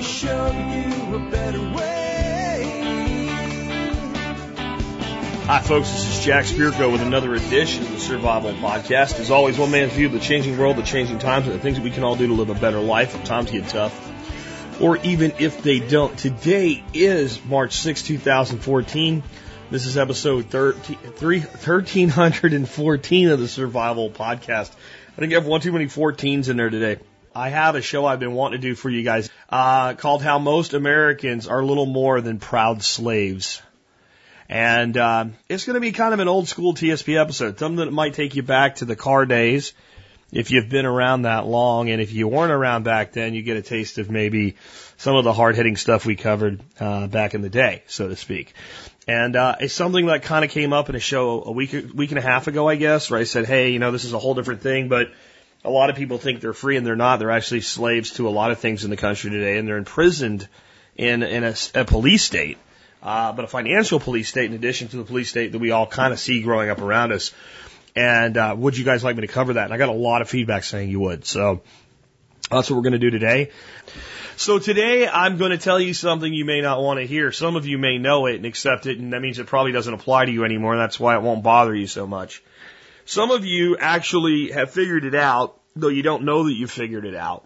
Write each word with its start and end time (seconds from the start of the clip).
Show 0.00 0.50
you 0.50 1.14
a 1.14 1.30
better 1.30 1.60
way. 1.60 3.26
Hi, 5.44 5.60
folks. 5.60 5.90
This 5.90 6.18
is 6.18 6.24
Jack 6.24 6.46
Spirko 6.46 6.90
with 6.90 7.02
another 7.02 7.34
edition 7.34 7.82
of 7.82 7.92
the 7.92 7.98
Survival 7.98 8.52
Podcast. 8.52 9.20
As 9.20 9.30
always, 9.30 9.58
one 9.58 9.70
man's 9.70 9.92
view 9.92 10.06
of 10.06 10.12
the 10.12 10.20
changing 10.20 10.56
world, 10.56 10.76
the 10.76 10.82
changing 10.82 11.18
times, 11.18 11.46
and 11.46 11.54
the 11.54 11.58
things 11.58 11.76
that 11.76 11.84
we 11.84 11.90
can 11.90 12.02
all 12.02 12.16
do 12.16 12.28
to 12.28 12.32
live 12.32 12.48
a 12.48 12.54
better 12.54 12.80
life 12.80 13.14
if 13.14 13.24
times 13.24 13.50
get 13.50 13.68
tough, 13.68 14.80
or 14.80 14.96
even 14.98 15.34
if 15.38 15.62
they 15.62 15.80
don't. 15.80 16.16
Today 16.16 16.82
is 16.94 17.44
March 17.44 17.74
6, 17.74 18.02
2014. 18.02 19.22
This 19.70 19.84
is 19.84 19.98
episode 19.98 20.46
13, 20.46 20.96
1314 20.96 23.28
of 23.28 23.38
the 23.38 23.48
Survival 23.48 24.08
Podcast. 24.08 24.72
I 25.12 25.16
think 25.20 25.32
I 25.32 25.34
have 25.34 25.46
one 25.46 25.60
too 25.60 25.72
many 25.72 25.86
14s 25.86 26.48
in 26.48 26.56
there 26.56 26.70
today. 26.70 27.02
I 27.40 27.48
have 27.48 27.74
a 27.74 27.80
show 27.80 28.04
I've 28.04 28.20
been 28.20 28.34
wanting 28.34 28.60
to 28.60 28.68
do 28.68 28.74
for 28.74 28.90
you 28.90 29.02
guys 29.02 29.30
uh, 29.48 29.94
called 29.94 30.22
How 30.22 30.38
Most 30.38 30.74
Americans 30.74 31.48
Are 31.48 31.64
Little 31.64 31.86
More 31.86 32.20
Than 32.20 32.38
Proud 32.38 32.82
Slaves. 32.82 33.62
And 34.46 34.94
uh, 34.94 35.24
it's 35.48 35.64
going 35.64 35.72
to 35.72 35.80
be 35.80 35.92
kind 35.92 36.12
of 36.12 36.20
an 36.20 36.28
old 36.28 36.48
school 36.48 36.74
TSP 36.74 37.18
episode, 37.18 37.58
something 37.58 37.82
that 37.82 37.92
might 37.92 38.12
take 38.12 38.36
you 38.36 38.42
back 38.42 38.74
to 38.76 38.84
the 38.84 38.94
car 38.94 39.24
days 39.24 39.72
if 40.30 40.50
you've 40.50 40.68
been 40.68 40.84
around 40.84 41.22
that 41.22 41.46
long. 41.46 41.88
And 41.88 42.02
if 42.02 42.12
you 42.12 42.28
weren't 42.28 42.52
around 42.52 42.82
back 42.82 43.12
then, 43.12 43.32
you 43.32 43.40
get 43.40 43.56
a 43.56 43.62
taste 43.62 43.96
of 43.96 44.10
maybe 44.10 44.56
some 44.98 45.16
of 45.16 45.24
the 45.24 45.32
hard 45.32 45.56
hitting 45.56 45.76
stuff 45.76 46.04
we 46.04 46.16
covered 46.16 46.60
uh, 46.78 47.06
back 47.06 47.32
in 47.32 47.40
the 47.40 47.48
day, 47.48 47.84
so 47.86 48.06
to 48.06 48.16
speak. 48.16 48.52
And 49.08 49.34
uh, 49.34 49.56
it's 49.60 49.72
something 49.72 50.04
that 50.08 50.24
kind 50.24 50.44
of 50.44 50.50
came 50.50 50.74
up 50.74 50.90
in 50.90 50.94
a 50.94 51.00
show 51.00 51.42
a 51.42 51.52
week, 51.52 51.72
week 51.94 52.10
and 52.10 52.18
a 52.18 52.22
half 52.22 52.48
ago, 52.48 52.68
I 52.68 52.76
guess, 52.76 53.10
where 53.10 53.18
I 53.18 53.24
said, 53.24 53.46
hey, 53.46 53.70
you 53.70 53.78
know, 53.78 53.92
this 53.92 54.04
is 54.04 54.12
a 54.12 54.18
whole 54.18 54.34
different 54.34 54.60
thing, 54.60 54.88
but 54.90 55.08
a 55.64 55.70
lot 55.70 55.90
of 55.90 55.96
people 55.96 56.18
think 56.18 56.40
they're 56.40 56.52
free 56.52 56.76
and 56.76 56.86
they're 56.86 56.96
not. 56.96 57.18
They're 57.18 57.30
actually 57.30 57.60
slaves 57.60 58.12
to 58.12 58.28
a 58.28 58.30
lot 58.30 58.50
of 58.50 58.58
things 58.58 58.84
in 58.84 58.90
the 58.90 58.96
country 58.96 59.30
today, 59.30 59.58
and 59.58 59.68
they're 59.68 59.76
imprisoned 59.76 60.48
in, 60.96 61.22
in 61.22 61.44
a, 61.44 61.54
a 61.74 61.84
police 61.84 62.24
state 62.24 62.58
uh, 63.02 63.32
but 63.32 63.44
a 63.44 63.48
financial 63.48 63.98
police 63.98 64.28
state 64.28 64.46
in 64.46 64.52
addition 64.54 64.88
to 64.88 64.96
the 64.96 65.04
police 65.04 65.30
state 65.30 65.52
that 65.52 65.58
we 65.58 65.70
all 65.70 65.86
kind 65.86 66.12
of 66.12 66.18
see 66.18 66.42
growing 66.42 66.70
up 66.70 66.80
around 66.80 67.12
us. 67.12 67.32
And 67.96 68.36
uh, 68.36 68.54
would 68.56 68.76
you 68.76 68.84
guys 68.84 69.02
like 69.02 69.16
me 69.16 69.22
to 69.22 69.32
cover 69.32 69.54
that? 69.54 69.64
And 69.64 69.74
I 69.74 69.78
got 69.78 69.88
a 69.88 69.92
lot 69.92 70.22
of 70.22 70.28
feedback 70.28 70.64
saying 70.64 70.90
you 70.90 71.00
would. 71.00 71.24
So 71.24 71.62
that's 72.50 72.70
what 72.70 72.76
we're 72.76 72.82
going 72.82 72.92
to 72.92 72.98
do 72.98 73.10
today. 73.10 73.50
So 74.36 74.58
today 74.58 75.08
I'm 75.08 75.38
going 75.38 75.50
to 75.50 75.58
tell 75.58 75.80
you 75.80 75.92
something 75.92 76.32
you 76.32 76.44
may 76.44 76.60
not 76.60 76.82
want 76.82 77.00
to 77.00 77.06
hear. 77.06 77.32
Some 77.32 77.56
of 77.56 77.66
you 77.66 77.78
may 77.78 77.98
know 77.98 78.26
it 78.26 78.36
and 78.36 78.46
accept 78.46 78.86
it, 78.86 78.98
and 78.98 79.12
that 79.12 79.20
means 79.20 79.38
it 79.38 79.46
probably 79.46 79.72
doesn't 79.72 79.92
apply 79.92 80.26
to 80.26 80.32
you 80.32 80.44
anymore. 80.44 80.72
And 80.72 80.80
that's 80.80 81.00
why 81.00 81.16
it 81.16 81.22
won't 81.22 81.42
bother 81.42 81.74
you 81.74 81.86
so 81.86 82.06
much. 82.06 82.42
Some 83.10 83.32
of 83.32 83.44
you 83.44 83.76
actually 83.76 84.52
have 84.52 84.70
figured 84.70 85.04
it 85.04 85.16
out, 85.16 85.58
though 85.74 85.88
you 85.88 86.04
don't 86.04 86.22
know 86.22 86.44
that 86.44 86.52
you've 86.52 86.70
figured 86.70 87.04
it 87.04 87.16
out. 87.16 87.44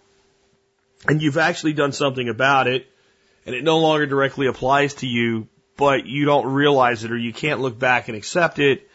And 1.09 1.23
you've 1.23 1.39
actually 1.39 1.73
done 1.73 1.93
something 1.93 2.29
about 2.29 2.67
it 2.67 2.87
and 3.47 3.55
it 3.55 3.65
no 3.65 3.79
longer 3.79 4.05
directly 4.05 4.47
applies 4.47 4.93
to 4.97 5.07
you, 5.07 5.49
but 5.79 6.05
you 6.05 6.27
don't 6.27 6.53
realize 6.53 7.05
it 7.05 7.13
or 7.13 7.17
you 7.17 7.33
can't 7.33 7.61
look 7.61 7.79
back 7.79 8.09
and 8.09 8.17
accept 8.19 8.59
it. 8.59 8.91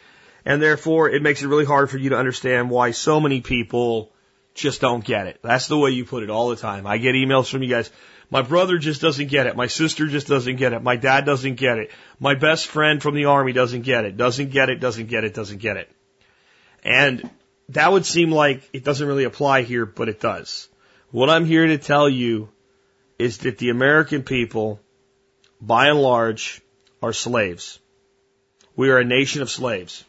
And 0.45 0.61
therefore, 0.61 1.09
it 1.09 1.23
makes 1.23 1.41
it 1.41 1.47
really 1.47 1.65
hard 1.65 1.89
for 1.89 1.97
you 1.97 2.11
to 2.11 2.17
understand 2.19 2.69
why 2.69 2.91
so 2.91 3.19
many 3.19 3.41
people 3.41 4.11
just 4.53 4.79
don't 4.79 5.03
get 5.03 5.25
it. 5.25 5.39
That's 5.41 5.65
the 5.69 5.77
way 5.79 5.89
you 5.89 6.05
put 6.05 6.21
it 6.21 6.29
all 6.29 6.49
the 6.49 6.55
time. 6.55 6.85
I 6.85 6.99
get 6.99 7.15
emails 7.15 7.49
from 7.49 7.63
you 7.63 7.69
guys. 7.69 7.89
My 8.29 8.43
brother 8.43 8.77
just 8.77 9.01
doesn't 9.01 9.29
get 9.29 9.47
it. 9.47 9.55
My 9.55 9.65
sister 9.65 10.05
just 10.05 10.27
doesn't 10.27 10.57
get 10.57 10.73
it. 10.73 10.83
My 10.83 10.97
dad 10.97 11.25
doesn't 11.25 11.55
get 11.55 11.79
it. 11.79 11.89
My 12.19 12.35
best 12.35 12.67
friend 12.67 13.01
from 13.01 13.15
the 13.15 13.25
army 13.25 13.53
doesn't 13.53 13.81
get 13.81 14.05
it. 14.05 14.17
Doesn't 14.17 14.51
get 14.51 14.69
it, 14.69 14.79
doesn't 14.79 15.07
get 15.07 15.23
it, 15.23 15.33
doesn't 15.33 15.57
get 15.57 15.77
it. 15.77 15.89
And 16.83 17.29
that 17.69 17.91
would 17.91 18.05
seem 18.05 18.31
like 18.31 18.67
it 18.73 18.83
doesn't 18.83 19.07
really 19.07 19.25
apply 19.25 19.63
here, 19.63 19.85
but 19.85 20.09
it 20.09 20.19
does. 20.19 20.67
What 21.11 21.29
I'm 21.29 21.45
here 21.45 21.67
to 21.67 21.77
tell 21.77 22.09
you 22.09 22.49
is 23.17 23.39
that 23.39 23.57
the 23.57 23.69
American 23.69 24.23
people, 24.23 24.79
by 25.59 25.87
and 25.87 26.01
large, 26.01 26.61
are 27.01 27.13
slaves. 27.13 27.79
We 28.75 28.89
are 28.89 28.97
a 28.97 29.05
nation 29.05 29.41
of 29.41 29.49
slaves. 29.49 30.03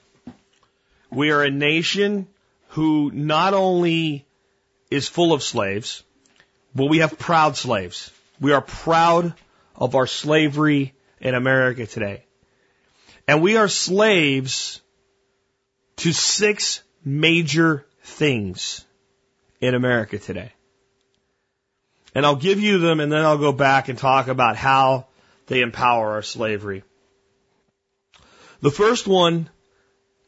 We 1.11 1.31
are 1.33 1.43
a 1.43 1.51
nation 1.51 2.29
who 2.69 3.11
not 3.13 3.53
only 3.53 4.27
is 4.91 5.09
full 5.09 5.33
of 5.33 5.43
slaves, 5.43 6.05
but 6.75 6.87
we 6.87 6.99
have 6.99 7.19
proud 7.19 7.57
slaves. 7.57 8.13
We 8.41 8.53
are 8.53 8.61
proud 8.61 9.35
of 9.75 9.95
our 9.97 10.07
slavery 10.07 10.95
in 11.21 11.35
America 11.35 11.87
today. 11.87 12.25
And 13.27 13.43
we 13.43 13.57
are 13.57 13.69
slaves 13.69 14.81
to 16.00 16.12
six 16.12 16.83
major 17.05 17.87
things 18.03 18.84
in 19.61 19.75
America 19.75 20.19
today. 20.19 20.53
And 22.15 22.25
I'll 22.27 22.37
give 22.37 22.59
you 22.59 22.78
them 22.78 23.00
and 23.00 23.12
then 23.12 23.25
I'll 23.25 23.38
go 23.38 23.53
back 23.53 23.88
and 23.88 23.99
talk 23.99 24.28
about 24.28 24.56
how 24.56 25.06
they 25.47 25.60
empower 25.60 26.12
our 26.12 26.22
slavery. 26.22 26.83
The 28.62 28.71
first 28.71 29.06
one 29.06 29.49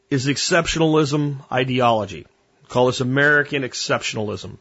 is 0.09 0.27
exceptionalism 0.27 1.43
ideology. 1.51 2.27
call 2.67 2.87
this 2.87 3.01
American 3.01 3.63
exceptionalism. 3.63 4.57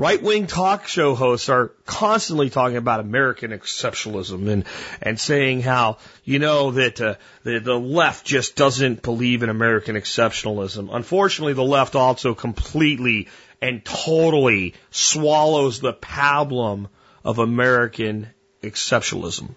Right 0.00 0.22
wing 0.22 0.46
talk 0.46 0.88
show 0.88 1.14
hosts 1.14 1.50
are 1.50 1.72
constantly 1.84 2.48
talking 2.48 2.78
about 2.78 3.00
American 3.00 3.50
exceptionalism 3.50 4.48
and, 4.48 4.64
and 5.02 5.20
saying 5.20 5.60
how, 5.60 5.98
you 6.24 6.38
know, 6.38 6.70
that 6.70 6.98
uh, 7.02 7.16
the, 7.42 7.58
the 7.58 7.78
left 7.78 8.24
just 8.24 8.56
doesn't 8.56 9.02
believe 9.02 9.42
in 9.42 9.50
American 9.50 9.96
exceptionalism. 9.96 10.88
Unfortunately, 10.90 11.52
the 11.52 11.62
left 11.62 11.96
also 11.96 12.32
completely 12.32 13.28
and 13.60 13.84
totally 13.84 14.72
swallows 14.90 15.80
the 15.80 15.92
pablum 15.92 16.88
of 17.22 17.38
American 17.38 18.28
exceptionalism. 18.62 19.50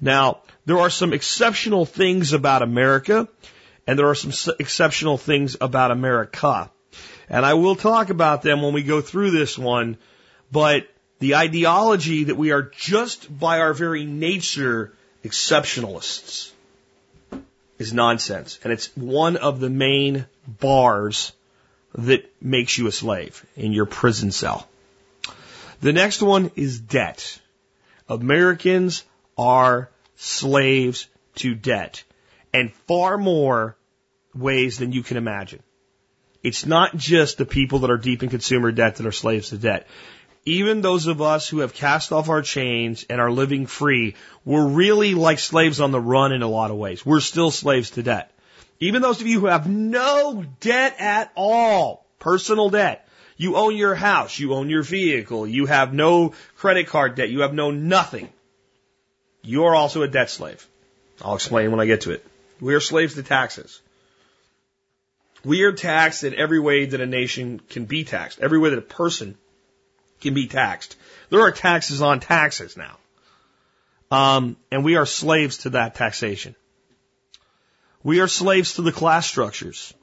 Now, 0.00 0.40
there 0.64 0.80
are 0.80 0.90
some 0.90 1.12
exceptional 1.12 1.86
things 1.86 2.32
about 2.32 2.62
America, 2.62 3.28
and 3.86 3.96
there 3.96 4.08
are 4.08 4.16
some 4.16 4.32
exceptional 4.58 5.16
things 5.16 5.56
about 5.60 5.92
America. 5.92 6.72
And 7.28 7.44
I 7.44 7.54
will 7.54 7.76
talk 7.76 8.10
about 8.10 8.42
them 8.42 8.62
when 8.62 8.72
we 8.72 8.82
go 8.82 9.00
through 9.00 9.32
this 9.32 9.58
one, 9.58 9.96
but 10.52 10.88
the 11.18 11.36
ideology 11.36 12.24
that 12.24 12.36
we 12.36 12.52
are 12.52 12.62
just 12.62 13.38
by 13.38 13.60
our 13.60 13.74
very 13.74 14.04
nature 14.04 14.92
exceptionalists 15.24 16.52
is 17.78 17.92
nonsense. 17.92 18.58
And 18.62 18.72
it's 18.72 18.94
one 18.96 19.36
of 19.36 19.60
the 19.60 19.70
main 19.70 20.26
bars 20.46 21.32
that 21.94 22.30
makes 22.40 22.76
you 22.76 22.86
a 22.86 22.92
slave 22.92 23.44
in 23.56 23.72
your 23.72 23.86
prison 23.86 24.30
cell. 24.30 24.68
The 25.80 25.92
next 25.92 26.22
one 26.22 26.50
is 26.56 26.80
debt. 26.80 27.40
Americans 28.08 29.04
are 29.36 29.90
slaves 30.16 31.06
to 31.36 31.54
debt 31.54 32.02
and 32.52 32.72
far 32.72 33.18
more 33.18 33.76
ways 34.34 34.78
than 34.78 34.92
you 34.92 35.02
can 35.02 35.16
imagine. 35.16 35.62
It's 36.46 36.64
not 36.64 36.96
just 36.96 37.38
the 37.38 37.44
people 37.44 37.80
that 37.80 37.90
are 37.90 37.98
deep 37.98 38.22
in 38.22 38.28
consumer 38.28 38.70
debt 38.70 38.96
that 38.96 39.06
are 39.06 39.10
slaves 39.10 39.48
to 39.48 39.58
debt. 39.58 39.88
Even 40.44 40.80
those 40.80 41.08
of 41.08 41.20
us 41.20 41.48
who 41.48 41.58
have 41.58 41.74
cast 41.74 42.12
off 42.12 42.28
our 42.28 42.40
chains 42.40 43.04
and 43.10 43.20
are 43.20 43.32
living 43.32 43.66
free, 43.66 44.14
we're 44.44 44.68
really 44.68 45.16
like 45.16 45.40
slaves 45.40 45.80
on 45.80 45.90
the 45.90 46.00
run 46.00 46.30
in 46.30 46.42
a 46.42 46.48
lot 46.48 46.70
of 46.70 46.76
ways. 46.76 47.04
We're 47.04 47.18
still 47.18 47.50
slaves 47.50 47.90
to 47.90 48.04
debt. 48.04 48.30
Even 48.78 49.02
those 49.02 49.20
of 49.20 49.26
you 49.26 49.40
who 49.40 49.46
have 49.46 49.68
no 49.68 50.44
debt 50.60 50.94
at 51.00 51.32
all, 51.34 52.06
personal 52.20 52.70
debt, 52.70 53.08
you 53.36 53.56
own 53.56 53.74
your 53.74 53.96
house, 53.96 54.38
you 54.38 54.54
own 54.54 54.70
your 54.70 54.84
vehicle, 54.84 55.48
you 55.48 55.66
have 55.66 55.92
no 55.92 56.32
credit 56.58 56.86
card 56.86 57.16
debt, 57.16 57.28
you 57.28 57.40
have 57.40 57.54
no 57.54 57.72
nothing. 57.72 58.28
You're 59.42 59.74
also 59.74 60.02
a 60.02 60.08
debt 60.08 60.30
slave. 60.30 60.64
I'll 61.24 61.34
explain 61.34 61.72
when 61.72 61.80
I 61.80 61.86
get 61.86 62.02
to 62.02 62.12
it. 62.12 62.24
We 62.60 62.74
are 62.74 62.80
slaves 62.80 63.14
to 63.14 63.24
taxes. 63.24 63.82
We 65.46 65.62
are 65.62 65.70
taxed 65.70 66.24
in 66.24 66.34
every 66.34 66.58
way 66.58 66.86
that 66.86 67.00
a 67.00 67.06
nation 67.06 67.60
can 67.60 67.84
be 67.84 68.02
taxed, 68.02 68.40
every 68.40 68.58
way 68.58 68.70
that 68.70 68.80
a 68.80 68.82
person 68.82 69.38
can 70.20 70.34
be 70.34 70.48
taxed. 70.48 70.96
There 71.30 71.40
are 71.40 71.52
taxes 71.52 72.02
on 72.02 72.18
taxes 72.18 72.76
now. 72.76 72.96
Um, 74.10 74.56
and 74.72 74.84
we 74.84 74.96
are 74.96 75.06
slaves 75.06 75.58
to 75.58 75.70
that 75.70 75.94
taxation. 75.94 76.56
We 78.02 78.18
are 78.18 78.26
slaves 78.26 78.74
to 78.74 78.82
the 78.82 78.90
class 78.90 79.24
structures. 79.24 79.94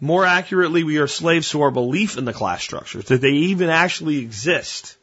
More 0.00 0.24
accurately, 0.24 0.82
we 0.82 0.98
are 0.98 1.06
slaves 1.06 1.50
to 1.50 1.62
our 1.62 1.70
belief 1.70 2.18
in 2.18 2.24
the 2.24 2.32
class 2.32 2.60
structures, 2.60 3.04
that 3.06 3.20
they 3.20 3.30
even 3.52 3.70
actually 3.70 4.18
exist. 4.18 4.96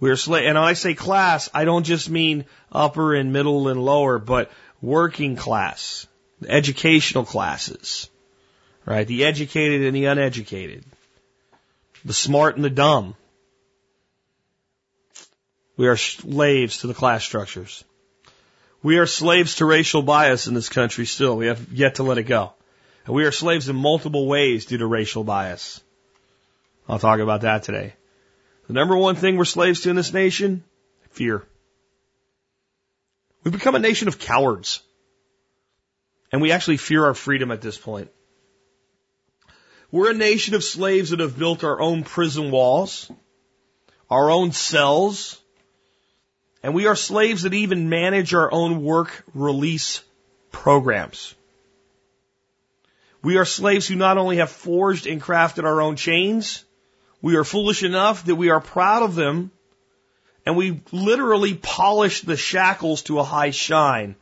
We 0.00 0.10
are 0.10 0.16
slave, 0.16 0.46
and 0.46 0.56
when 0.56 0.64
I 0.64 0.72
say 0.72 0.94
class, 0.94 1.48
I 1.54 1.64
don't 1.64 1.84
just 1.84 2.10
mean 2.10 2.46
upper 2.72 3.14
and 3.14 3.32
middle 3.32 3.68
and 3.68 3.84
lower, 3.84 4.18
but 4.18 4.50
working 4.82 5.36
class, 5.36 6.08
educational 6.48 7.24
classes, 7.24 8.10
right? 8.86 9.06
The 9.06 9.24
educated 9.24 9.82
and 9.82 9.94
the 9.94 10.06
uneducated, 10.06 10.84
the 12.04 12.14
smart 12.14 12.56
and 12.56 12.64
the 12.64 12.70
dumb. 12.70 13.14
We 15.76 15.88
are 15.88 15.96
slaves 15.96 16.78
to 16.78 16.86
the 16.86 16.94
class 16.94 17.22
structures. 17.24 17.84
We 18.82 18.98
are 18.98 19.06
slaves 19.06 19.56
to 19.56 19.66
racial 19.66 20.02
bias 20.02 20.46
in 20.46 20.54
this 20.54 20.68
country 20.68 21.04
still. 21.04 21.36
We 21.36 21.48
have 21.48 21.72
yet 21.72 21.96
to 21.96 22.04
let 22.04 22.18
it 22.18 22.22
go. 22.22 22.54
And 23.04 23.14
we 23.14 23.24
are 23.24 23.32
slaves 23.32 23.68
in 23.68 23.76
multiple 23.76 24.26
ways 24.26 24.66
due 24.66 24.78
to 24.78 24.86
racial 24.86 25.24
bias. 25.24 25.80
I'll 26.88 26.98
talk 26.98 27.20
about 27.20 27.42
that 27.42 27.64
today. 27.64 27.94
The 28.68 28.72
number 28.72 28.96
one 28.96 29.16
thing 29.16 29.36
we're 29.36 29.44
slaves 29.44 29.80
to 29.82 29.90
in 29.90 29.96
this 29.96 30.12
nation? 30.12 30.64
Fear. 31.10 31.44
We've 33.42 33.52
become 33.52 33.74
a 33.74 33.80
nation 33.80 34.08
of 34.08 34.18
cowards. 34.18 34.82
And 36.32 36.40
we 36.40 36.52
actually 36.52 36.78
fear 36.78 37.04
our 37.04 37.14
freedom 37.14 37.50
at 37.50 37.60
this 37.60 37.76
point. 37.76 38.10
We're 39.96 40.10
a 40.10 40.14
nation 40.14 40.54
of 40.54 40.62
slaves 40.62 41.08
that 41.08 41.20
have 41.20 41.38
built 41.38 41.64
our 41.64 41.80
own 41.80 42.04
prison 42.04 42.50
walls, 42.50 43.10
our 44.10 44.30
own 44.30 44.52
cells, 44.52 45.40
and 46.62 46.74
we 46.74 46.86
are 46.86 46.94
slaves 46.94 47.44
that 47.44 47.54
even 47.54 47.88
manage 47.88 48.34
our 48.34 48.52
own 48.52 48.82
work 48.82 49.24
release 49.32 50.02
programs. 50.52 51.34
We 53.22 53.38
are 53.38 53.46
slaves 53.46 53.88
who 53.88 53.94
not 53.94 54.18
only 54.18 54.36
have 54.36 54.50
forged 54.50 55.06
and 55.06 55.18
crafted 55.18 55.64
our 55.64 55.80
own 55.80 55.96
chains, 55.96 56.62
we 57.22 57.36
are 57.36 57.44
foolish 57.44 57.82
enough 57.82 58.26
that 58.26 58.36
we 58.36 58.50
are 58.50 58.60
proud 58.60 59.02
of 59.02 59.14
them, 59.14 59.50
and 60.44 60.58
we 60.58 60.82
literally 60.92 61.54
polish 61.54 62.20
the 62.20 62.36
shackles 62.36 63.00
to 63.04 63.18
a 63.18 63.24
high 63.24 63.50
shine 63.50 64.14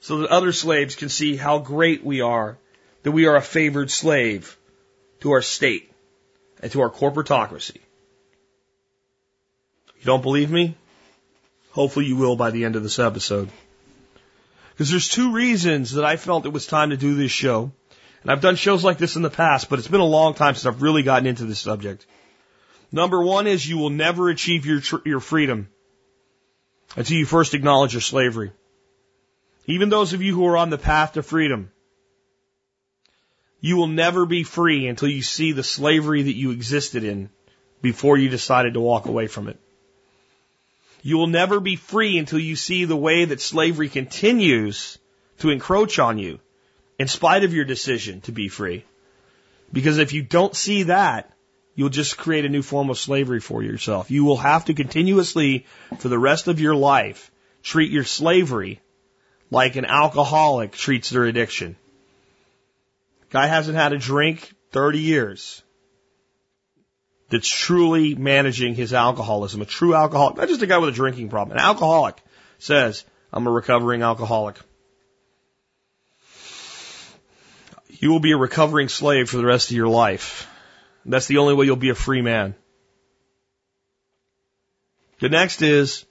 so 0.00 0.18
that 0.18 0.30
other 0.30 0.52
slaves 0.52 0.94
can 0.94 1.08
see 1.08 1.36
how 1.36 1.58
great 1.58 2.04
we 2.04 2.20
are, 2.20 2.58
that 3.02 3.12
we 3.12 3.24
are 3.24 3.36
a 3.36 3.40
favored 3.40 3.90
slave 3.90 4.58
to 5.20 5.32
our 5.32 5.42
state 5.42 5.92
and 6.60 6.70
to 6.72 6.80
our 6.80 6.90
corporatocracy. 6.90 7.78
You 9.98 10.06
don't 10.06 10.22
believe 10.22 10.50
me? 10.50 10.76
Hopefully 11.72 12.06
you 12.06 12.16
will 12.16 12.36
by 12.36 12.50
the 12.50 12.64
end 12.64 12.76
of 12.76 12.82
this 12.82 12.98
episode. 12.98 13.48
Because 14.70 14.90
there's 14.90 15.08
two 15.08 15.32
reasons 15.32 15.92
that 15.92 16.04
I 16.04 16.16
felt 16.16 16.46
it 16.46 16.52
was 16.52 16.66
time 16.66 16.90
to 16.90 16.96
do 16.96 17.14
this 17.14 17.30
show. 17.30 17.70
And 18.22 18.30
I've 18.30 18.40
done 18.40 18.56
shows 18.56 18.82
like 18.84 18.98
this 18.98 19.16
in 19.16 19.22
the 19.22 19.30
past, 19.30 19.68
but 19.68 19.78
it's 19.78 19.88
been 19.88 20.00
a 20.00 20.04
long 20.04 20.34
time 20.34 20.54
since 20.54 20.66
I've 20.66 20.82
really 20.82 21.02
gotten 21.02 21.26
into 21.26 21.44
this 21.44 21.60
subject. 21.60 22.06
Number 22.92 23.22
one 23.22 23.46
is 23.46 23.66
you 23.66 23.78
will 23.78 23.90
never 23.90 24.28
achieve 24.28 24.66
your, 24.66 24.80
tr- 24.80 24.96
your 25.04 25.20
freedom 25.20 25.68
until 26.96 27.16
you 27.16 27.24
first 27.24 27.54
acknowledge 27.54 27.94
your 27.94 28.00
slavery. 28.00 28.52
Even 29.66 29.88
those 29.88 30.12
of 30.12 30.22
you 30.22 30.34
who 30.34 30.46
are 30.46 30.56
on 30.56 30.70
the 30.70 30.78
path 30.78 31.12
to 31.12 31.22
freedom, 31.22 31.70
you 33.60 33.76
will 33.76 33.86
never 33.86 34.26
be 34.26 34.42
free 34.42 34.86
until 34.86 35.08
you 35.08 35.22
see 35.22 35.52
the 35.52 35.62
slavery 35.62 36.22
that 36.22 36.36
you 36.36 36.50
existed 36.50 37.04
in 37.04 37.30
before 37.82 38.16
you 38.16 38.28
decided 38.28 38.74
to 38.74 38.80
walk 38.80 39.06
away 39.06 39.26
from 39.26 39.48
it. 39.48 39.58
You 41.02 41.16
will 41.16 41.26
never 41.26 41.60
be 41.60 41.76
free 41.76 42.18
until 42.18 42.38
you 42.38 42.56
see 42.56 42.84
the 42.84 42.96
way 42.96 43.24
that 43.24 43.40
slavery 43.40 43.88
continues 43.88 44.98
to 45.38 45.50
encroach 45.50 45.98
on 45.98 46.18
you 46.18 46.40
in 46.98 47.08
spite 47.08 47.44
of 47.44 47.54
your 47.54 47.64
decision 47.64 48.20
to 48.22 48.32
be 48.32 48.48
free. 48.48 48.84
Because 49.72 49.98
if 49.98 50.12
you 50.12 50.22
don't 50.22 50.54
see 50.54 50.84
that, 50.84 51.32
you'll 51.74 51.88
just 51.88 52.18
create 52.18 52.44
a 52.44 52.50
new 52.50 52.62
form 52.62 52.90
of 52.90 52.98
slavery 52.98 53.40
for 53.40 53.62
yourself. 53.62 54.10
You 54.10 54.24
will 54.24 54.36
have 54.36 54.66
to 54.66 54.74
continuously, 54.74 55.66
for 55.98 56.08
the 56.08 56.18
rest 56.18 56.48
of 56.48 56.60
your 56.60 56.74
life, 56.74 57.30
treat 57.62 57.90
your 57.90 58.04
slavery 58.04 58.80
like 59.50 59.76
an 59.76 59.84
alcoholic 59.84 60.72
treats 60.72 61.10
their 61.10 61.24
addiction. 61.24 61.76
Guy 63.30 63.46
hasn't 63.46 63.76
had 63.76 63.92
a 63.92 63.98
drink 63.98 64.52
30 64.72 64.98
years 64.98 65.62
that's 67.30 67.48
truly 67.48 68.14
managing 68.16 68.74
his 68.74 68.92
alcoholism, 68.92 69.62
a 69.62 69.64
true 69.64 69.94
alcoholic, 69.94 70.36
not 70.36 70.48
just 70.48 70.62
a 70.62 70.66
guy 70.66 70.78
with 70.78 70.88
a 70.88 70.92
drinking 70.92 71.28
problem, 71.28 71.56
an 71.56 71.62
alcoholic 71.62 72.16
says, 72.58 73.04
I'm 73.32 73.46
a 73.46 73.50
recovering 73.50 74.02
alcoholic. 74.02 74.56
You 77.88 78.10
will 78.10 78.20
be 78.20 78.32
a 78.32 78.36
recovering 78.36 78.88
slave 78.88 79.28
for 79.30 79.36
the 79.36 79.46
rest 79.46 79.70
of 79.70 79.76
your 79.76 79.88
life. 79.88 80.48
That's 81.06 81.26
the 81.26 81.38
only 81.38 81.54
way 81.54 81.66
you'll 81.66 81.76
be 81.76 81.90
a 81.90 81.94
free 81.94 82.22
man. 82.22 82.54
The 85.20 85.28
next 85.28 85.62
is, 85.62 86.04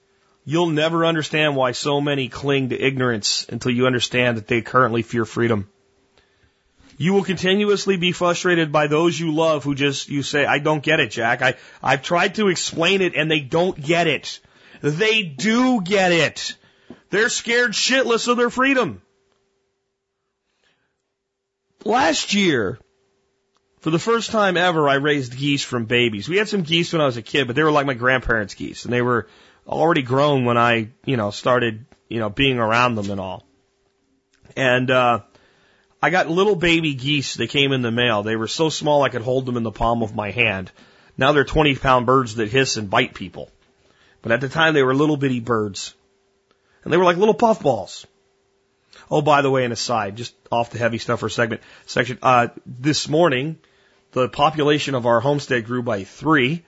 you'll 0.45 0.69
never 0.69 1.05
understand 1.05 1.55
why 1.55 1.71
so 1.73 1.99
many 1.99 2.29
cling 2.29 2.69
to 2.69 2.79
ignorance 2.79 3.45
until 3.49 3.71
you 3.71 3.87
understand 3.87 4.37
that 4.37 4.47
they 4.47 4.61
currently 4.61 5.01
fear 5.01 5.25
freedom. 5.25 5.67
You 7.01 7.13
will 7.13 7.23
continuously 7.23 7.95
be 7.95 8.11
frustrated 8.11 8.73
by 8.73 8.87
those 8.87 9.17
you 9.17 9.33
love 9.33 9.63
who 9.63 9.73
just, 9.73 10.09
you 10.09 10.21
say, 10.21 10.45
I 10.45 10.59
don't 10.59 10.83
get 10.83 10.99
it, 10.99 11.11
Jack. 11.11 11.41
I, 11.41 11.55
I've 11.81 12.03
tried 12.03 12.35
to 12.35 12.49
explain 12.49 12.99
it 13.01 13.15
and 13.15 13.31
they 13.31 13.39
don't 13.39 13.79
get 13.81 14.07
it. 14.07 14.41
They 14.81 15.23
do 15.23 15.79
get 15.79 16.11
it. 16.11 16.57
They're 17.09 17.29
scared 17.29 17.71
shitless 17.71 18.27
of 18.27 18.35
their 18.35 18.49
freedom. 18.49 19.01
Last 21.85 22.33
year, 22.33 22.77
for 23.79 23.91
the 23.91 23.99
first 23.99 24.31
time 24.31 24.57
ever, 24.57 24.89
I 24.89 24.95
raised 24.95 25.37
geese 25.37 25.63
from 25.63 25.85
babies. 25.85 26.27
We 26.27 26.35
had 26.35 26.49
some 26.49 26.63
geese 26.63 26.91
when 26.91 27.01
I 27.01 27.05
was 27.05 27.15
a 27.15 27.21
kid, 27.21 27.47
but 27.47 27.55
they 27.55 27.63
were 27.63 27.71
like 27.71 27.85
my 27.85 27.93
grandparents' 27.93 28.55
geese, 28.55 28.83
and 28.83 28.91
they 28.91 29.01
were 29.01 29.29
already 29.65 30.01
grown 30.01 30.43
when 30.43 30.57
I, 30.57 30.89
you 31.05 31.15
know, 31.15 31.31
started, 31.31 31.85
you 32.09 32.19
know, 32.19 32.29
being 32.29 32.59
around 32.59 32.95
them 32.95 33.09
and 33.09 33.21
all. 33.21 33.45
And 34.57 34.91
uh, 34.91 35.21
I 36.01 36.09
got 36.09 36.29
little 36.29 36.55
baby 36.55 36.93
geese 36.93 37.35
that 37.35 37.49
came 37.49 37.73
in 37.73 37.81
the 37.81 37.91
mail. 37.91 38.23
They 38.23 38.37
were 38.37 38.47
so 38.47 38.69
small 38.69 39.03
I 39.03 39.09
could 39.09 39.21
hold 39.21 39.45
them 39.45 39.57
in 39.57 39.63
the 39.63 39.71
palm 39.71 40.01
of 40.01 40.15
my 40.15 40.31
hand. 40.31 40.71
Now 41.17 41.33
they're 41.33 41.43
20 41.43 41.75
pound 41.75 42.05
birds 42.05 42.35
that 42.35 42.49
hiss 42.49 42.77
and 42.77 42.89
bite 42.89 43.13
people. 43.13 43.49
But 44.21 44.31
at 44.31 44.41
the 44.41 44.49
time 44.49 44.73
they 44.73 44.83
were 44.83 44.95
little 44.95 45.17
bitty 45.17 45.41
birds. 45.41 45.93
And 46.83 46.93
they 46.93 46.97
were 46.97 47.03
like 47.03 47.17
little 47.17 47.33
puffballs. 47.33 48.07
Oh, 49.11 49.21
by 49.21 49.41
the 49.41 49.49
way, 49.49 49.65
an 49.65 49.71
aside, 49.71 50.15
just 50.15 50.33
off 50.51 50.71
the 50.71 50.77
heavy 50.77 50.99
stuff 50.99 51.19
for 51.19 51.29
segment 51.29 51.61
section. 51.85 52.19
Uh, 52.21 52.47
this 52.65 53.09
morning, 53.09 53.57
the 54.11 54.29
population 54.29 54.95
of 54.95 55.05
our 55.05 55.19
homestead 55.19 55.65
grew 55.65 55.81
by 55.81 56.03
three 56.03 56.63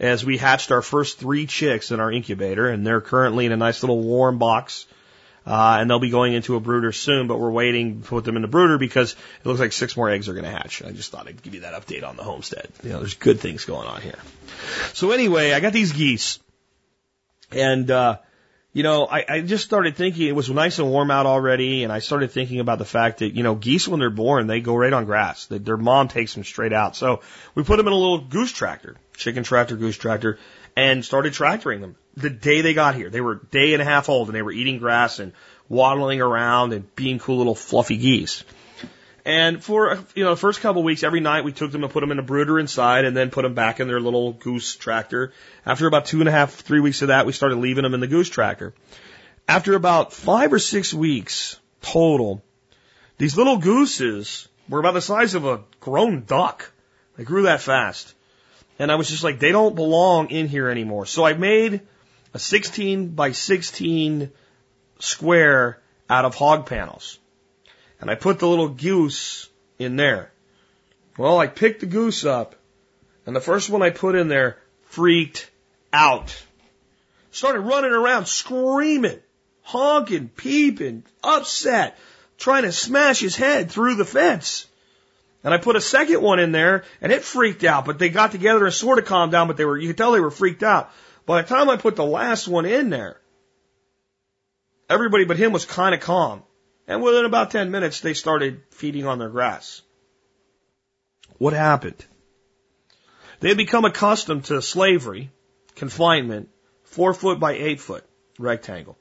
as 0.00 0.24
we 0.24 0.38
hatched 0.38 0.72
our 0.72 0.82
first 0.82 1.18
three 1.18 1.46
chicks 1.46 1.90
in 1.90 2.00
our 2.00 2.10
incubator, 2.10 2.68
and 2.68 2.86
they're 2.86 3.00
currently 3.00 3.46
in 3.46 3.52
a 3.52 3.56
nice 3.56 3.82
little 3.82 4.00
warm 4.00 4.38
box 4.38 4.86
uh, 5.46 5.76
and 5.80 5.90
they'll 5.90 5.98
be 5.98 6.10
going 6.10 6.32
into 6.32 6.56
a 6.56 6.60
brooder 6.60 6.92
soon, 6.92 7.26
but 7.26 7.38
we're 7.38 7.50
waiting 7.50 8.02
to 8.02 8.08
put 8.08 8.24
them 8.24 8.36
in 8.36 8.42
the 8.42 8.48
brooder 8.48 8.78
because 8.78 9.12
it 9.12 9.46
looks 9.46 9.60
like 9.60 9.72
six 9.72 9.96
more 9.96 10.08
eggs 10.08 10.28
are 10.28 10.32
going 10.32 10.44
to 10.44 10.50
hatch. 10.50 10.82
I 10.82 10.90
just 10.90 11.10
thought 11.10 11.28
I'd 11.28 11.42
give 11.42 11.54
you 11.54 11.60
that 11.60 11.74
update 11.74 12.06
on 12.06 12.16
the 12.16 12.24
homestead. 12.24 12.68
You 12.82 12.90
know, 12.90 12.98
there's 13.00 13.14
good 13.14 13.40
things 13.40 13.64
going 13.64 13.86
on 13.86 14.00
here. 14.00 14.18
So 14.94 15.10
anyway, 15.10 15.52
I 15.52 15.60
got 15.60 15.72
these 15.72 15.92
geese 15.92 16.40
and, 17.52 17.90
uh, 17.90 18.18
you 18.72 18.82
know, 18.82 19.06
I, 19.06 19.24
I 19.28 19.40
just 19.40 19.64
started 19.64 19.94
thinking 19.96 20.26
it 20.26 20.34
was 20.34 20.50
nice 20.50 20.80
and 20.80 20.90
warm 20.90 21.10
out 21.12 21.26
already, 21.26 21.84
and 21.84 21.92
I 21.92 22.00
started 22.00 22.32
thinking 22.32 22.58
about 22.58 22.78
the 22.78 22.84
fact 22.84 23.18
that, 23.18 23.32
you 23.32 23.44
know, 23.44 23.54
geese 23.54 23.86
when 23.86 24.00
they're 24.00 24.10
born, 24.10 24.48
they 24.48 24.60
go 24.60 24.74
right 24.74 24.92
on 24.92 25.04
grass. 25.04 25.46
They, 25.46 25.58
their 25.58 25.76
mom 25.76 26.08
takes 26.08 26.34
them 26.34 26.42
straight 26.42 26.72
out. 26.72 26.96
So 26.96 27.20
we 27.54 27.62
put 27.62 27.76
them 27.76 27.86
in 27.86 27.92
a 27.92 27.96
little 27.96 28.18
goose 28.18 28.50
tractor, 28.50 28.96
chicken 29.16 29.44
tractor, 29.44 29.76
goose 29.76 29.96
tractor, 29.96 30.38
and 30.76 31.04
started 31.04 31.34
tractoring 31.34 31.82
them 31.82 31.94
the 32.16 32.30
day 32.30 32.60
they 32.60 32.74
got 32.74 32.94
here. 32.94 33.10
They 33.10 33.20
were 33.20 33.34
day 33.34 33.72
and 33.72 33.82
a 33.82 33.84
half 33.84 34.08
old 34.08 34.28
and 34.28 34.34
they 34.34 34.42
were 34.42 34.52
eating 34.52 34.78
grass 34.78 35.18
and 35.18 35.32
waddling 35.68 36.20
around 36.20 36.72
and 36.72 36.94
being 36.94 37.18
cool 37.18 37.38
little 37.38 37.54
fluffy 37.54 37.96
geese. 37.96 38.44
And 39.24 39.64
for, 39.64 39.98
you 40.14 40.22
know, 40.22 40.30
the 40.30 40.40
first 40.40 40.60
couple 40.60 40.82
of 40.82 40.84
weeks, 40.84 41.02
every 41.02 41.20
night 41.20 41.44
we 41.44 41.52
took 41.52 41.72
them 41.72 41.82
and 41.82 41.92
put 41.92 42.00
them 42.00 42.10
in 42.10 42.18
a 42.18 42.22
brooder 42.22 42.58
inside 42.58 43.06
and 43.06 43.16
then 43.16 43.30
put 43.30 43.42
them 43.42 43.54
back 43.54 43.80
in 43.80 43.88
their 43.88 44.00
little 44.00 44.32
goose 44.32 44.76
tractor. 44.76 45.32
After 45.64 45.86
about 45.86 46.04
two 46.04 46.20
and 46.20 46.28
a 46.28 46.32
half, 46.32 46.52
three 46.52 46.80
weeks 46.80 47.00
of 47.00 47.08
that, 47.08 47.24
we 47.24 47.32
started 47.32 47.56
leaving 47.56 47.84
them 47.84 47.94
in 47.94 48.00
the 48.00 48.06
goose 48.06 48.28
tractor. 48.28 48.74
After 49.48 49.74
about 49.74 50.12
five 50.12 50.52
or 50.52 50.58
six 50.58 50.92
weeks 50.92 51.58
total, 51.80 52.42
these 53.16 53.36
little 53.36 53.56
gooses 53.56 54.46
were 54.68 54.80
about 54.80 54.94
the 54.94 55.00
size 55.00 55.34
of 55.34 55.46
a 55.46 55.62
grown 55.80 56.24
duck. 56.24 56.70
They 57.16 57.24
grew 57.24 57.42
that 57.44 57.62
fast. 57.62 58.14
And 58.78 58.92
I 58.92 58.96
was 58.96 59.08
just 59.08 59.24
like, 59.24 59.38
they 59.38 59.52
don't 59.52 59.74
belong 59.74 60.30
in 60.30 60.48
here 60.48 60.68
anymore. 60.68 61.06
So 61.06 61.24
I 61.24 61.32
made 61.32 61.80
a 62.34 62.38
16 62.38 63.10
by 63.10 63.30
16 63.32 64.30
square 64.98 65.80
out 66.10 66.24
of 66.24 66.34
hog 66.34 66.66
panels. 66.66 67.18
And 68.00 68.10
I 68.10 68.16
put 68.16 68.40
the 68.40 68.48
little 68.48 68.68
goose 68.68 69.48
in 69.78 69.96
there. 69.96 70.32
Well, 71.16 71.38
I 71.38 71.46
picked 71.46 71.80
the 71.80 71.86
goose 71.86 72.24
up, 72.24 72.56
and 73.24 73.34
the 73.34 73.40
first 73.40 73.70
one 73.70 73.82
I 73.82 73.90
put 73.90 74.16
in 74.16 74.26
there 74.26 74.58
freaked 74.86 75.48
out. 75.92 76.36
Started 77.30 77.60
running 77.60 77.92
around 77.92 78.26
screaming, 78.26 79.20
honking, 79.62 80.28
peeping, 80.28 81.04
upset, 81.22 81.96
trying 82.36 82.64
to 82.64 82.72
smash 82.72 83.20
his 83.20 83.36
head 83.36 83.70
through 83.70 83.94
the 83.94 84.04
fence. 84.04 84.66
And 85.44 85.54
I 85.54 85.58
put 85.58 85.76
a 85.76 85.80
second 85.80 86.20
one 86.20 86.40
in 86.40 86.52
there 86.52 86.84
and 87.00 87.12
it 87.12 87.22
freaked 87.22 87.64
out, 87.64 87.84
but 87.84 87.98
they 87.98 88.08
got 88.08 88.32
together 88.32 88.64
and 88.64 88.74
sort 88.74 88.98
of 88.98 89.04
calmed 89.04 89.30
down, 89.30 89.46
but 89.46 89.56
they 89.56 89.64
were, 89.64 89.78
you 89.78 89.88
could 89.88 89.98
tell 89.98 90.12
they 90.12 90.20
were 90.20 90.30
freaked 90.30 90.62
out. 90.62 90.90
By 91.26 91.42
the 91.42 91.48
time 91.48 91.70
I 91.70 91.76
put 91.76 91.96
the 91.96 92.04
last 92.04 92.48
one 92.48 92.66
in 92.66 92.90
there, 92.90 93.20
everybody 94.88 95.24
but 95.24 95.38
him 95.38 95.52
was 95.52 95.64
kind 95.64 95.94
of 95.94 96.00
calm. 96.00 96.42
And 96.86 97.02
within 97.02 97.24
about 97.24 97.50
10 97.50 97.70
minutes, 97.70 98.00
they 98.00 98.12
started 98.12 98.62
feeding 98.70 99.06
on 99.06 99.18
their 99.18 99.30
grass. 99.30 99.80
What 101.38 101.54
happened? 101.54 102.04
They 103.40 103.48
had 103.48 103.56
become 103.56 103.84
accustomed 103.84 104.44
to 104.46 104.60
slavery, 104.60 105.30
confinement, 105.74 106.50
four 106.84 107.14
foot 107.14 107.40
by 107.40 107.52
eight 107.52 107.80
foot 107.80 108.04
rectangle. 108.38 108.98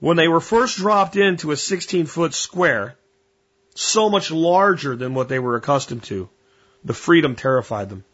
When 0.00 0.16
they 0.16 0.28
were 0.28 0.40
first 0.40 0.78
dropped 0.78 1.16
into 1.16 1.50
a 1.50 1.56
16 1.56 2.06
foot 2.06 2.34
square, 2.34 2.96
so 3.74 4.08
much 4.08 4.30
larger 4.30 4.96
than 4.96 5.14
what 5.14 5.28
they 5.28 5.38
were 5.38 5.56
accustomed 5.56 6.04
to. 6.04 6.28
The 6.84 6.94
freedom 6.94 7.36
terrified 7.36 7.88
them. 7.88 8.04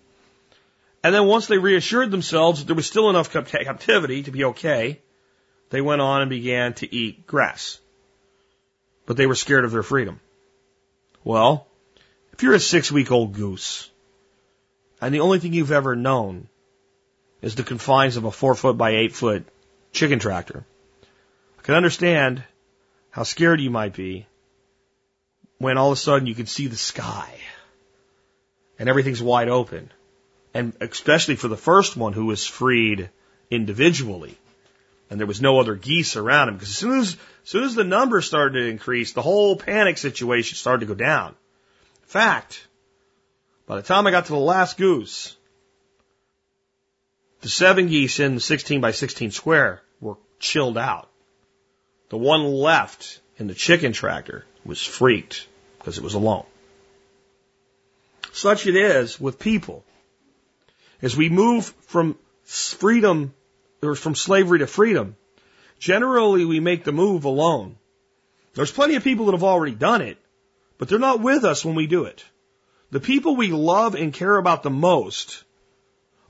And 1.03 1.15
then 1.15 1.27
once 1.27 1.47
they 1.47 1.59
reassured 1.59 2.11
themselves 2.11 2.61
that 2.61 2.67
there 2.67 2.77
was 2.77 2.87
still 2.87 3.09
enough 3.09 3.33
captivity 3.33 4.23
to 4.25 4.31
be 4.31 4.45
okay, 4.45 5.01
they 5.71 5.81
went 5.81 6.03
on 6.03 6.21
and 6.21 6.31
began 6.31 6.75
to 6.75 6.95
eat 6.95 7.27
grass. 7.27 7.79
But 9.07 9.17
they 9.17 9.27
were 9.27 9.35
scared 9.35 9.65
of 9.65 9.73
their 9.73 9.83
freedom. 9.83 10.21
Well, 11.25 11.67
if 12.33 12.43
you're 12.43 12.55
a 12.55 12.61
six 12.61 12.93
week 12.93 13.11
old 13.11 13.33
goose, 13.33 13.91
and 15.01 15.15
the 15.15 15.21
only 15.21 15.39
thing 15.39 15.55
you've 15.55 15.73
ever 15.73 15.97
known 15.97 16.49
is 17.41 17.55
the 17.55 17.63
confines 17.63 18.17
of 18.17 18.25
a 18.25 18.31
four 18.31 18.55
foot 18.55 18.77
by 18.77 18.91
eight 18.91 19.13
foot 19.13 19.47
chicken 19.93 20.19
tractor, 20.19 20.65
I 21.59 21.63
can 21.63 21.75
understand 21.75 22.43
how 23.11 23.23
scared 23.23 23.61
you 23.61 23.71
might 23.71 23.95
be 23.95 24.27
when 25.59 25.79
all 25.79 25.93
of 25.93 25.99
a 25.99 26.01
sudden 26.01 26.27
you 26.27 26.35
can 26.35 26.47
see 26.47 26.67
the 26.67 26.77
sky 26.77 27.35
and 28.79 28.89
everything's 28.89 29.23
wide 29.23 29.49
open. 29.49 29.91
And 30.53 30.73
especially 30.81 31.37
for 31.37 31.49
the 31.49 31.57
first 31.57 31.97
one 31.97 32.13
who 32.13 32.27
was 32.27 32.47
freed 32.47 33.11
individually 33.51 34.37
and 35.11 35.19
there 35.19 35.27
was 35.27 35.43
no 35.43 35.59
other 35.59 35.75
geese 35.75 36.17
around 36.17 36.49
him 36.49 36.55
because 36.55 36.71
as 36.71 36.77
soon 36.77 37.01
as, 37.01 37.15
as 37.15 37.51
soon 37.51 37.65
as 37.65 37.75
the 37.75 37.85
numbers 37.85 38.27
started 38.27 38.59
to 38.59 38.69
increase, 38.69 39.13
the 39.13 39.23
whole 39.23 39.57
panic 39.57 39.99
situation 39.99 40.57
started 40.57 40.81
to 40.87 40.95
go 40.95 40.95
down. 40.95 41.31
In 41.31 42.09
fact, 42.09 42.67
by 43.67 43.77
the 43.77 43.83
time 43.83 44.07
I 44.07 44.13
got 44.13 44.27
to 44.27 44.33
the 44.33 44.39
last 44.39 44.79
goose, 44.79 45.37
the 47.41 47.49
seven 47.49 47.89
geese 47.89 48.21
in 48.21 48.37
the 48.37 48.41
16 48.41 48.81
by 48.81 48.93
16 48.93 49.33
square 49.33 49.83
were 50.01 50.17
chilled 50.39 50.79
out. 50.79 51.09
The 52.11 52.19
one 52.19 52.45
left 52.45 53.21
in 53.37 53.47
the 53.47 53.55
chicken 53.55 53.93
tractor 53.93 54.45
was 54.65 54.85
freaked 54.85 55.47
because 55.79 55.99
it 55.99 56.05
was 56.05 56.15
alone. 56.15 56.47
Such 58.33 58.67
it 58.67 58.77
is 58.77 59.21
with 59.21 59.39
people. 59.39 59.85
As 61.03 61.17
we 61.17 61.29
move 61.29 61.73
from 61.83 62.17
freedom 62.45 63.35
or 63.83 63.95
from 63.95 64.15
slavery 64.15 64.59
to 64.59 64.67
freedom, 64.67 65.17
generally 65.79 66.45
we 66.45 66.61
make 66.61 66.85
the 66.85 66.93
move 66.93 67.25
alone. 67.25 67.77
There's 68.55 68.73
plenty 68.73 68.97
of 68.97 69.05
people 69.05 69.27
that 69.27 69.33
have 69.33 69.45
already 69.45 69.75
done 69.75 70.03
it, 70.03 70.19
but 70.79 70.89
they're 70.89 70.99
not 70.99 71.21
with 71.21 71.45
us 71.45 71.65
when 71.65 71.75
we 71.75 71.87
do 71.87 72.05
it. 72.05 72.25
The 72.91 73.01
people 73.01 73.37
we 73.37 73.53
love 73.53 73.95
and 73.95 74.13
care 74.13 74.37
about 74.37 74.63
the 74.63 74.71
most 74.71 75.45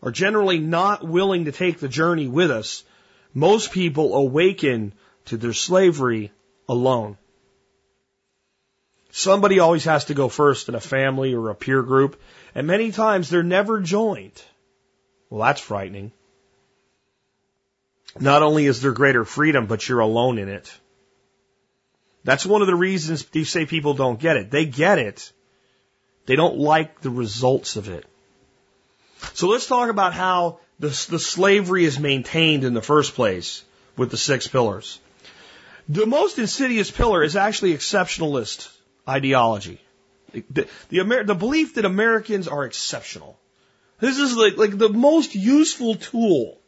are 0.02 0.10
generally 0.10 0.58
not 0.58 1.06
willing 1.06 1.46
to 1.46 1.52
take 1.52 1.78
the 1.78 1.88
journey 1.88 2.28
with 2.28 2.50
us. 2.50 2.84
Most 3.34 3.72
people 3.72 4.14
awaken 4.14 4.92
to 5.26 5.36
their 5.36 5.52
slavery 5.52 6.32
alone. 6.68 7.16
Somebody 9.10 9.58
always 9.58 9.84
has 9.84 10.06
to 10.06 10.14
go 10.14 10.28
first 10.28 10.68
in 10.68 10.74
a 10.74 10.80
family 10.80 11.34
or 11.34 11.50
a 11.50 11.54
peer 11.54 11.82
group, 11.82 12.20
and 12.54 12.66
many 12.66 12.92
times 12.92 13.28
they're 13.28 13.42
never 13.42 13.80
joined. 13.80 14.40
Well, 15.30 15.46
that's 15.46 15.60
frightening. 15.60 16.12
Not 18.18 18.42
only 18.42 18.66
is 18.66 18.82
there 18.82 18.92
greater 18.92 19.25
freedom, 19.25 19.66
but 19.66 19.88
you're 19.88 20.00
alone 20.00 20.38
in 20.38 20.49
it. 20.49 20.72
That's 22.25 22.44
one 22.44 22.60
of 22.60 22.66
the 22.66 22.75
reasons 22.75 23.25
you 23.32 23.44
say 23.44 23.64
people 23.64 23.94
don't 23.94 24.20
get 24.20 24.37
it. 24.37 24.50
They 24.50 24.66
get 24.66 24.99
it. 24.99 25.32
They 26.26 26.37
don't 26.37 26.58
like 26.58 27.00
the 27.00 27.10
results 27.10 27.76
of 27.76 27.88
it. 27.88 28.04
So 29.34 29.49
let's 29.49 29.66
talk 29.66 29.88
about 29.88 30.12
how 30.12 30.58
the, 30.78 30.88
the 30.88 31.18
slavery 31.18 31.84
is 31.84 31.99
maintained 31.99 32.64
in 32.64 32.75
the 32.75 32.82
first 32.82 33.14
place 33.14 33.64
with 33.96 34.10
the 34.10 34.16
six 34.16 34.46
pillars. 34.46 34.99
The 35.88 36.06
most 36.06 36.38
insidious 36.38 36.90
pillar 36.90 37.22
is 37.22 37.37
actually 37.37 37.75
exceptionalist 37.75 38.70
ideology. 39.08 39.80
The, 40.32 40.68
the, 40.88 41.00
Amer- 41.00 41.25
the 41.25 41.34
belief 41.34 41.75
that 41.75 41.84
Americans 41.84 42.49
are 42.49 42.64
exceptional. 42.64 43.39
This 44.00 44.19
is 44.19 44.37
like, 44.37 44.57
like 44.57 44.76
the 44.76 44.88
most 44.88 45.35
useful 45.35 45.95
tool 45.95 46.59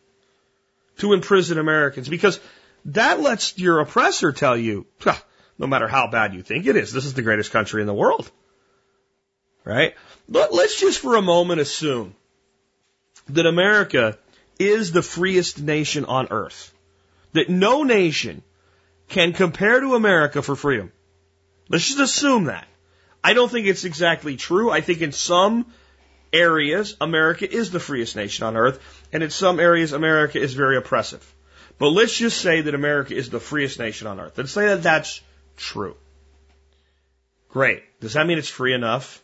to 0.99 1.13
imprison 1.15 1.59
Americans 1.59 2.09
because 2.09 2.39
that 2.87 3.21
lets 3.21 3.59
your 3.59 3.81
oppressor 3.81 4.33
tell 4.33 4.57
you, 4.57 4.87
no 5.59 5.67
matter 5.67 5.89
how 5.89 6.09
bad 6.09 6.35
you 6.35 6.43
think 6.43 6.67
it 6.67 6.77
is, 6.77 6.93
this 6.93 7.07
is 7.07 7.15
the 7.15 7.23
greatest 7.23 7.51
country 7.51 7.81
in 7.81 7.87
the 7.87 7.95
world. 7.95 8.31
Right? 9.65 9.95
But 10.29 10.53
let's 10.53 10.79
just 10.79 10.99
for 10.99 11.17
a 11.17 11.23
moment 11.23 11.61
assume 11.61 12.15
that 13.29 13.47
America 13.47 14.19
is 14.59 14.93
the 14.93 15.03
freest 15.03 15.61
nation 15.61 16.05
on 16.05 16.29
earth. 16.31 16.75
That 17.33 17.49
no 17.49 17.83
nation 17.83 18.43
can 19.09 19.33
compare 19.33 19.81
to 19.81 19.95
America 19.95 20.43
for 20.43 20.57
freedom. 20.57 20.93
Let's 21.69 21.87
just 21.87 22.01
assume 22.01 22.45
that. 22.45 22.67
I 23.25 23.35
don't 23.35 23.51
think 23.51 23.67
it's 23.67 23.85
exactly 23.85 24.37
true. 24.37 24.71
I 24.71 24.81
think 24.81 25.01
in 25.01 25.13
some 25.13 25.67
areas, 26.33 26.97
America 27.01 27.51
is 27.51 27.71
the 27.71 27.81
freest 27.81 28.17
nation 28.17 28.47
on 28.47 28.57
earth, 28.57 28.81
and 29.13 29.23
in 29.23 29.31
some 29.31 29.61
areas, 29.61 29.93
America 29.93 30.41
is 30.41 30.55
very 30.55 30.77
oppressive. 30.77 31.35
But 31.79 31.91
let's 31.91 32.17
just 32.17 32.41
say 32.41 32.61
that 32.61 32.75
America 32.75 33.15
is 33.15 33.31
the 33.31 33.41
freest 33.41 33.79
nation 33.79 34.07
on 34.07 34.21
earth. 34.21 34.37
Let's 34.37 34.53
say 34.53 34.67
that 34.67 34.83
that's 34.83 35.21
true. 35.57 35.97
Great. 37.49 37.83
Does 38.01 38.15
that 38.15 38.27
mean 38.27 38.39
it's 38.39 38.49
free 38.49 38.73
enough? 38.73 39.23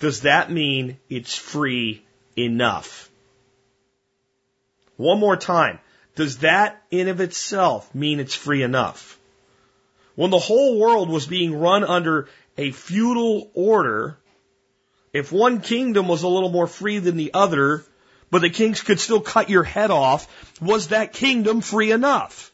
Does 0.00 0.22
that 0.22 0.50
mean 0.50 0.98
it's 1.08 1.34
free 1.34 2.04
enough? 2.36 3.08
One 4.96 5.18
more 5.18 5.36
time. 5.36 5.78
Does 6.14 6.38
that 6.38 6.82
in 6.90 7.08
of 7.08 7.20
itself 7.20 7.94
mean 7.94 8.20
it's 8.20 8.34
free 8.34 8.62
enough? 8.62 9.18
When 10.14 10.30
the 10.30 10.38
whole 10.38 10.78
world 10.78 11.08
was 11.08 11.26
being 11.26 11.58
run 11.58 11.82
under 11.82 12.28
a 12.56 12.70
feudal 12.70 13.50
order, 13.54 14.18
if 15.12 15.32
one 15.32 15.60
kingdom 15.60 16.08
was 16.08 16.22
a 16.22 16.28
little 16.28 16.50
more 16.50 16.66
free 16.66 16.98
than 16.98 17.16
the 17.16 17.32
other, 17.34 17.84
but 18.30 18.42
the 18.42 18.50
kings 18.50 18.80
could 18.82 18.98
still 18.98 19.20
cut 19.20 19.50
your 19.50 19.62
head 19.62 19.90
off, 19.90 20.26
was 20.60 20.88
that 20.88 21.12
kingdom 21.12 21.60
free 21.60 21.92
enough? 21.92 22.52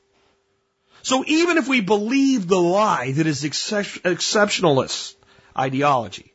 So 1.03 1.25
even 1.27 1.57
if 1.57 1.69
we 1.69 1.81
believe 1.81 2.47
the 2.47 2.61
lie 2.61 3.13
that 3.13 3.27
is 3.27 3.45
exceptionalist 3.45 5.15
ideology, 5.57 6.35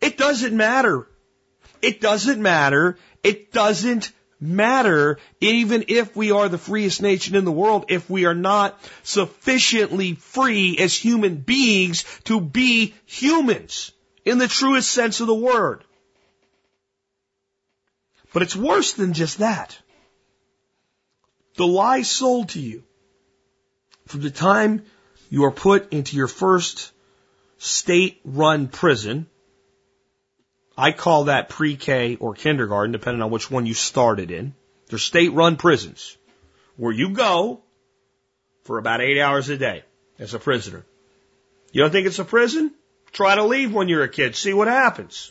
it 0.00 0.18
doesn't 0.18 0.54
matter. 0.54 1.06
It 1.80 2.00
doesn't 2.00 2.42
matter. 2.42 2.98
It 3.22 3.52
doesn't 3.52 4.12
matter 4.40 5.18
even 5.40 5.84
if 5.88 6.16
we 6.16 6.30
are 6.30 6.48
the 6.48 6.58
freest 6.58 7.02
nation 7.02 7.36
in 7.36 7.44
the 7.44 7.52
world 7.52 7.84
if 7.88 8.08
we 8.08 8.24
are 8.24 8.34
not 8.34 8.80
sufficiently 9.02 10.14
free 10.14 10.78
as 10.78 10.96
human 10.96 11.36
beings 11.36 12.04
to 12.24 12.40
be 12.40 12.94
humans 13.04 13.92
in 14.24 14.38
the 14.38 14.48
truest 14.48 14.90
sense 14.90 15.20
of 15.20 15.26
the 15.26 15.34
word. 15.34 15.84
But 18.32 18.42
it's 18.42 18.56
worse 18.56 18.92
than 18.92 19.12
just 19.12 19.38
that. 19.38 19.76
The 21.56 21.66
lie 21.66 22.02
sold 22.02 22.50
to 22.50 22.60
you 22.60 22.84
from 24.06 24.20
the 24.22 24.30
time 24.30 24.84
you 25.28 25.44
are 25.44 25.52
put 25.52 25.92
into 25.92 26.16
your 26.16 26.28
first 26.28 26.92
state 27.58 28.20
run 28.24 28.68
prison 28.68 29.26
I 30.80 30.92
call 30.92 31.24
that 31.24 31.50
pre-K 31.50 32.16
or 32.16 32.32
kindergarten, 32.32 32.92
depending 32.92 33.20
on 33.20 33.30
which 33.30 33.50
one 33.50 33.66
you 33.66 33.74
started 33.74 34.30
in. 34.30 34.54
They're 34.88 34.98
state-run 34.98 35.56
prisons 35.56 36.16
where 36.76 36.90
you 36.90 37.10
go 37.10 37.60
for 38.64 38.78
about 38.78 39.02
eight 39.02 39.20
hours 39.20 39.50
a 39.50 39.58
day 39.58 39.84
as 40.18 40.32
a 40.32 40.38
prisoner. 40.38 40.86
You 41.70 41.82
don't 41.82 41.90
think 41.90 42.06
it's 42.06 42.18
a 42.18 42.24
prison? 42.24 42.72
Try 43.12 43.34
to 43.34 43.44
leave 43.44 43.74
when 43.74 43.88
you're 43.88 44.04
a 44.04 44.08
kid. 44.08 44.34
See 44.34 44.54
what 44.54 44.68
happens. 44.68 45.30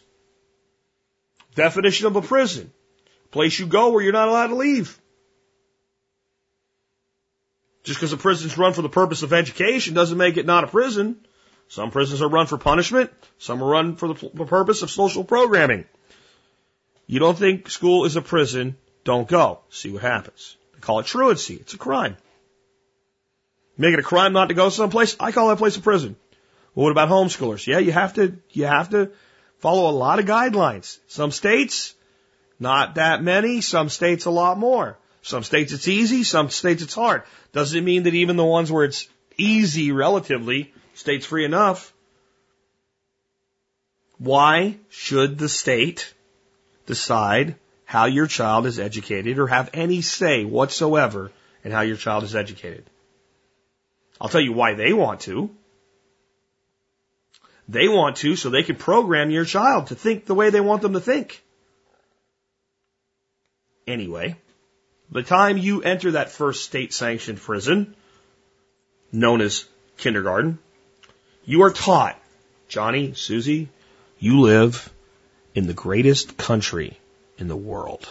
Definition 1.55 2.05
of 2.05 2.15
a 2.15 2.21
prison. 2.21 2.71
Place 3.31 3.57
you 3.57 3.65
go 3.65 3.89
where 3.89 4.03
you're 4.03 4.13
not 4.13 4.27
allowed 4.27 4.47
to 4.47 4.55
leave. 4.55 5.01
Just 7.83 7.99
because 7.99 8.13
a 8.13 8.17
prison's 8.17 8.55
run 8.55 8.73
for 8.73 8.83
the 8.83 8.89
purpose 8.89 9.23
of 9.23 9.33
education 9.33 9.95
doesn't 9.95 10.17
make 10.19 10.37
it 10.37 10.45
not 10.45 10.63
a 10.63 10.67
prison. 10.67 11.25
Some 11.69 11.91
prisons 11.91 12.21
are 12.21 12.27
run 12.27 12.47
for 12.47 12.57
punishment. 12.57 13.11
Some 13.37 13.63
are 13.63 13.67
run 13.67 13.95
for 13.95 14.13
the 14.13 14.45
purpose 14.45 14.81
of 14.81 14.89
social 14.89 15.23
programming. 15.23 15.85
You 17.05 17.19
don't 17.19 17.37
think 17.37 17.69
school 17.69 18.05
is 18.05 18.15
a 18.15 18.21
prison, 18.21 18.75
don't 19.03 19.27
go. 19.27 19.59
See 19.69 19.91
what 19.91 20.01
happens. 20.01 20.57
They 20.73 20.79
call 20.79 20.99
it 20.99 21.05
truancy. 21.05 21.55
It's 21.55 21.73
a 21.75 21.77
crime. 21.77 22.17
Make 23.77 23.93
it 23.93 23.99
a 23.99 24.03
crime 24.03 24.33
not 24.33 24.49
to 24.49 24.55
go 24.55 24.69
someplace? 24.69 25.15
I 25.19 25.31
call 25.31 25.49
that 25.49 25.57
place 25.57 25.77
a 25.77 25.81
prison. 25.81 26.15
Well, 26.73 26.85
what 26.85 26.91
about 26.91 27.09
homeschoolers? 27.09 27.65
Yeah, 27.65 27.79
you 27.79 27.91
have 27.91 28.15
to, 28.15 28.37
you 28.51 28.65
have 28.65 28.89
to 28.89 29.11
follow 29.59 29.89
a 29.89 29.93
lot 29.93 30.19
of 30.19 30.25
guidelines. 30.25 30.97
Some 31.07 31.31
states, 31.31 31.93
not 32.59 32.95
that 32.95 33.23
many. 33.23 33.61
Some 33.61 33.89
states, 33.89 34.25
a 34.25 34.31
lot 34.31 34.57
more. 34.57 34.97
Some 35.21 35.43
states 35.43 35.71
it's 35.71 35.87
easy. 35.87 36.23
Some 36.23 36.49
states 36.49 36.81
it's 36.81 36.95
hard. 36.95 37.23
Doesn't 37.51 37.85
mean 37.85 38.03
that 38.03 38.15
even 38.15 38.37
the 38.37 38.45
ones 38.45 38.71
where 38.71 38.85
it's 38.85 39.07
easy 39.37 39.91
relatively, 39.91 40.73
states 40.99 41.25
free 41.25 41.45
enough. 41.45 41.93
Why 44.17 44.77
should 44.89 45.37
the 45.37 45.47
state 45.47 46.13
decide 46.85 47.55
how 47.85 48.05
your 48.05 48.27
child 48.27 48.65
is 48.65 48.79
educated 48.79 49.39
or 49.39 49.47
have 49.47 49.69
any 49.73 50.01
say 50.01 50.43
whatsoever 50.43 51.31
in 51.63 51.71
how 51.71 51.81
your 51.81 51.95
child 51.95 52.25
is 52.25 52.35
educated? 52.35 52.83
I'll 54.19 54.27
tell 54.27 54.41
you 54.41 54.51
why 54.51 54.73
they 54.73 54.91
want 54.91 55.21
to. 55.21 55.49
They 57.69 57.87
want 57.87 58.17
to 58.17 58.35
so 58.35 58.49
they 58.49 58.63
can 58.63 58.75
program 58.75 59.31
your 59.31 59.45
child 59.45 59.87
to 59.87 59.95
think 59.95 60.25
the 60.25 60.35
way 60.35 60.49
they 60.49 60.59
want 60.59 60.81
them 60.81 60.93
to 60.93 60.99
think. 60.99 61.41
Anyway, 63.87 64.35
the 65.09 65.23
time 65.23 65.57
you 65.57 65.81
enter 65.81 66.11
that 66.11 66.31
first 66.31 66.65
state 66.65 66.93
sanctioned 66.93 67.39
prison, 67.39 67.95
known 69.11 69.39
as 69.39 69.65
kindergarten, 69.97 70.59
you 71.45 71.63
are 71.63 71.71
taught, 71.71 72.19
Johnny, 72.67 73.13
Susie, 73.13 73.69
you 74.19 74.41
live 74.41 74.91
in 75.55 75.67
the 75.67 75.73
greatest 75.73 76.37
country 76.37 76.97
in 77.37 77.47
the 77.47 77.55
world. 77.55 78.07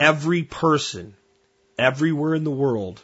Every 0.00 0.42
person, 0.42 1.14
everywhere 1.78 2.34
in 2.34 2.44
the 2.44 2.50
world, 2.50 3.00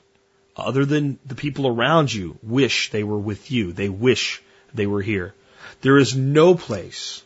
other 0.56 0.84
than 0.84 1.18
the 1.24 1.34
people 1.34 1.66
around 1.66 2.12
you, 2.12 2.38
wish 2.42 2.90
they 2.90 3.04
were 3.04 3.18
with 3.18 3.50
you. 3.50 3.72
They 3.72 3.88
wish 3.88 4.42
they 4.74 4.86
were 4.86 5.02
here. 5.02 5.34
There 5.82 5.98
is 5.98 6.16
no 6.16 6.54
place 6.54 7.22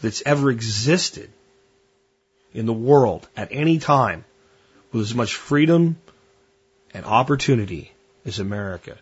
that's 0.00 0.22
ever 0.24 0.50
existed 0.50 1.30
in 2.52 2.66
the 2.66 2.72
world 2.72 3.28
at 3.36 3.48
any 3.50 3.78
time 3.78 4.24
with 4.92 5.02
as 5.02 5.14
much 5.14 5.34
freedom 5.34 5.98
and 6.94 7.04
opportunity 7.04 7.92
as 8.24 8.38
America. 8.38 8.96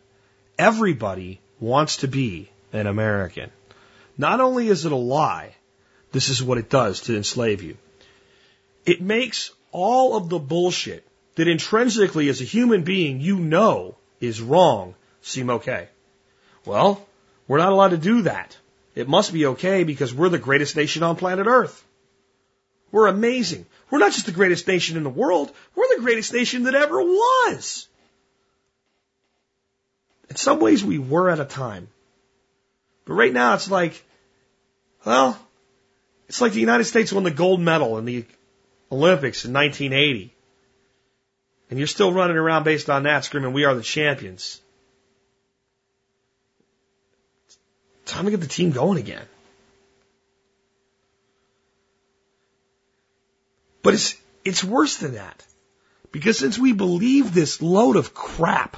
Everybody 0.59 1.41
wants 1.61 1.99
to 1.99 2.09
be 2.09 2.51
an 2.73 2.87
American. 2.87 3.51
Not 4.17 4.41
only 4.41 4.69
is 4.69 4.85
it 4.85 4.93
a 4.93 4.97
lie, 4.97 5.55
this 6.13 6.29
is 6.29 6.43
what 6.43 6.59
it 6.59 6.71
does 6.71 7.03
to 7.03 7.17
enslave 7.17 7.63
you. 7.63 7.77
It 8.87 9.01
makes 9.01 9.51
all 9.73 10.17
of 10.17 10.29
the 10.29 10.39
bullshit 10.39 11.07
that 11.35 11.49
intrinsically 11.49 12.29
as 12.29 12.41
a 12.41 12.45
human 12.45 12.83
being 12.83 13.21
you 13.21 13.39
know 13.39 13.97
is 14.21 14.41
wrong 14.41 14.95
seem 15.23 15.51
okay. 15.51 15.89
Well, 16.65 17.05
we're 17.49 17.59
not 17.59 17.73
allowed 17.73 17.91
to 17.91 17.99
do 17.99 18.23
that. 18.23 18.57
It 18.95 19.09
must 19.09 19.33
be 19.33 19.47
okay 19.47 19.85
because 19.85 20.15
we're 20.15 20.29
the 20.29 20.39
greatest 20.39 20.77
nation 20.77 21.03
on 21.03 21.17
planet 21.17 21.47
Earth. 21.47 21.85
We're 22.93 23.09
amazing. 23.09 23.67
We're 23.91 23.99
not 23.99 24.13
just 24.13 24.27
the 24.27 24.33
greatest 24.33 24.69
nation 24.69 24.97
in 24.97 25.03
the 25.03 25.11
world, 25.11 25.53
we're 25.75 25.97
the 25.97 26.03
greatest 26.03 26.33
nation 26.33 26.65
that 26.65 26.75
ever 26.75 27.03
was. 27.03 27.89
In 30.35 30.38
some 30.38 30.59
ways, 30.59 30.85
we 30.85 30.99
were 30.99 31.31
at 31.31 31.38
a 31.38 31.45
time. 31.45 31.87
But 33.05 33.12
right 33.12 33.33
now, 33.33 33.55
it's 33.55 33.71
like, 33.71 34.05
well, 35.07 35.38
it's 36.29 36.41
like 36.41 36.50
the 36.50 36.59
United 36.59 36.87
States 36.87 37.12
won 37.12 37.23
the 37.23 37.31
gold 37.31 37.61
medal 37.61 37.99
in 37.99 38.05
the 38.05 38.25
Olympics 38.91 39.45
in 39.45 39.53
1980. 39.53 40.35
And 41.71 41.79
you're 41.79 41.87
still 41.87 42.12
running 42.12 42.37
around 42.37 42.64
based 42.64 42.91
on 42.91 43.05
that 43.05 43.25
screaming, 43.25 43.53
we 43.53 43.64
are 43.64 43.76
the 43.76 43.83
champions. 43.83 44.61
Time 48.05 48.25
to 48.25 48.33
get 48.33 48.41
the 48.41 48.49
team 48.49 48.73
going 48.73 48.99
again. 48.99 49.26
But 53.85 53.94
it's, 53.94 54.16
it's 54.44 54.64
worse 54.64 54.97
than 54.97 55.14
that. 55.14 55.47
Because 56.11 56.40
since 56.40 56.59
we 56.59 56.73
believe 56.73 57.33
this 57.33 57.62
load 57.62 57.94
of 57.94 58.14
crap, 58.14 58.77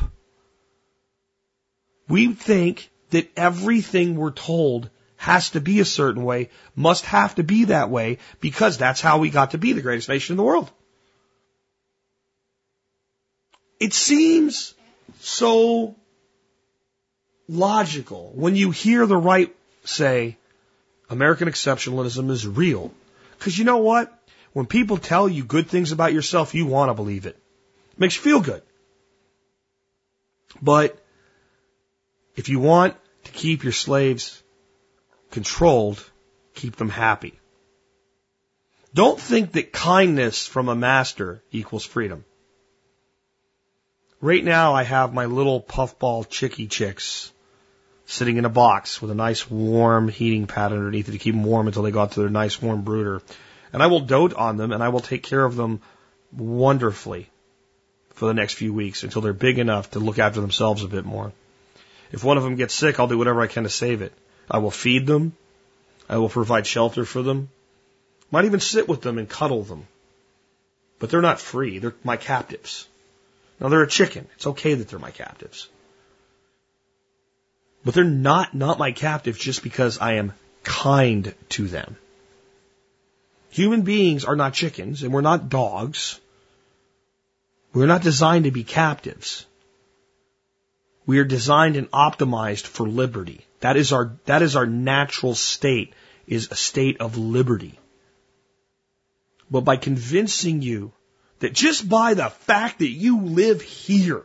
we 2.09 2.33
think 2.33 2.91
that 3.11 3.31
everything 3.37 4.17
we're 4.17 4.31
told 4.31 4.91
has 5.17 5.51
to 5.51 5.61
be 5.61 5.81
a 5.81 5.85
certain 5.85 6.25
way, 6.25 6.51
must 6.75 7.05
have 7.07 7.35
to 7.37 7.43
be 7.43 7.65
that 7.65 7.91
way, 7.91 8.19
because 8.41 8.77
that's 8.79 9.01
how 9.01 9.19
we 9.19 9.31
got 9.31 9.53
to 9.53 9.59
be 9.59 9.73
the 9.73 9.83
greatest 9.83 10.09
nation 10.09 10.35
in 10.35 10.37
the 10.37 10.43
world. 10.43 10.71
It 13.81 13.93
seems 13.93 14.75
so 15.21 15.97
logical 17.49 18.33
when 18.35 18.57
you 18.57 18.71
hear 18.71 19.07
the 19.07 19.17
right 19.17 19.55
say, 19.85 20.37
American 21.09 21.49
exceptionalism 21.49 22.31
is 22.31 22.47
real. 22.47 22.93
Because 23.39 23.59
you 23.59 23.65
know 23.65 23.79
what? 23.79 24.13
When 24.53 24.67
people 24.67 24.97
tell 24.97 25.29
you 25.29 25.45
good 25.45 25.69
things 25.69 25.93
about 25.93 26.13
yourself, 26.13 26.55
you 26.55 26.67
want 26.67 26.89
to 26.89 26.95
believe 26.95 27.27
it. 27.27 27.37
it. 27.37 27.99
Makes 27.99 28.17
you 28.17 28.23
feel 28.23 28.41
good. 28.41 28.63
But 30.61 30.99
if 32.37 32.49
you 32.49 32.61
want 32.61 32.95
to 33.25 33.33
keep 33.33 33.65
your 33.65 33.73
slaves 33.73 34.43
controlled, 35.31 36.03
keep 36.55 36.77
them 36.77 36.91
happy. 36.91 37.41
Don't 38.95 39.21
think 39.21 39.53
that 39.53 39.73
kindness 39.73 40.47
from 40.47 40.69
a 40.69 40.75
master 40.75 41.43
equals 41.51 41.85
freedom. 41.85 42.25
Right 44.21 44.45
now 44.45 44.75
I 44.75 44.85
have 44.85 45.13
my 45.13 45.27
little 45.27 45.61
puffball 45.61 46.25
chicky 46.25 46.67
chicks 46.67 47.33
sitting 48.07 48.37
in 48.37 48.45
a 48.45 48.51
box 48.51 49.03
with 49.03 49.11
a 49.11 49.15
nice 49.15 49.51
warm 49.51 50.09
heating 50.09 50.47
pad 50.47 50.73
underneath 50.73 51.09
it 51.09 51.13
to 51.13 51.19
keep 51.19 51.35
them 51.35 51.45
warm 51.45 51.67
until 51.67 51.83
they 51.83 51.91
got 51.91 52.13
to 52.13 52.21
their 52.21 52.31
nice 52.31 52.63
warm 52.63 52.83
brooder. 52.83 53.21
And 53.73 53.83
I 53.83 53.89
will 53.89 54.01
dote 54.01 54.33
on 54.33 54.57
them 54.57 54.73
and 54.73 54.83
I 54.83 54.89
will 54.89 55.01
take 55.01 55.23
care 55.23 55.45
of 55.45 55.57
them 55.57 55.81
wonderfully 56.33 57.29
for 58.15 58.27
the 58.27 58.35
next 58.35 58.55
few 58.55 58.73
weeks 58.73 59.03
until 59.03 59.21
they're 59.21 59.35
big 59.35 59.59
enough 59.59 59.91
to 59.91 59.99
look 59.99 60.19
after 60.19 60.41
themselves 60.41 60.83
a 60.83 60.89
bit 60.89 61.05
more. 61.05 61.33
If 62.13 62.25
one 62.25 62.37
of 62.37 62.45
them 62.45 62.57
gets 62.57 62.75
sick, 62.75 62.99
I'll 62.99 63.09
do 63.09 63.19
whatever 63.19 63.41
I 63.41 63.47
can 63.47 63.65
to 63.65 63.69
save 63.69 64.03
it. 64.03 64.13
I 64.51 64.59
will 64.59 64.71
feed 64.71 65.07
them. 65.07 65.33
I 66.09 66.19
will 66.19 66.29
provide 66.29 66.67
shelter 66.67 67.05
for 67.05 67.23
them. 67.23 67.49
Might 68.31 68.45
even 68.45 68.61
sit 68.61 68.89
with 68.89 69.03
them 69.03 69.19
and 69.19 69.29
cuddle 69.29 69.63
them. 69.63 69.87
But 70.99 71.11
they're 71.11 71.21
not 71.21 71.41
free. 71.41 71.79
They're 71.79 71.95
my 72.05 72.17
captives. 72.17 72.87
Now 73.61 73.69
they're 73.69 73.83
a 73.83 73.89
chicken. 73.89 74.29
It's 74.37 74.47
okay 74.47 74.75
that 74.75 74.89
they're 74.89 74.99
my 74.99 75.11
captives. 75.11 75.69
But 77.85 77.95
they're 77.95 78.05
not 78.05 78.55
not 78.55 78.79
my 78.79 78.93
captives 78.93 79.39
just 79.39 79.63
because 79.63 79.99
I 79.99 80.15
am 80.15 80.33
kind 80.65 81.35
to 81.51 81.69
them. 81.69 81.97
Human 83.51 83.83
beings 83.83 84.25
are 84.25 84.37
not 84.37 84.55
chickens 84.55 85.03
and 85.03 85.13
we're 85.13 85.21
not 85.21 85.49
dogs. 85.49 86.21
We're 87.73 87.87
not 87.87 88.03
designed 88.03 88.45
to 88.45 88.51
be 88.51 88.65
captives. 88.65 89.47
We 91.07 91.19
are 91.21 91.25
designed 91.25 91.77
and 91.77 91.91
optimized 91.93 92.67
for 92.67 92.89
liberty. 92.89 93.47
That 93.61 93.77
is 93.77 93.93
our, 93.93 94.17
that 94.25 94.43
is 94.43 94.57
our 94.57 94.67
natural 94.67 95.35
state, 95.35 95.95
is 96.27 96.51
a 96.51 96.57
state 96.57 97.01
of 97.01 97.17
liberty. 97.17 97.79
But 99.51 99.61
by 99.61 99.77
convincing 99.77 100.63
you 100.63 100.93
that 101.39 101.53
just 101.53 101.89
by 101.89 102.15
the 102.15 102.31
fact 102.31 102.81
that 102.81 102.89
you 102.89 103.21
live 103.21 103.63
here, 103.63 104.25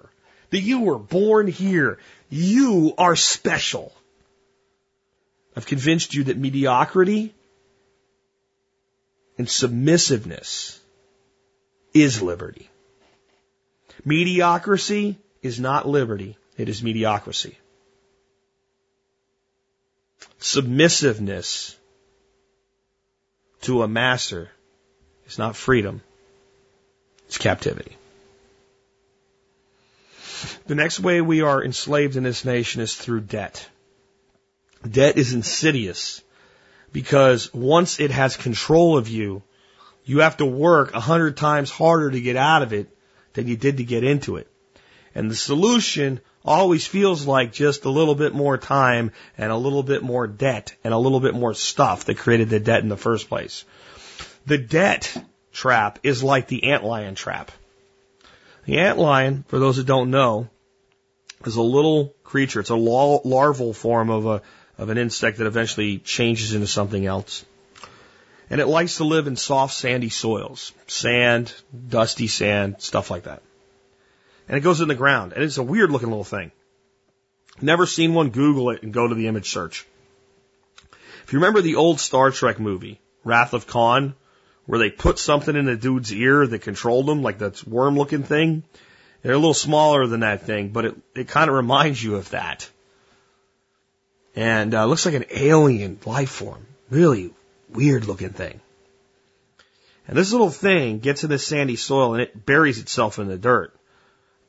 that 0.50 0.62
you 0.62 0.82
were 0.82 0.98
born 0.98 1.48
here, 1.48 2.00
you 2.30 2.94
are 2.98 3.15
special. 3.15 3.94
I've 5.56 5.67
convinced 5.67 6.13
you 6.13 6.26
that 6.26 6.38
mediocrity 6.38 7.36
and 9.38 9.48
submissiveness 9.50 10.80
is 11.94 12.22
liberty. 12.22 12.70
Mediocrity 14.06 15.17
is 15.41 15.60
not 15.60 15.88
liberty, 15.88 16.38
it 16.62 16.69
is 16.69 16.84
mediocrity. 16.84 17.58
Submissiveness 20.39 21.76
to 23.62 23.82
a 23.82 23.88
master 23.88 24.50
is 25.28 25.38
not 25.38 25.56
freedom, 25.56 26.02
it's 27.28 27.38
captivity. 27.38 27.97
The 30.67 30.76
next 30.76 31.00
way 31.00 31.21
we 31.21 31.41
are 31.41 31.63
enslaved 31.63 32.15
in 32.15 32.24
this 32.24 32.45
nation 32.45 32.82
is 32.82 32.95
through 32.95 33.21
debt. 33.21 33.67
Debt 34.89 35.17
is 35.17 35.34
insidious 35.34 36.21
because 36.91 37.54
once 37.54 38.00
it 38.00 38.12
has 38.12 38.36
control 38.36 38.97
of 38.97 39.08
you, 39.08 39.43
you 40.06 40.19
have 40.19 40.38
to 40.38 40.45
work 40.45 40.93
a 40.93 41.00
hundred 41.00 41.38
times 41.38 41.71
harder 41.71 42.12
to 42.12 42.21
get 42.21 42.36
out 42.36 42.62
of 42.62 42.74
it 42.74 42.89
than 43.34 43.47
you 43.47 43.56
did 43.56 43.78
to 43.78 43.84
get 43.84 44.04
into 44.04 44.38
it. 44.38 44.51
And 45.13 45.30
the 45.30 45.36
solution 45.36 46.21
always 46.43 46.88
feels 46.88 47.26
like 47.26 47.54
just 47.54 47.86
a 47.86 47.89
little 47.89 48.15
bit 48.15 48.34
more 48.34 48.58
time 48.58 49.12
and 49.38 49.52
a 49.52 49.58
little 49.58 49.84
bit 49.84 50.04
more 50.04 50.28
debt 50.28 50.76
and 50.84 50.93
a 50.93 50.97
little 50.97 51.19
bit 51.19 51.36
more 51.36 51.54
stuff 51.54 52.06
that 52.06 52.17
created 52.17 52.50
the 52.50 52.60
debt 52.60 52.82
in 52.82 52.89
the 52.89 52.97
first 52.97 53.30
place. 53.30 53.65
The 54.45 54.58
debt 54.58 55.15
trap 55.52 56.00
is 56.04 56.24
like 56.24 56.47
the 56.47 56.62
antlion 56.62 57.15
trap. 57.15 57.52
The 58.65 58.78
antlion, 58.78 59.45
for 59.47 59.60
those 59.60 59.78
that 59.78 59.86
don't 59.86 60.12
know, 60.12 60.50
is 61.45 61.56
a 61.56 61.62
little 61.62 62.15
creature. 62.24 62.60
It's 62.60 62.69
a 62.69 62.76
larval 62.76 63.74
form 63.74 64.10
of 64.10 64.26
a 64.26 64.41
of 64.78 64.89
an 64.89 64.97
insect 64.97 65.38
that 65.38 65.45
eventually 65.45 66.00
changes 66.00 66.54
into 66.54 66.65
something 66.65 67.06
else. 67.06 67.45
And 68.50 68.60
it 68.60 68.65
likes 68.65 68.97
to 68.97 69.04
live 69.04 69.28
in 69.28 69.36
soft, 69.36 69.76
sandy 69.76 70.10
soils, 70.10 70.74
sand, 70.88 71.54
dusty 71.88 72.28
sand, 72.28 72.78
stuff 72.80 73.12
like 73.12 73.24
that. 73.24 73.43
And 74.52 74.58
it 74.58 74.64
goes 74.64 74.82
in 74.82 74.90
the 74.90 74.96
ground, 74.96 75.32
and 75.32 75.46
it's 75.46 75.58
a 75.58 75.64
weird 75.64 75.92
looking 75.92 76.10
little 76.10 76.26
thing. 76.26 76.52
Never 77.62 77.86
seen 77.86 78.14
one. 78.14 78.32
Google 78.32 78.72
it 78.72 78.84
and 78.84 78.92
go 78.92 79.08
to 79.08 79.16
the 79.16 79.28
image 79.28 79.50
search. 79.50 79.88
If 81.24 81.32
you 81.32 81.40
remember 81.40 81.62
the 81.62 81.76
old 81.76 82.02
Star 82.02 82.32
Trek 82.32 82.60
movie, 82.60 83.00
Wrath 83.24 83.54
of 83.54 83.66
Khan, 83.66 84.14
where 84.66 84.78
they 84.78 84.90
put 84.90 85.20
something 85.20 85.56
in 85.56 85.64
the 85.64 85.78
dude's 85.78 86.12
ear 86.12 86.46
that 86.46 86.64
controlled 86.64 87.10
him, 87.10 87.24
like 87.24 87.38
that 87.38 87.66
worm 87.66 87.96
looking 87.96 88.24
thing, 88.24 88.64
they're 89.22 89.36
a 89.36 89.38
little 89.38 89.54
smaller 89.54 90.06
than 90.06 90.20
that 90.20 90.42
thing, 90.42 90.68
but 90.68 90.84
it, 90.84 90.98
it 91.16 91.28
kind 91.30 91.50
of 91.50 91.56
reminds 91.56 92.04
you 92.04 92.18
of 92.18 92.32
that. 92.32 92.70
And 94.36 94.76
uh, 94.76 94.86
looks 94.86 95.06
like 95.06 95.16
an 95.16 95.26
alien 95.32 95.98
life 96.06 96.30
form. 96.30 96.68
Really 96.90 97.34
weird 97.70 98.04
looking 98.04 98.32
thing. 98.32 98.60
And 100.10 100.18
this 100.18 100.34
little 100.34 100.50
thing 100.50 101.00
gets 101.00 101.24
in 101.24 101.30
the 101.30 101.40
sandy 101.40 101.78
soil 101.78 102.16
and 102.16 102.22
it 102.22 102.46
buries 102.46 102.80
itself 102.80 103.18
in 103.18 103.30
the 103.30 103.38
dirt. 103.38 103.74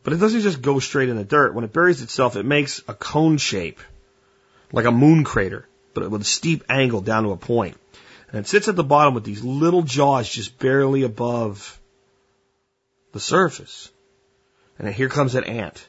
But 0.03 0.13
it 0.13 0.17
doesn't 0.17 0.41
just 0.41 0.63
go 0.63 0.79
straight 0.79 1.09
in 1.09 1.17
the 1.17 1.25
dirt. 1.25 1.55
When 1.55 1.65
it 1.65 1.73
buries 1.73 2.03
itself, 2.03 2.37
it 2.37 2.45
makes 2.45 2.83
a 2.89 2.95
cone 2.95 3.39
shape, 3.39 3.81
like 4.73 4.85
a 4.85 4.91
moon 4.91 5.23
crater, 5.25 5.69
but 5.95 6.11
with 6.11 6.23
a 6.23 6.25
steep 6.25 6.65
angle 6.69 7.01
down 7.01 7.23
to 7.25 7.31
a 7.31 7.37
point. 7.37 7.77
And 8.29 8.41
it 8.41 8.49
sits 8.49 8.69
at 8.69 8.77
the 8.77 8.85
bottom 8.85 9.15
with 9.15 9.25
these 9.25 9.45
little 9.45 9.83
jaws 9.83 10.29
just 10.29 10.59
barely 10.59 11.03
above 11.03 11.79
the 13.13 13.21
surface. 13.21 13.91
And 14.79 14.89
here 14.89 15.09
comes 15.09 15.35
an 15.35 15.45
ant. 15.45 15.87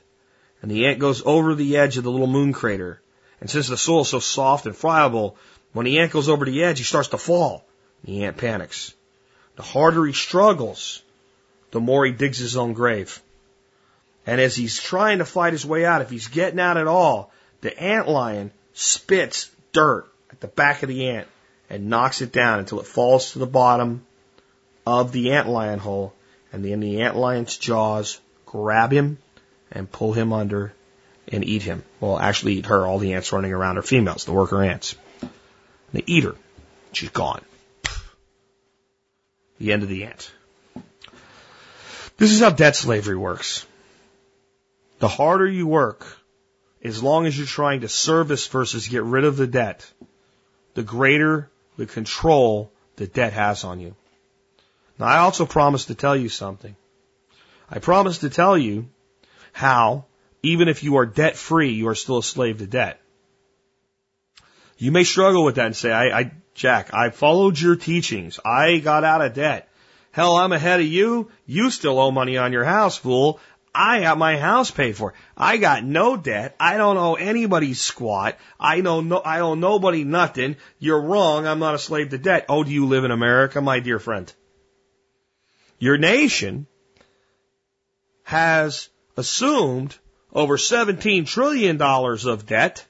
And 0.62 0.70
the 0.70 0.86
ant 0.86 1.00
goes 1.00 1.24
over 1.26 1.56
the 1.56 1.78
edge 1.78 1.98
of 1.98 2.04
the 2.04 2.12
little 2.12 2.28
moon 2.28 2.54
crater. 2.54 3.02
And 3.42 3.50
since 3.50 3.68
the 3.68 3.78
soil 3.78 4.02
is 4.02 4.10
so 4.10 4.20
soft 4.20 4.66
and 4.66 4.76
friable, 4.76 5.38
when 5.72 5.86
the 5.86 6.00
ant 6.00 6.12
goes 6.12 6.30
over 6.30 6.46
the 6.46 6.64
edge, 6.64 6.78
he 6.78 6.84
starts 6.84 7.10
to 7.10 7.18
fall. 7.18 7.66
The 8.04 8.26
ant 8.26 8.38
panics. 8.38 8.94
The 9.56 9.64
harder 9.64 10.06
he 10.06 10.14
struggles, 10.14 11.02
the 11.72 11.80
more 11.80 12.06
he 12.06 12.12
digs 12.12 12.38
his 12.38 12.58
own 12.58 12.74
grave. 12.74 13.22
And 14.26 14.40
as 14.40 14.56
he's 14.56 14.80
trying 14.80 15.18
to 15.18 15.26
fight 15.26 15.54
his 15.54 15.66
way 15.66 15.86
out, 15.86 16.02
if 16.02 16.10
he's 16.10 16.28
getting 16.28 16.60
out 16.60 16.78
at 16.78 16.88
all, 16.88 17.32
the 17.62 17.78
ant 17.78 18.08
lion 18.08 18.52
spits 18.74 19.50
dirt 19.72 20.08
at 20.32 20.40
the 20.40 20.48
back 20.48 20.84
of 20.84 20.90
the 20.90 21.10
ant 21.10 21.28
and 21.70 21.90
knocks 21.90 22.22
it 22.22 22.32
down 22.32 22.60
until 22.60 22.80
it 22.80 22.88
falls 22.88 23.32
to 23.32 23.40
the 23.40 23.48
bottom 23.48 24.06
of 24.86 25.12
the 25.12 25.32
ant 25.32 25.50
lion 25.50 25.80
hole. 25.80 26.14
And 26.52 26.64
then 26.64 26.80
the 26.80 27.02
ant 27.02 27.16
lion's 27.16 27.58
jaws 27.58 28.20
grab 28.46 28.92
him 28.92 29.18
and 29.72 29.92
pull 29.92 30.14
him 30.14 30.32
under 30.32 30.74
and 31.32 31.44
eat 31.44 31.64
him. 31.64 31.84
Well, 32.00 32.20
actually 32.20 32.54
eat 32.54 32.68
her. 32.68 32.86
All 32.86 33.00
the 33.00 33.14
ants 33.14 33.32
running 33.34 33.54
around 33.54 33.78
are 33.78 33.82
females, 33.82 34.26
the 34.26 34.34
worker 34.34 34.64
ants. 34.64 34.96
They 35.92 36.04
eat 36.06 36.24
her. 36.24 36.36
She's 36.92 37.10
gone. 37.10 37.42
The 39.60 39.72
end 39.72 39.84
of 39.84 39.90
the 39.90 40.06
ant. 40.06 40.32
This 42.18 42.32
is 42.32 42.40
how 42.40 42.52
debt 42.52 42.76
slavery 42.76 43.18
works. 43.18 43.66
The 45.04 45.10
harder 45.10 45.46
you 45.46 45.68
work, 45.68 46.08
as 46.82 47.04
long 47.04 47.26
as 47.26 47.38
you're 47.38 47.46
trying 47.46 47.82
to 47.82 47.90
service 47.90 48.48
versus 48.48 48.88
get 48.88 49.04
rid 49.04 49.26
of 49.26 49.36
the 49.36 49.48
debt, 49.48 49.86
the 50.76 50.82
greater 50.82 51.52
the 51.76 51.86
control 51.86 52.72
the 52.96 53.06
debt 53.06 53.34
has 53.34 53.66
on 53.66 53.82
you. 53.82 53.98
Now, 54.98 55.08
I 55.08 55.18
also 55.18 55.46
promised 55.46 55.88
to 55.90 55.94
tell 55.94 56.16
you 56.16 56.30
something. 56.30 56.78
I 57.70 57.80
promised 57.80 58.22
to 58.22 58.30
tell 58.30 58.58
you 58.58 58.88
how, 59.52 60.06
even 60.42 60.70
if 60.70 60.86
you 60.86 60.96
are 60.96 61.06
debt 61.06 61.36
free, 61.36 61.74
you 61.74 61.90
are 61.90 61.96
still 61.96 62.20
a 62.20 62.24
slave 62.24 62.60
to 62.60 62.66
debt. 62.66 63.02
You 64.78 64.94
may 64.94 65.04
struggle 65.04 65.44
with 65.44 65.56
that 65.56 65.66
and 65.66 65.76
say, 65.76 65.92
I, 65.92 66.18
I, 66.18 66.32
Jack, 66.54 66.94
I 66.94 67.10
followed 67.10 67.60
your 67.60 67.76
teachings. 67.76 68.40
I 68.46 68.78
got 68.78 69.04
out 69.04 69.20
of 69.20 69.34
debt. 69.34 69.68
Hell, 70.14 70.38
I'm 70.38 70.54
ahead 70.54 70.80
of 70.80 70.86
you. 70.86 71.30
You 71.48 71.72
still 71.72 72.00
owe 72.00 72.12
money 72.12 72.38
on 72.38 72.54
your 72.54 72.64
house, 72.64 72.96
fool. 72.96 73.42
I 73.76 74.02
got 74.02 74.18
my 74.20 74.38
house 74.38 74.70
paid 74.70 74.96
for. 74.96 75.14
I 75.36 75.58
got 75.58 75.84
no 75.84 76.16
debt. 76.16 76.56
I 76.60 76.78
don't 76.78 76.98
owe 76.98 77.16
anybody 77.16 77.74
squat. 77.74 78.38
I 78.60 78.82
know 78.82 79.02
no, 79.02 79.18
I 79.18 79.40
owe 79.40 79.56
nobody 79.56 80.04
nothing. 80.04 80.58
You're 80.78 81.02
wrong. 81.02 81.48
I'm 81.48 81.60
not 81.60 81.74
a 81.74 81.80
slave 81.80 82.10
to 82.10 82.20
debt. 82.20 82.46
Oh, 82.50 82.64
do 82.64 82.72
you 82.72 82.86
live 82.86 83.04
in 83.04 83.12
America, 83.12 83.62
my 83.62 83.80
dear 83.80 83.98
friend? 83.98 84.32
Your 85.80 85.98
nation 85.98 86.68
has 88.24 88.90
assumed 89.18 89.96
over 90.32 90.58
$17 90.58 91.26
trillion 91.28 91.82
of 91.82 92.46
debt 92.46 92.86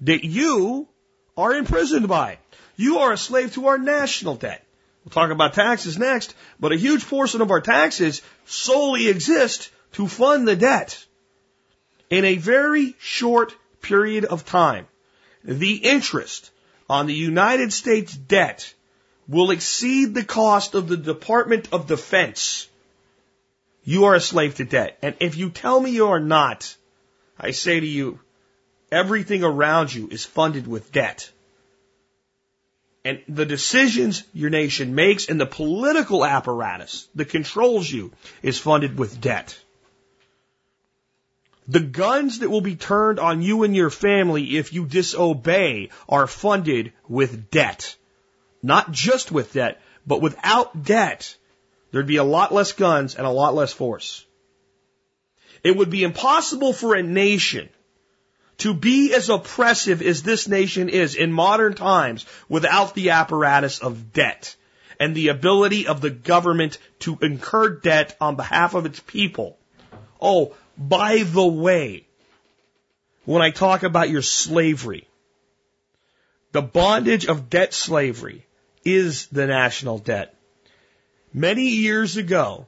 that 0.00 0.24
you 0.24 0.88
are 1.36 1.54
imprisoned 1.54 2.08
by. 2.08 2.38
You 2.76 2.98
are 2.98 3.12
a 3.12 3.18
slave 3.18 3.54
to 3.54 3.68
our 3.68 3.78
national 3.78 4.36
debt. 4.36 4.64
We'll 5.04 5.12
talk 5.12 5.30
about 5.30 5.54
taxes 5.54 5.98
next, 5.98 6.34
but 6.60 6.72
a 6.72 6.76
huge 6.76 7.06
portion 7.06 7.40
of 7.40 7.50
our 7.50 7.60
taxes 7.60 8.22
solely 8.46 9.08
exist 9.08 9.70
to 9.92 10.08
fund 10.08 10.46
the 10.46 10.56
debt. 10.56 11.04
In 12.10 12.24
a 12.24 12.36
very 12.36 12.94
short 12.98 13.54
period 13.80 14.24
of 14.26 14.44
time, 14.44 14.86
the 15.44 15.76
interest 15.76 16.50
on 16.88 17.06
the 17.06 17.14
United 17.14 17.72
States 17.72 18.14
debt 18.14 18.74
will 19.28 19.50
exceed 19.50 20.14
the 20.14 20.24
cost 20.24 20.74
of 20.74 20.88
the 20.88 20.96
Department 20.96 21.68
of 21.72 21.86
Defense. 21.86 22.68
You 23.84 24.04
are 24.04 24.14
a 24.14 24.20
slave 24.20 24.56
to 24.56 24.64
debt. 24.64 24.98
And 25.02 25.16
if 25.20 25.36
you 25.36 25.50
tell 25.50 25.80
me 25.80 25.90
you 25.90 26.08
are 26.08 26.20
not, 26.20 26.76
I 27.38 27.52
say 27.52 27.80
to 27.80 27.86
you, 27.86 28.20
everything 28.90 29.42
around 29.42 29.92
you 29.92 30.08
is 30.08 30.24
funded 30.24 30.66
with 30.66 30.92
debt. 30.92 31.30
And 33.04 33.20
the 33.28 33.46
decisions 33.46 34.22
your 34.32 34.50
nation 34.50 34.94
makes 34.94 35.28
and 35.28 35.40
the 35.40 35.46
political 35.46 36.24
apparatus 36.24 37.08
that 37.16 37.30
controls 37.30 37.90
you 37.90 38.12
is 38.42 38.58
funded 38.58 38.96
with 38.96 39.20
debt. 39.20 39.58
The 41.68 41.80
guns 41.80 42.40
that 42.40 42.50
will 42.50 42.60
be 42.60 42.76
turned 42.76 43.20
on 43.20 43.42
you 43.42 43.62
and 43.62 43.74
your 43.74 43.90
family 43.90 44.56
if 44.56 44.72
you 44.72 44.84
disobey 44.84 45.90
are 46.08 46.26
funded 46.26 46.92
with 47.08 47.50
debt. 47.50 47.96
Not 48.62 48.90
just 48.90 49.30
with 49.30 49.52
debt, 49.52 49.80
but 50.06 50.20
without 50.20 50.84
debt, 50.84 51.36
there'd 51.90 52.06
be 52.06 52.16
a 52.16 52.24
lot 52.24 52.52
less 52.52 52.72
guns 52.72 53.14
and 53.14 53.26
a 53.26 53.30
lot 53.30 53.54
less 53.54 53.72
force. 53.72 54.24
It 55.62 55.76
would 55.76 55.90
be 55.90 56.02
impossible 56.02 56.72
for 56.72 56.94
a 56.94 57.02
nation 57.02 57.68
to 58.58 58.74
be 58.74 59.14
as 59.14 59.28
oppressive 59.28 60.02
as 60.02 60.22
this 60.22 60.48
nation 60.48 60.88
is 60.88 61.14
in 61.14 61.32
modern 61.32 61.74
times 61.74 62.26
without 62.48 62.94
the 62.94 63.10
apparatus 63.10 63.78
of 63.78 64.12
debt 64.12 64.56
and 64.98 65.14
the 65.14 65.28
ability 65.28 65.86
of 65.86 66.00
the 66.00 66.10
government 66.10 66.78
to 67.00 67.18
incur 67.22 67.70
debt 67.70 68.16
on 68.20 68.36
behalf 68.36 68.74
of 68.74 68.86
its 68.86 69.00
people. 69.00 69.58
Oh, 70.20 70.54
by 70.88 71.22
the 71.22 71.46
way, 71.46 72.06
when 73.24 73.42
I 73.42 73.50
talk 73.50 73.82
about 73.82 74.10
your 74.10 74.22
slavery, 74.22 75.08
the 76.50 76.62
bondage 76.62 77.26
of 77.26 77.48
debt 77.48 77.72
slavery 77.72 78.46
is 78.84 79.26
the 79.28 79.46
national 79.46 79.98
debt. 79.98 80.34
Many 81.32 81.68
years 81.68 82.16
ago, 82.16 82.66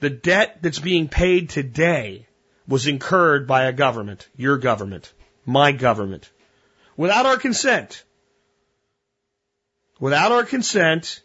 the 0.00 0.10
debt 0.10 0.58
that's 0.62 0.78
being 0.78 1.08
paid 1.08 1.50
today 1.50 2.26
was 2.66 2.86
incurred 2.86 3.46
by 3.46 3.64
a 3.64 3.72
government, 3.72 4.28
your 4.36 4.58
government, 4.58 5.12
my 5.44 5.72
government, 5.72 6.30
without 6.96 7.26
our 7.26 7.36
consent. 7.36 8.02
Without 10.00 10.32
our 10.32 10.44
consent, 10.44 11.22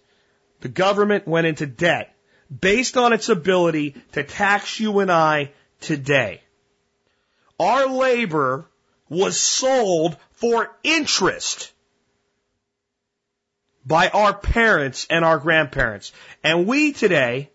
the 0.61 0.69
government 0.69 1.27
went 1.27 1.47
into 1.47 1.65
debt 1.65 2.12
based 2.49 2.97
on 2.97 3.13
its 3.13 3.29
ability 3.29 3.95
to 4.13 4.23
tax 4.23 4.79
you 4.79 4.99
and 4.99 5.11
I 5.11 5.51
today. 5.81 6.41
Our 7.59 7.87
labor 7.87 8.69
was 9.09 9.39
sold 9.39 10.17
for 10.31 10.75
interest 10.83 11.71
by 13.85 14.09
our 14.09 14.33
parents 14.33 15.07
and 15.09 15.25
our 15.25 15.37
grandparents. 15.37 16.11
And 16.43 16.67
we 16.67 16.93
today, 16.93 17.51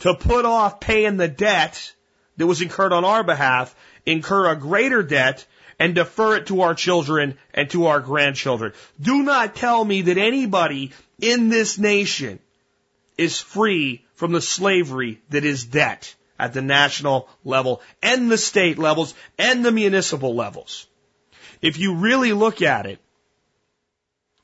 to 0.00 0.14
put 0.14 0.44
off 0.44 0.80
paying 0.80 1.16
the 1.16 1.28
debt 1.28 1.92
that 2.36 2.46
was 2.46 2.60
incurred 2.60 2.92
on 2.92 3.04
our 3.04 3.24
behalf, 3.24 3.74
incur 4.04 4.50
a 4.50 4.56
greater 4.56 5.02
debt 5.02 5.46
and 5.78 5.94
defer 5.94 6.36
it 6.36 6.46
to 6.46 6.62
our 6.62 6.74
children 6.74 7.38
and 7.52 7.68
to 7.70 7.86
our 7.86 8.00
grandchildren. 8.00 8.72
Do 9.00 9.22
not 9.22 9.56
tell 9.56 9.84
me 9.84 10.02
that 10.02 10.18
anybody 10.18 10.92
in 11.18 11.48
this 11.48 11.78
nation 11.78 12.38
is 13.16 13.40
free 13.40 14.04
from 14.14 14.32
the 14.32 14.40
slavery 14.40 15.20
that 15.30 15.44
is 15.44 15.64
debt 15.64 16.14
at 16.38 16.52
the 16.52 16.62
national 16.62 17.28
level 17.44 17.80
and 18.02 18.30
the 18.30 18.38
state 18.38 18.78
levels 18.78 19.14
and 19.38 19.64
the 19.64 19.72
municipal 19.72 20.34
levels. 20.34 20.86
If 21.62 21.78
you 21.78 21.96
really 21.96 22.32
look 22.32 22.62
at 22.62 22.86
it, 22.86 22.98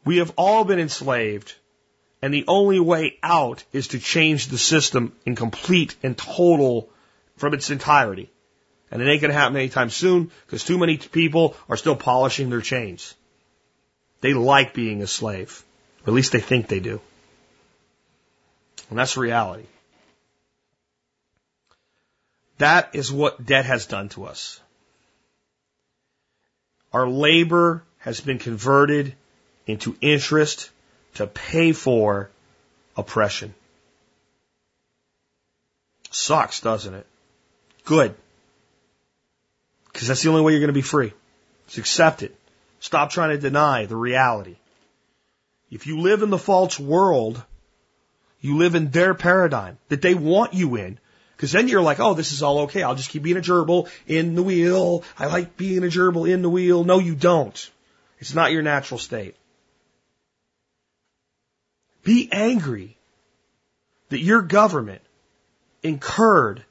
we 0.04 0.18
have 0.18 0.32
all 0.36 0.64
been 0.64 0.80
enslaved 0.80 1.54
and 2.22 2.32
the 2.32 2.44
only 2.46 2.78
way 2.78 3.18
out 3.22 3.64
is 3.72 3.88
to 3.88 3.98
change 3.98 4.46
the 4.46 4.58
system 4.58 5.12
in 5.26 5.34
complete 5.34 5.96
and 6.04 6.16
total 6.16 6.88
from 7.36 7.52
its 7.52 7.70
entirety. 7.70 8.30
And 8.90 9.02
it 9.02 9.08
ain't 9.10 9.20
going 9.20 9.32
to 9.32 9.38
happen 9.38 9.56
anytime 9.56 9.90
soon 9.90 10.30
because 10.46 10.64
too 10.64 10.78
many 10.78 10.98
people 10.98 11.56
are 11.68 11.76
still 11.76 11.96
polishing 11.96 12.48
their 12.48 12.60
chains. 12.60 13.14
They 14.20 14.34
like 14.34 14.72
being 14.72 15.02
a 15.02 15.06
slave. 15.06 15.64
Or 16.06 16.10
at 16.10 16.14
least 16.14 16.32
they 16.32 16.40
think 16.40 16.68
they 16.68 16.78
do. 16.78 17.00
And 18.92 18.98
that's 18.98 19.16
reality. 19.16 19.64
That 22.58 22.90
is 22.92 23.10
what 23.10 23.42
debt 23.42 23.64
has 23.64 23.86
done 23.86 24.10
to 24.10 24.26
us. 24.26 24.60
Our 26.92 27.08
labor 27.08 27.84
has 28.00 28.20
been 28.20 28.38
converted 28.38 29.14
into 29.66 29.96
interest 30.02 30.68
to 31.14 31.26
pay 31.26 31.72
for 31.72 32.28
oppression. 32.94 33.54
Sucks, 36.10 36.60
doesn't 36.60 36.92
it? 36.92 37.06
Good. 37.86 38.14
Because 39.90 40.08
that's 40.08 40.22
the 40.22 40.28
only 40.28 40.42
way 40.42 40.52
you're 40.52 40.60
going 40.60 40.66
to 40.66 40.74
be 40.74 40.82
free. 40.82 41.14
Accept 41.78 42.22
it. 42.22 42.36
Stop 42.80 43.08
trying 43.08 43.30
to 43.30 43.38
deny 43.38 43.86
the 43.86 43.96
reality. 43.96 44.56
If 45.70 45.86
you 45.86 46.00
live 46.00 46.20
in 46.20 46.28
the 46.28 46.36
false 46.36 46.78
world, 46.78 47.42
you 48.42 48.58
live 48.58 48.74
in 48.74 48.90
their 48.90 49.14
paradigm 49.14 49.78
that 49.88 50.02
they 50.02 50.14
want 50.14 50.52
you 50.52 50.76
in. 50.76 50.98
Because 51.36 51.52
then 51.52 51.68
you're 51.68 51.80
like, 51.80 51.98
oh, 51.98 52.12
this 52.14 52.32
is 52.32 52.42
all 52.42 52.60
okay. 52.60 52.82
I'll 52.82 52.94
just 52.94 53.10
keep 53.10 53.22
being 53.22 53.36
a 53.36 53.40
gerbil 53.40 53.88
in 54.06 54.34
the 54.34 54.42
wheel. 54.42 55.04
I 55.18 55.26
like 55.26 55.56
being 55.56 55.82
a 55.82 55.86
gerbil 55.86 56.30
in 56.30 56.42
the 56.42 56.50
wheel. 56.50 56.84
No, 56.84 56.98
you 56.98 57.14
don't. 57.14 57.70
It's 58.18 58.34
not 58.34 58.52
your 58.52 58.62
natural 58.62 58.98
state. 58.98 59.36
Be 62.04 62.28
angry 62.30 62.96
that 64.10 64.20
your 64.20 64.42
government 64.42 65.02
incurred 65.82 66.64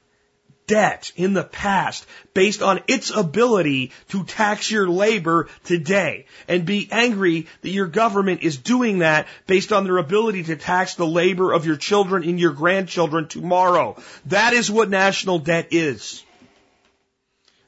debt 0.66 1.12
in 1.16 1.32
the 1.32 1.44
past 1.44 2.06
based 2.34 2.62
on 2.62 2.80
its 2.86 3.10
ability 3.10 3.92
to 4.08 4.24
tax 4.24 4.70
your 4.70 4.88
labor 4.88 5.48
today 5.64 6.26
and 6.48 6.64
be 6.64 6.88
angry 6.90 7.46
that 7.62 7.70
your 7.70 7.86
government 7.86 8.42
is 8.42 8.56
doing 8.56 9.00
that 9.00 9.26
based 9.46 9.72
on 9.72 9.84
their 9.84 9.98
ability 9.98 10.44
to 10.44 10.56
tax 10.56 10.94
the 10.94 11.06
labor 11.06 11.52
of 11.52 11.66
your 11.66 11.76
children 11.76 12.22
and 12.24 12.38
your 12.38 12.52
grandchildren 12.52 13.28
tomorrow. 13.28 13.96
That 14.26 14.52
is 14.52 14.70
what 14.70 14.88
national 14.88 15.40
debt 15.40 15.68
is. 15.70 16.24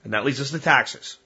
And 0.05 0.13
that 0.13 0.25
leads 0.25 0.41
us 0.41 0.51
to 0.51 0.59
taxes. 0.59 1.19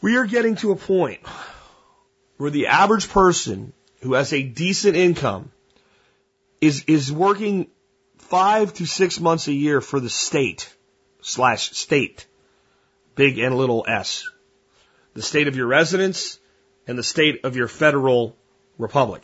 We 0.00 0.16
are 0.16 0.26
getting 0.26 0.56
to 0.56 0.72
a 0.72 0.76
point 0.76 1.20
where 2.36 2.50
the 2.50 2.68
average 2.68 3.08
person 3.08 3.72
who 4.02 4.14
has 4.14 4.32
a 4.32 4.42
decent 4.42 4.96
income 4.96 5.50
is, 6.60 6.84
is 6.84 7.10
working 7.10 7.68
five 8.28 8.74
to 8.74 8.86
six 8.86 9.20
months 9.20 9.48
a 9.48 9.52
year 9.52 9.80
for 9.80 10.00
the 10.00 10.10
state 10.10 10.72
slash 11.20 11.70
state, 11.70 12.26
big 13.14 13.38
and 13.38 13.56
little 13.56 13.84
s. 13.88 14.28
The 15.14 15.22
state 15.22 15.48
of 15.48 15.56
your 15.56 15.66
residence 15.66 16.38
and 16.86 16.98
the 16.98 17.02
state 17.02 17.44
of 17.44 17.56
your 17.56 17.68
federal 17.68 18.36
republic. 18.78 19.22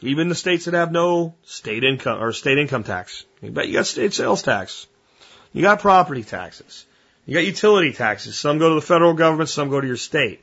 Even 0.00 0.28
the 0.28 0.34
states 0.34 0.66
that 0.66 0.74
have 0.74 0.92
no 0.92 1.34
state 1.44 1.84
income 1.84 2.22
or 2.22 2.32
state 2.32 2.58
income 2.58 2.84
tax. 2.84 3.24
But 3.42 3.68
you 3.68 3.74
got 3.74 3.86
state 3.86 4.12
sales 4.12 4.42
tax. 4.42 4.86
You 5.52 5.62
got 5.62 5.80
property 5.80 6.22
taxes. 6.22 6.84
You 7.26 7.34
got 7.34 7.46
utility 7.46 7.92
taxes. 7.92 8.38
Some 8.38 8.58
go 8.58 8.70
to 8.70 8.74
the 8.74 8.86
federal 8.86 9.14
government, 9.14 9.48
some 9.48 9.70
go 9.70 9.80
to 9.80 9.86
your 9.86 9.96
state. 9.96 10.42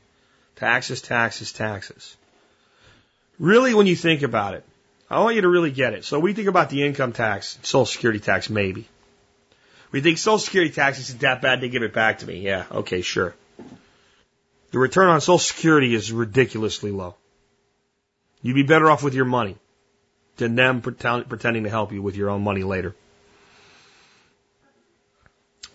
Taxes, 0.56 1.02
taxes, 1.02 1.52
taxes. 1.52 2.16
Really, 3.38 3.74
when 3.74 3.88
you 3.88 3.96
think 3.96 4.24
about 4.24 4.56
it, 4.56 4.64
I 5.12 5.20
want 5.20 5.36
you 5.36 5.42
to 5.42 5.50
really 5.50 5.72
get 5.72 5.94
it. 5.94 6.06
So 6.06 6.20
we 6.20 6.34
think 6.34 6.48
about 6.48 6.70
the 6.70 6.86
income 6.86 7.12
tax, 7.12 7.60
Social 7.64 7.86
Security 7.86 8.20
tax, 8.20 8.50
maybe. 8.50 8.88
We 9.92 10.00
think 10.00 10.18
Social 10.18 10.40
Security 10.40 10.72
tax 10.74 11.00
isn't 11.00 11.20
that 11.20 11.42
bad, 11.42 11.60
they 11.60 11.68
give 11.68 11.84
it 11.84 11.94
back 11.94 12.20
to 12.20 12.26
me. 12.26 12.40
Yeah, 12.40 12.66
okay, 12.72 13.02
sure. 13.02 13.36
The 14.72 14.80
return 14.80 15.10
on 15.10 15.20
Social 15.20 15.38
Security 15.38 15.94
is 15.94 16.14
ridiculously 16.14 16.92
low. 16.92 17.16
You'd 18.42 18.54
be 18.54 18.64
better 18.64 18.90
off 18.90 19.04
with 19.04 19.14
your 19.14 19.26
money 19.26 19.58
than 20.38 20.56
them 20.56 20.82
pretending 20.82 21.66
to 21.66 21.70
help 21.70 21.92
you 21.92 22.02
with 22.02 22.16
your 22.16 22.30
own 22.30 22.42
money 22.42 22.64
later. 22.64 22.96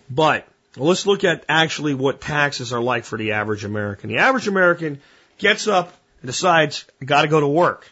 But 0.09 0.47
well, 0.75 0.87
let's 0.89 1.05
look 1.05 1.23
at 1.23 1.45
actually 1.47 1.93
what 1.93 2.21
taxes 2.21 2.73
are 2.73 2.81
like 2.81 3.05
for 3.05 3.17
the 3.17 3.33
average 3.33 3.63
American. 3.63 4.09
The 4.09 4.17
average 4.17 4.47
American 4.47 4.99
gets 5.37 5.67
up 5.67 5.93
and 6.21 6.27
decides, 6.27 6.85
I 6.99 7.05
gotta 7.05 7.27
go 7.27 7.39
to 7.39 7.47
work. 7.47 7.87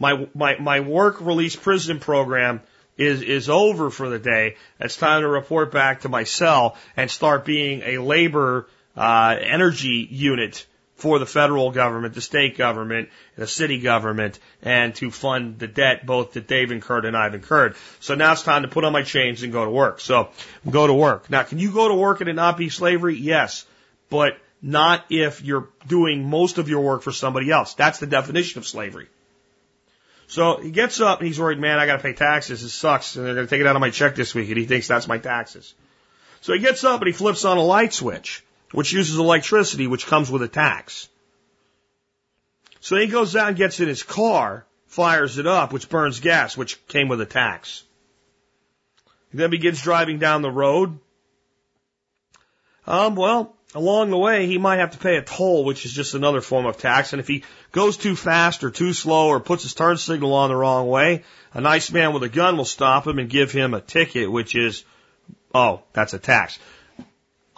My, 0.00 0.26
my, 0.34 0.58
my 0.58 0.80
work 0.80 1.20
release 1.20 1.54
prison 1.54 2.00
program 2.00 2.62
is, 2.96 3.22
is 3.22 3.48
over 3.48 3.90
for 3.90 4.08
the 4.08 4.18
day. 4.18 4.56
It's 4.80 4.96
time 4.96 5.22
to 5.22 5.28
report 5.28 5.70
back 5.70 6.00
to 6.00 6.08
my 6.08 6.24
cell 6.24 6.76
and 6.96 7.10
start 7.10 7.44
being 7.44 7.82
a 7.82 7.98
labor, 7.98 8.66
uh, 8.96 9.36
energy 9.40 10.08
unit 10.10 10.66
for 10.96 11.18
the 11.18 11.26
federal 11.26 11.70
government, 11.70 12.14
the 12.14 12.20
state 12.20 12.58
government, 12.58 13.08
the 13.36 13.46
city 13.46 13.80
government, 13.80 14.38
and 14.62 14.94
to 14.96 15.10
fund 15.10 15.58
the 15.58 15.66
debt 15.66 16.04
both 16.04 16.32
that 16.34 16.46
they've 16.46 16.70
incurred 16.70 17.06
and 17.06 17.16
I've 17.16 17.34
incurred. 17.34 17.74
So 18.00 18.14
now 18.14 18.32
it's 18.32 18.42
time 18.42 18.62
to 18.62 18.68
put 18.68 18.84
on 18.84 18.92
my 18.92 19.02
chains 19.02 19.42
and 19.42 19.52
go 19.52 19.64
to 19.64 19.70
work. 19.70 20.00
So 20.00 20.28
go 20.68 20.86
to 20.86 20.92
work. 20.94 21.30
Now, 21.30 21.42
can 21.42 21.58
you 21.58 21.72
go 21.72 21.88
to 21.88 21.94
work 21.94 22.20
and 22.20 22.28
it 22.28 22.34
not 22.34 22.58
be 22.58 22.68
slavery? 22.68 23.16
Yes, 23.16 23.64
but 24.10 24.36
not 24.60 25.04
if 25.08 25.42
you're 25.42 25.68
doing 25.86 26.28
most 26.28 26.58
of 26.58 26.68
your 26.68 26.82
work 26.82 27.02
for 27.02 27.12
somebody 27.12 27.50
else. 27.50 27.74
That's 27.74 27.98
the 27.98 28.06
definition 28.06 28.58
of 28.58 28.66
slavery. 28.66 29.08
So 30.30 30.56
he 30.56 30.70
gets 30.70 31.00
up 31.00 31.18
and 31.18 31.26
he's 31.26 31.38
worried, 31.38 31.58
man, 31.58 31.78
I 31.78 31.86
got 31.86 31.96
to 31.96 32.02
pay 32.02 32.14
taxes. 32.14 32.62
It 32.62 32.70
sucks, 32.70 33.16
and 33.16 33.26
they're 33.26 33.34
going 33.34 33.46
to 33.46 33.50
take 33.50 33.60
it 33.60 33.66
out 33.66 33.76
of 33.76 33.80
my 33.80 33.90
check 33.90 34.14
this 34.14 34.34
week, 34.34 34.48
and 34.48 34.56
he 34.56 34.64
thinks 34.64 34.88
that's 34.88 35.08
my 35.08 35.18
taxes. 35.18 35.74
So 36.40 36.52
he 36.52 36.60
gets 36.60 36.84
up 36.84 37.00
and 37.00 37.08
he 37.08 37.12
flips 37.12 37.44
on 37.44 37.58
a 37.58 37.62
light 37.62 37.92
switch 37.92 38.42
which 38.72 38.92
uses 38.92 39.18
electricity, 39.18 39.86
which 39.86 40.06
comes 40.06 40.30
with 40.30 40.42
a 40.42 40.48
tax. 40.48 41.08
So 42.80 42.96
he 42.96 43.08
goes 43.08 43.36
out 43.36 43.48
and 43.48 43.56
gets 43.56 43.80
in 43.80 43.88
his 43.88 44.02
car, 44.02 44.64
fires 44.86 45.38
it 45.38 45.46
up, 45.46 45.72
which 45.72 45.88
burns 45.88 46.20
gas, 46.20 46.56
which 46.56 46.84
came 46.86 47.08
with 47.08 47.20
a 47.20 47.26
tax. 47.26 47.82
He 49.32 49.38
then 49.38 49.50
begins 49.50 49.82
driving 49.82 50.18
down 50.18 50.42
the 50.42 50.50
road. 50.50 50.98
Um, 52.86 53.14
well, 53.16 53.54
along 53.74 54.10
the 54.10 54.18
way, 54.18 54.46
he 54.46 54.58
might 54.58 54.78
have 54.78 54.92
to 54.92 54.98
pay 54.98 55.16
a 55.16 55.22
toll, 55.22 55.64
which 55.64 55.84
is 55.84 55.92
just 55.92 56.14
another 56.14 56.40
form 56.40 56.66
of 56.66 56.78
tax. 56.78 57.12
And 57.12 57.20
if 57.20 57.28
he 57.28 57.44
goes 57.72 57.96
too 57.96 58.16
fast 58.16 58.64
or 58.64 58.70
too 58.70 58.92
slow 58.92 59.28
or 59.28 59.40
puts 59.40 59.62
his 59.62 59.74
turn 59.74 59.96
signal 59.96 60.34
on 60.34 60.50
the 60.50 60.56
wrong 60.56 60.88
way, 60.88 61.24
a 61.54 61.60
nice 61.60 61.90
man 61.90 62.12
with 62.12 62.22
a 62.22 62.28
gun 62.28 62.56
will 62.56 62.64
stop 62.64 63.06
him 63.06 63.18
and 63.18 63.28
give 63.28 63.52
him 63.52 63.74
a 63.74 63.80
ticket, 63.80 64.30
which 64.30 64.54
is, 64.54 64.84
oh, 65.54 65.82
that's 65.92 66.14
a 66.14 66.18
tax 66.18 66.58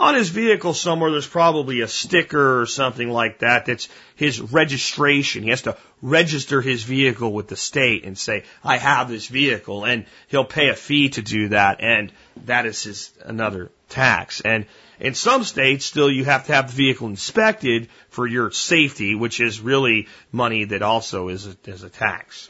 on 0.03 0.16
his 0.16 0.31
vehicle 0.31 0.75
somewhere 0.75 1.12
there's 1.12 1.29
probably 1.29 1.81
a 1.81 1.87
sticker 1.87 2.61
or 2.61 2.66
something 2.66 3.09
like 3.09 3.38
that 3.38 3.66
that's 3.66 3.88
his 4.16 4.40
registration. 4.40 5.44
He 5.44 5.51
has 5.51 5.62
to 5.62 5.77
register 6.03 6.61
his 6.61 6.83
vehicle 6.83 7.33
with 7.33 7.46
the 7.46 7.57
state 7.57 8.05
and 8.05 8.18
say, 8.18 8.42
I 8.64 8.79
have 8.79 9.09
this 9.09 9.29
vehicle 9.29 9.85
and 9.85 10.07
he'll 10.27 10.44
pay 10.44 10.70
a 10.70 10.75
fee 10.75 11.11
to 11.11 11.22
do 11.22 11.51
that 11.51 11.81
and 11.81 12.12
that 12.46 12.66
is 12.66 12.83
his 12.83 13.12
another 13.25 13.70
tax. 13.88 14.40
And 14.40 14.66
in 15.03 15.15
some 15.15 15.43
states 15.43 15.85
still 15.85 16.09
you 16.09 16.25
have 16.25 16.47
to 16.47 16.53
have 16.53 16.69
the 16.69 16.77
vehicle 16.77 17.09
inspected 17.09 17.88
for 18.09 18.25
your 18.25 18.53
safety, 18.53 19.17
which 19.17 19.41
is 19.41 19.61
really 19.61 20.07
money 20.31 20.65
that 20.65 20.81
also 20.81 21.29
is 21.29 21.49
a, 21.49 21.57
is 21.65 21.83
a 21.83 21.91
tax. 21.91 22.49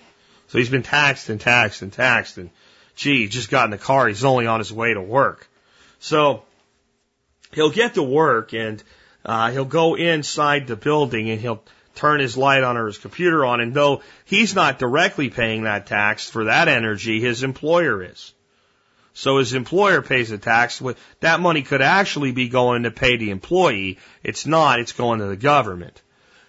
So 0.49 0.59
he's 0.59 0.69
been 0.69 0.83
taxed 0.83 1.31
and 1.31 1.41
taxed 1.41 1.81
and 1.81 1.91
taxed 1.91 2.37
and 2.37 2.51
gee, 2.95 3.23
he 3.23 3.29
just 3.29 3.51
got 3.51 3.65
in 3.65 3.71
the 3.71 3.79
car. 3.79 4.07
He's 4.07 4.23
only 4.23 4.47
on 4.47 4.61
his 4.61 4.71
way 4.71 4.93
to 4.93 5.01
work. 5.01 5.49
So 5.99 6.43
he'll 7.53 7.71
get 7.71 7.95
to 7.95 8.03
work 8.03 8.53
and 8.53 8.83
uh, 9.25 9.51
he'll 9.51 9.65
go 9.65 9.95
inside 9.95 10.67
the 10.67 10.77
building 10.77 11.31
and 11.31 11.41
he'll 11.41 11.65
turn 11.95 12.21
his 12.21 12.37
light 12.37 12.62
on 12.62 12.77
or 12.77 12.85
his 12.85 12.99
computer 12.99 13.47
on. 13.47 13.61
And 13.61 13.73
though 13.73 14.03
he's 14.27 14.55
not 14.55 14.79
directly 14.79 15.31
paying 15.31 15.62
that 15.62 15.87
tax 15.87 16.29
for 16.29 16.45
that 16.45 16.69
energy, 16.69 17.19
his 17.19 17.45
employer 17.45 18.03
is. 18.03 18.35
So 19.14 19.38
his 19.38 19.53
employer 19.53 20.03
pays 20.03 20.31
the 20.31 20.38
tax. 20.38 20.83
That 21.20 21.40
money 21.40 21.62
could 21.62 21.83
actually 21.83 22.33
be 22.33 22.48
going 22.48 22.85
to 22.85 22.90
pay 22.90 23.16
the 23.16 23.31
employee. 23.31 23.98
It's 24.22 24.46
not. 24.46 24.81
It's 24.81 24.92
going 24.92 25.20
to 25.20 25.27
the 25.27 25.37
government. 25.37 26.01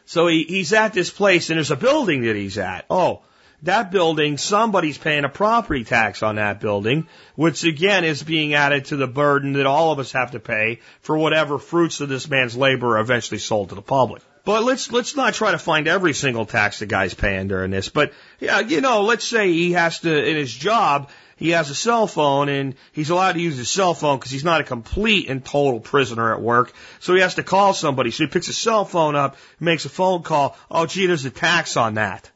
So 0.06 0.28
he, 0.28 0.44
he's 0.44 0.74
at 0.74 0.94
this 0.94 1.10
place 1.10 1.50
and 1.50 1.58
there's 1.58 1.72
a 1.72 1.76
building 1.76 2.24
that 2.24 2.36
he's 2.36 2.58
at. 2.58 2.86
Oh, 2.90 3.22
that 3.64 3.92
building, 3.92 4.38
somebody's 4.38 4.98
paying 4.98 5.24
a 5.24 5.30
property 5.30 5.86
tax 5.86 6.22
on 6.22 6.36
that 6.36 6.60
building, 6.60 7.08
which 7.36 7.64
again 7.64 8.04
is 8.04 8.22
being 8.22 8.54
added 8.54 8.86
to 8.86 8.98
the 8.98 9.08
burden 9.08 9.54
that 9.54 9.66
all 9.66 9.92
of 9.94 10.00
us 10.00 10.12
have 10.12 10.32
to 10.32 10.40
pay 10.40 10.82
for 11.00 11.18
whatever 11.18 11.58
fruits 11.58 12.02
of 12.02 12.10
this 12.10 12.30
man's 12.30 12.58
labor 12.58 12.98
are 12.98 13.00
eventually 13.00 13.40
sold 13.40 13.70
to 13.70 13.76
the 13.76 13.82
public. 13.82 14.22
But 14.46 14.64
let's 14.64 14.92
let's 14.92 15.16
not 15.16 15.34
try 15.34 15.52
to 15.52 15.58
find 15.58 15.88
every 15.88 16.14
single 16.14 16.46
tax 16.46 16.80
the 16.80 16.86
guy's 16.86 17.14
paying 17.14 17.48
during 17.48 17.72
this. 17.72 17.88
But 17.88 18.12
yeah, 18.42 18.60
you 18.60 18.82
know, 18.82 19.04
let's 19.04 19.26
say 19.26 19.50
he 19.54 19.72
has 19.72 20.00
to 20.02 20.30
in 20.30 20.36
his 20.36 20.54
job 20.54 21.10
he 21.44 21.50
has 21.50 21.70
a 21.70 21.76
cell 21.76 22.08
phone 22.08 22.48
and 22.48 22.74
he's 22.94 23.10
allowed 23.10 23.34
to 23.34 23.42
use 23.42 23.58
his 23.58 23.70
cell 23.70 23.94
phone 23.94 24.18
because 24.18 24.32
he's 24.32 24.46
not 24.46 24.62
a 24.62 24.64
complete 24.64 25.30
and 25.30 25.44
total 25.44 25.82
prisoner 25.82 26.34
at 26.34 26.42
work. 26.42 26.72
So 27.02 27.16
he 27.16 27.20
has 27.20 27.36
to 27.36 27.44
call 27.44 27.74
somebody. 27.74 28.12
So 28.12 28.24
he 28.24 28.30
picks 28.30 28.48
his 28.48 28.58
cell 28.58 28.86
phone 28.86 29.18
up, 29.18 29.36
makes 29.60 29.84
a 29.84 29.90
phone 29.90 30.24
call. 30.24 30.58
Oh, 30.72 30.86
gee, 30.86 31.06
there's 31.06 31.26
a 31.26 31.30
tax 31.30 31.76
on 31.76 31.96
that. 31.96 32.32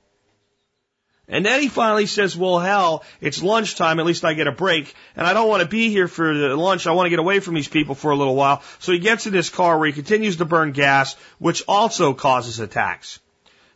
And 1.30 1.46
then 1.46 1.62
he 1.62 1.70
finally 1.70 2.06
says, 2.06 2.36
well, 2.36 2.60
hell, 2.60 3.06
it's 3.22 3.42
lunchtime. 3.42 4.02
At 4.02 4.06
least 4.06 4.26
I 4.26 4.34
get 4.34 4.48
a 4.48 4.52
break. 4.52 4.94
And 5.16 5.26
I 5.26 5.32
don't 5.34 5.48
want 5.48 5.64
to 5.64 5.70
be 5.70 5.90
here 5.90 6.10
for 6.10 6.38
the 6.38 6.58
lunch. 6.58 6.86
I 6.86 6.92
want 6.92 7.06
to 7.06 7.10
get 7.10 7.20
away 7.20 7.40
from 7.40 7.54
these 7.54 7.70
people 7.70 7.96
for 7.96 8.12
a 8.12 8.16
little 8.18 8.36
while. 8.36 8.62
So 8.80 8.92
he 8.92 9.00
gets 9.00 9.26
in 9.26 9.32
his 9.32 9.50
car 9.50 9.78
where 9.78 9.88
he 9.88 9.94
continues 9.94 10.36
to 10.38 10.46
burn 10.46 10.74
gas, 10.74 11.16
which 11.40 11.64
also 11.66 12.14
causes 12.14 12.60
a 12.60 12.68
tax. 12.68 13.22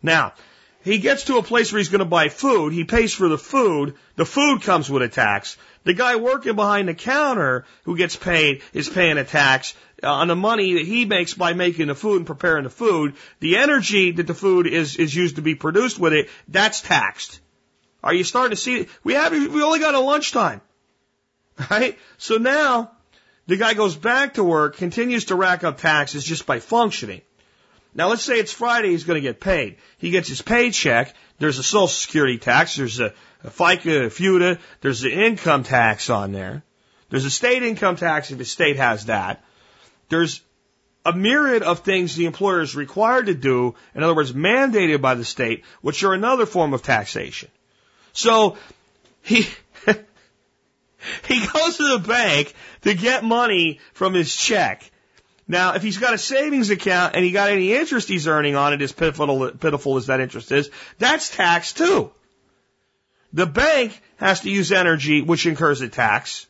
Now, 0.03 0.33
he 0.83 0.97
gets 0.97 1.25
to 1.25 1.37
a 1.37 1.43
place 1.43 1.71
where 1.71 1.77
he's 1.77 1.89
going 1.89 1.99
to 1.99 2.05
buy 2.05 2.29
food. 2.29 2.73
He 2.73 2.83
pays 2.83 3.13
for 3.13 3.27
the 3.27 3.37
food. 3.37 3.95
The 4.15 4.25
food 4.25 4.63
comes 4.63 4.89
with 4.89 5.03
a 5.03 5.09
tax. 5.09 5.57
The 5.83 5.93
guy 5.93 6.15
working 6.15 6.55
behind 6.55 6.87
the 6.87 6.93
counter 6.93 7.65
who 7.83 7.97
gets 7.97 8.15
paid 8.15 8.61
is 8.73 8.89
paying 8.89 9.17
a 9.17 9.23
tax 9.23 9.75
uh, 10.03 10.11
on 10.11 10.27
the 10.27 10.35
money 10.35 10.73
that 10.75 10.85
he 10.85 11.05
makes 11.05 11.33
by 11.33 11.53
making 11.53 11.87
the 11.87 11.95
food 11.95 12.17
and 12.17 12.25
preparing 12.25 12.63
the 12.63 12.69
food. 12.69 13.15
The 13.39 13.57
energy 13.57 14.11
that 14.11 14.27
the 14.27 14.33
food 14.33 14.67
is, 14.67 14.95
is 14.95 15.15
used 15.15 15.35
to 15.35 15.41
be 15.41 15.55
produced 15.55 15.99
with 15.99 16.13
it, 16.13 16.29
that's 16.47 16.81
taxed. 16.81 17.39
Are 18.03 18.13
you 18.13 18.23
starting 18.23 18.51
to 18.51 18.61
see? 18.61 18.87
We 19.03 19.13
have, 19.13 19.31
we 19.31 19.61
only 19.61 19.79
got 19.79 19.95
a 19.95 19.99
lunchtime. 19.99 20.61
Right? 21.69 21.99
So 22.17 22.37
now, 22.37 22.91
the 23.45 23.57
guy 23.57 23.75
goes 23.75 23.95
back 23.95 24.35
to 24.35 24.43
work, 24.43 24.77
continues 24.77 25.25
to 25.25 25.35
rack 25.35 25.63
up 25.63 25.77
taxes 25.77 26.23
just 26.23 26.47
by 26.47 26.59
functioning. 26.59 27.21
Now 27.93 28.09
let's 28.09 28.23
say 28.23 28.39
it's 28.39 28.53
Friday, 28.53 28.89
he's 28.89 29.03
going 29.03 29.21
to 29.21 29.27
get 29.27 29.39
paid. 29.39 29.77
He 29.97 30.11
gets 30.11 30.29
his 30.29 30.41
paycheck. 30.41 31.13
There's 31.39 31.59
a 31.59 31.63
social 31.63 31.87
security 31.87 32.37
tax. 32.37 32.75
There's 32.75 32.99
a, 32.99 33.13
a 33.43 33.49
FICA, 33.49 34.05
a 34.05 34.09
FUTA. 34.09 34.59
There's 34.81 35.01
the 35.01 35.11
income 35.11 35.63
tax 35.63 36.09
on 36.09 36.31
there. 36.31 36.63
There's 37.09 37.25
a 37.25 37.31
state 37.31 37.63
income 37.63 37.97
tax 37.97 38.31
if 38.31 38.37
the 38.37 38.45
state 38.45 38.77
has 38.77 39.07
that. 39.07 39.43
There's 40.07 40.41
a 41.05 41.13
myriad 41.13 41.63
of 41.63 41.79
things 41.79 42.15
the 42.15 42.25
employer 42.25 42.61
is 42.61 42.75
required 42.75 43.25
to 43.25 43.33
do, 43.33 43.75
in 43.95 44.03
other 44.03 44.15
words, 44.15 44.33
mandated 44.33 45.01
by 45.01 45.15
the 45.15 45.25
state, 45.25 45.63
which 45.81 46.03
are 46.03 46.13
another 46.13 46.45
form 46.45 46.73
of 46.73 46.83
taxation. 46.83 47.49
So 48.13 48.57
he 49.21 49.47
he 51.27 51.47
goes 51.47 51.77
to 51.77 51.97
the 51.97 52.03
bank 52.07 52.53
to 52.81 52.93
get 52.93 53.23
money 53.23 53.79
from 53.93 54.13
his 54.13 54.35
check. 54.35 54.90
Now, 55.47 55.73
if 55.73 55.83
he's 55.83 55.97
got 55.97 56.13
a 56.13 56.17
savings 56.17 56.69
account 56.69 57.15
and 57.15 57.25
he 57.25 57.31
got 57.31 57.49
any 57.49 57.73
interest 57.73 58.07
he's 58.07 58.27
earning 58.27 58.55
on 58.55 58.73
it, 58.73 58.81
as 58.81 58.91
pitiful, 58.91 59.51
pitiful 59.51 59.97
as 59.97 60.07
that 60.07 60.19
interest 60.19 60.51
is, 60.51 60.69
that's 60.97 61.29
tax 61.35 61.73
too. 61.73 62.11
The 63.33 63.45
bank 63.45 64.01
has 64.17 64.41
to 64.41 64.49
use 64.49 64.71
energy, 64.71 65.21
which 65.21 65.45
incurs 65.45 65.81
a 65.81 65.89
tax. 65.89 66.47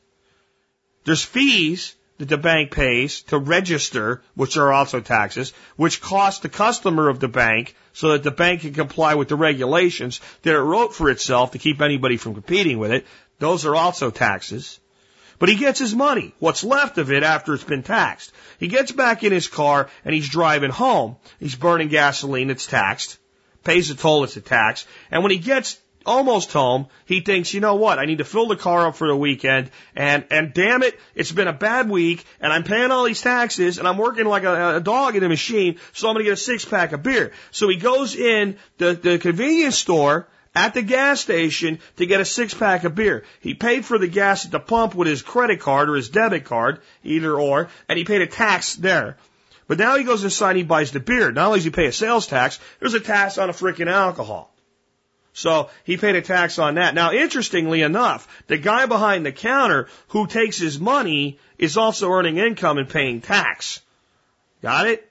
There's 1.03 1.23
fees 1.23 1.95
that 2.17 2.29
the 2.29 2.37
bank 2.37 2.71
pays 2.71 3.23
to 3.23 3.37
register, 3.39 4.21
which 4.35 4.57
are 4.57 4.71
also 4.71 4.99
taxes, 4.99 5.53
which 5.75 6.01
cost 6.01 6.43
the 6.43 6.49
customer 6.49 7.09
of 7.09 7.19
the 7.19 7.27
bank 7.27 7.75
so 7.93 8.09
that 8.09 8.23
the 8.23 8.29
bank 8.29 8.61
can 8.61 8.73
comply 8.73 9.15
with 9.15 9.27
the 9.27 9.35
regulations 9.35 10.21
that 10.43 10.53
it 10.53 10.59
wrote 10.59 10.93
for 10.93 11.09
itself 11.09 11.51
to 11.51 11.57
keep 11.57 11.81
anybody 11.81 12.17
from 12.17 12.35
competing 12.35 12.77
with 12.77 12.91
it. 12.91 13.07
Those 13.39 13.65
are 13.65 13.75
also 13.75 14.11
taxes. 14.11 14.79
But 15.41 15.49
he 15.49 15.55
gets 15.55 15.79
his 15.79 15.95
money, 15.95 16.35
what's 16.37 16.63
left 16.63 16.99
of 16.99 17.11
it 17.11 17.23
after 17.23 17.55
it's 17.55 17.63
been 17.63 17.81
taxed. 17.81 18.31
He 18.59 18.67
gets 18.67 18.91
back 18.91 19.23
in 19.23 19.31
his 19.31 19.47
car 19.47 19.89
and 20.05 20.13
he's 20.13 20.29
driving 20.29 20.69
home. 20.69 21.15
He's 21.39 21.55
burning 21.55 21.87
gasoline, 21.87 22.51
it's 22.51 22.67
taxed. 22.67 23.17
Pays 23.63 23.89
the 23.89 23.95
toll, 23.95 24.23
it's 24.23 24.37
a 24.37 24.41
tax. 24.41 24.85
And 25.09 25.23
when 25.23 25.31
he 25.31 25.39
gets 25.39 25.79
almost 26.05 26.53
home, 26.53 26.85
he 27.07 27.21
thinks, 27.21 27.55
you 27.55 27.59
know 27.59 27.73
what, 27.73 27.97
I 27.97 28.05
need 28.05 28.19
to 28.19 28.23
fill 28.23 28.49
the 28.49 28.55
car 28.55 28.85
up 28.85 28.95
for 28.95 29.07
the 29.07 29.15
weekend, 29.15 29.71
and, 29.95 30.25
and 30.29 30.53
damn 30.53 30.83
it, 30.83 30.99
it's 31.15 31.31
been 31.31 31.47
a 31.47 31.53
bad 31.53 31.89
week, 31.89 32.23
and 32.39 32.53
I'm 32.53 32.63
paying 32.63 32.91
all 32.91 33.05
these 33.05 33.21
taxes, 33.21 33.79
and 33.79 33.87
I'm 33.87 33.97
working 33.97 34.25
like 34.25 34.43
a, 34.43 34.75
a 34.75 34.79
dog 34.79 35.15
in 35.15 35.23
a 35.23 35.29
machine, 35.29 35.79
so 35.93 36.07
I'm 36.07 36.13
gonna 36.13 36.23
get 36.23 36.33
a 36.33 36.37
six 36.37 36.65
pack 36.65 36.91
of 36.91 37.01
beer. 37.01 37.31
So 37.49 37.67
he 37.67 37.77
goes 37.77 38.15
in 38.15 38.57
the, 38.77 38.93
the 38.93 39.17
convenience 39.17 39.79
store, 39.79 40.27
at 40.53 40.73
the 40.73 40.81
gas 40.81 41.21
station 41.21 41.79
to 41.97 42.05
get 42.05 42.21
a 42.21 42.25
six 42.25 42.53
pack 42.53 42.83
of 42.83 42.95
beer. 42.95 43.23
He 43.39 43.53
paid 43.53 43.85
for 43.85 43.97
the 43.97 44.07
gas 44.07 44.45
at 44.45 44.51
the 44.51 44.59
pump 44.59 44.95
with 44.95 45.07
his 45.07 45.21
credit 45.21 45.59
card 45.59 45.89
or 45.89 45.95
his 45.95 46.09
debit 46.09 46.45
card, 46.45 46.81
either 47.03 47.33
or, 47.39 47.69
and 47.87 47.97
he 47.97 48.05
paid 48.05 48.21
a 48.21 48.27
tax 48.27 48.75
there. 48.75 49.17
But 49.67 49.77
now 49.77 49.95
he 49.95 50.03
goes 50.03 50.23
inside 50.23 50.51
and 50.51 50.57
he 50.57 50.63
buys 50.63 50.91
the 50.91 50.99
beer. 50.99 51.31
Not 51.31 51.47
only 51.47 51.59
does 51.59 51.65
he 51.65 51.69
pay 51.69 51.85
a 51.85 51.93
sales 51.93 52.27
tax, 52.27 52.59
there's 52.79 52.93
a 52.93 52.99
tax 52.99 53.37
on 53.37 53.49
a 53.49 53.53
freaking 53.53 53.89
alcohol. 53.89 54.53
So 55.33 55.69
he 55.85 55.95
paid 55.95 56.15
a 56.15 56.21
tax 56.21 56.59
on 56.59 56.75
that. 56.75 56.93
Now, 56.93 57.13
interestingly 57.13 57.81
enough, 57.81 58.27
the 58.47 58.57
guy 58.57 58.85
behind 58.85 59.25
the 59.25 59.31
counter 59.31 59.87
who 60.09 60.27
takes 60.27 60.57
his 60.57 60.77
money 60.77 61.39
is 61.57 61.77
also 61.77 62.11
earning 62.11 62.37
income 62.37 62.77
and 62.77 62.89
paying 62.89 63.21
tax. 63.21 63.79
Got 64.61 64.87
it? 64.87 65.09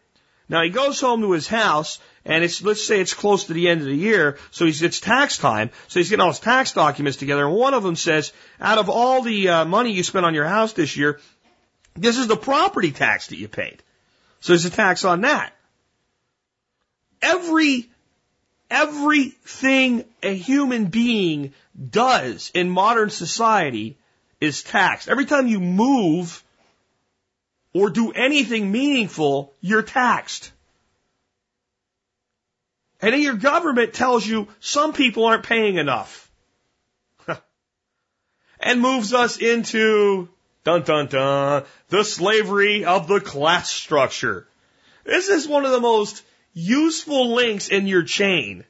Now 0.49 0.63
he 0.63 0.69
goes 0.69 1.01
home 1.01 1.23
to 1.23 1.33
his 1.33 1.47
house 1.47 1.99
and 2.25 2.45
it's 2.45 2.63
let's 2.63 2.85
say 2.85 3.01
it's 3.01 3.15
close 3.15 3.45
to 3.45 3.53
the 3.53 3.69
end 3.69 3.81
of 3.81 3.87
the 3.87 3.95
year, 3.95 4.39
so 4.51 4.67
he's 4.67 4.83
it's 4.83 5.01
tax 5.01 5.39
time, 5.39 5.71
so 5.89 6.01
he's 6.01 6.11
getting 6.11 6.23
all 6.23 6.31
his 6.31 6.41
tax 6.41 6.73
documents 6.73 7.19
together, 7.19 7.47
and 7.47 7.55
one 7.55 7.75
of 7.75 7.83
them 7.83 7.97
says, 7.97 8.33
out 8.61 8.79
of 8.79 8.91
all 8.91 9.23
the 9.23 9.49
uh, 9.49 9.65
money 9.65 9.93
you 9.93 10.03
spent 10.03 10.27
on 10.27 10.35
your 10.35 10.47
house 10.47 10.73
this 10.73 10.97
year, 10.97 11.21
this 11.95 12.19
is 12.19 12.27
the 12.27 12.37
property 12.37 12.93
tax 12.93 13.29
that 13.29 13.39
you 13.39 13.49
paid. 13.49 13.83
So 14.41 14.53
there's 14.53 14.65
a 14.65 14.71
tax 14.71 15.05
on 15.05 15.23
that. 15.23 15.53
Every 17.23 17.89
everything 18.71 20.05
a 20.23 20.35
human 20.35 20.87
being 20.87 21.53
does 21.91 22.51
in 22.55 22.71
modern 22.71 23.11
society 23.11 23.97
is 24.41 24.63
taxed. 24.63 25.09
Every 25.09 25.27
time 25.27 25.47
you 25.47 25.61
move 25.61 26.43
or 27.75 27.91
do 27.91 28.13
anything 28.13 28.73
meaningful, 28.73 29.53
you're 29.61 29.83
taxed. 29.83 30.53
And 33.03 33.15
then 33.15 33.23
your 33.23 33.35
government 33.35 33.95
tells 33.95 34.27
you 34.27 34.49
some 34.61 34.93
people 34.93 35.25
aren't 35.25 35.45
paying 35.45 35.77
enough. 35.77 36.31
and 38.61 38.81
moves 38.81 39.15
us 39.15 39.39
into, 39.39 40.29
dun 40.65 40.83
dun 40.83 41.07
dun, 41.07 41.65
the 41.89 42.05
slavery 42.05 42.85
of 42.85 43.09
the 43.09 43.21
class 43.21 43.71
structure. 43.71 44.47
This 45.05 45.29
is 45.29 45.49
one 45.49 45.65
of 45.65 45.71
the 45.71 45.81
most 45.81 46.23
useful 46.53 47.35
links 47.35 47.69
in 47.69 47.87
your 47.87 48.03
chain 48.03 48.65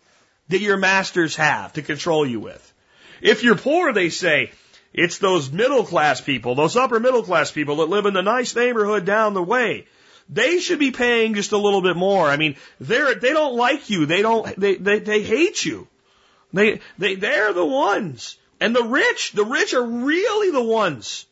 that 0.48 0.60
your 0.60 0.76
masters 0.76 1.36
have 1.36 1.72
to 1.72 1.82
control 1.82 2.26
you 2.26 2.40
with. 2.40 2.72
If 3.20 3.42
you're 3.42 3.56
poor, 3.56 3.92
they 3.92 4.10
say, 4.10 4.52
it's 4.92 5.18
those 5.18 5.50
middle 5.50 5.84
class 5.84 6.20
people, 6.20 6.54
those 6.54 6.76
upper 6.76 7.00
middle 7.00 7.22
class 7.22 7.50
people 7.50 7.76
that 7.76 7.88
live 7.88 8.06
in 8.06 8.14
the 8.14 8.22
nice 8.22 8.54
neighborhood 8.54 9.04
down 9.04 9.34
the 9.34 9.42
way 9.42 9.86
they 10.30 10.60
should 10.60 10.78
be 10.78 10.92
paying 10.92 11.34
just 11.34 11.52
a 11.52 11.58
little 11.58 11.82
bit 11.82 11.96
more. 11.96 12.28
I 12.28 12.36
mean, 12.36 12.56
they're, 12.78 13.14
they 13.14 13.32
don't 13.32 13.56
like 13.56 13.90
you. 13.90 14.06
They 14.06 14.22
don't, 14.22 14.58
they, 14.58 14.76
they, 14.76 15.00
they 15.00 15.22
hate 15.22 15.64
you. 15.64 15.88
They, 16.52 16.80
they, 16.98 17.16
they're 17.16 17.52
the 17.52 17.64
ones. 17.64 18.38
And 18.60 18.74
the 18.74 18.84
rich, 18.84 19.32
the 19.32 19.44
rich 19.44 19.74
are 19.74 19.84
really 19.84 20.50
the 20.50 20.62
ones. 20.62 21.26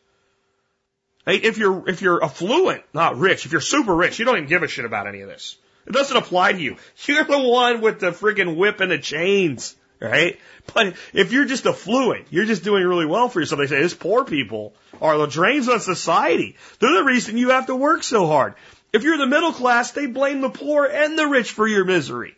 If 1.26 1.58
you're, 1.58 1.88
if 1.88 2.00
you're 2.00 2.24
affluent, 2.24 2.82
not 2.94 3.18
rich, 3.18 3.44
if 3.44 3.52
you're 3.52 3.60
super 3.60 3.94
rich, 3.94 4.18
you 4.18 4.24
don't 4.24 4.36
even 4.36 4.48
give 4.48 4.62
a 4.62 4.68
shit 4.68 4.86
about 4.86 5.06
any 5.06 5.20
of 5.20 5.28
this. 5.28 5.56
It 5.86 5.92
doesn't 5.92 6.16
apply 6.16 6.52
to 6.52 6.60
you. 6.60 6.76
You're 7.06 7.24
the 7.24 7.38
one 7.38 7.80
with 7.80 8.00
the 8.00 8.10
friggin' 8.10 8.56
whip 8.56 8.80
and 8.80 8.90
the 8.90 8.98
chains, 8.98 9.74
right? 10.00 10.38
But 10.74 10.96
if 11.14 11.32
you're 11.32 11.46
just 11.46 11.66
affluent, 11.66 12.26
you're 12.28 12.44
just 12.44 12.62
doing 12.62 12.84
really 12.84 13.06
well 13.06 13.30
for 13.30 13.40
yourself. 13.40 13.60
They 13.60 13.68
say, 13.68 13.80
this 13.80 13.94
poor 13.94 14.24
people 14.24 14.74
are 15.00 15.16
the 15.16 15.26
drains 15.26 15.66
on 15.66 15.80
society. 15.80 16.56
They're 16.78 16.92
the 16.92 17.04
reason 17.04 17.38
you 17.38 17.50
have 17.50 17.66
to 17.66 17.74
work 17.74 18.02
so 18.02 18.26
hard. 18.26 18.54
If 18.92 19.02
you're 19.02 19.18
the 19.18 19.26
middle 19.26 19.52
class, 19.52 19.92
they 19.92 20.06
blame 20.06 20.40
the 20.40 20.50
poor 20.50 20.86
and 20.86 21.18
the 21.18 21.26
rich 21.26 21.50
for 21.52 21.66
your 21.66 21.84
misery. 21.84 22.36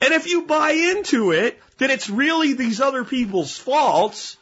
And 0.00 0.12
if 0.12 0.26
you 0.26 0.42
buy 0.42 0.70
into 0.72 1.32
it, 1.32 1.60
that 1.78 1.90
it's 1.90 2.08
really 2.08 2.52
these 2.52 2.80
other 2.80 3.04
people's 3.04 3.56
faults, 3.56 4.36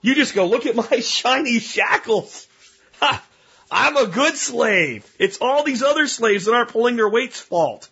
you 0.00 0.14
just 0.14 0.34
go, 0.34 0.46
look 0.46 0.66
at 0.66 0.76
my 0.76 1.00
shiny 1.00 1.60
shackles. 1.60 2.46
Ha, 3.00 3.24
I'm 3.70 3.96
a 3.96 4.06
good 4.06 4.36
slave. 4.36 5.10
It's 5.18 5.38
all 5.40 5.64
these 5.64 5.82
other 5.82 6.06
slaves 6.06 6.44
that 6.44 6.54
aren't 6.54 6.70
pulling 6.70 6.96
their 6.96 7.08
weight's 7.08 7.40
fault. 7.40 7.88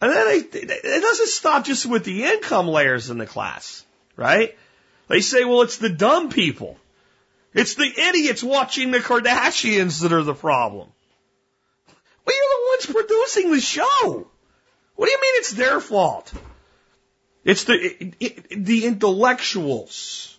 And 0.00 0.10
then 0.10 0.26
they, 0.26 0.58
it 0.58 1.00
doesn't 1.00 1.28
stop 1.28 1.64
just 1.64 1.86
with 1.86 2.04
the 2.04 2.24
income 2.24 2.66
layers 2.66 3.10
in 3.10 3.18
the 3.18 3.26
class, 3.26 3.84
right? 4.16 4.56
They 5.08 5.20
say, 5.20 5.44
well, 5.44 5.62
it's 5.62 5.76
the 5.76 5.90
dumb 5.90 6.30
people. 6.30 6.76
It's 7.54 7.74
the 7.74 7.92
idiots 8.08 8.42
watching 8.42 8.90
the 8.90 8.98
Kardashians 8.98 10.00
that 10.02 10.12
are 10.12 10.22
the 10.22 10.34
problem. 10.34 10.88
Well, 12.24 12.36
you're 12.36 12.58
the 12.58 12.68
ones 12.70 13.04
producing 13.04 13.50
the 13.50 13.60
show. 13.60 14.26
What 14.96 15.06
do 15.06 15.12
you 15.12 15.20
mean 15.20 15.34
it's 15.36 15.52
their 15.52 15.80
fault? 15.80 16.32
It's 17.44 17.64
the, 17.64 17.74
it, 17.74 18.14
it, 18.20 18.64
the 18.64 18.86
intellectuals 18.86 20.38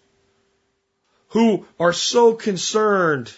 who 1.30 1.66
are 1.80 1.93
so 1.93 2.34
concerned 2.34 3.34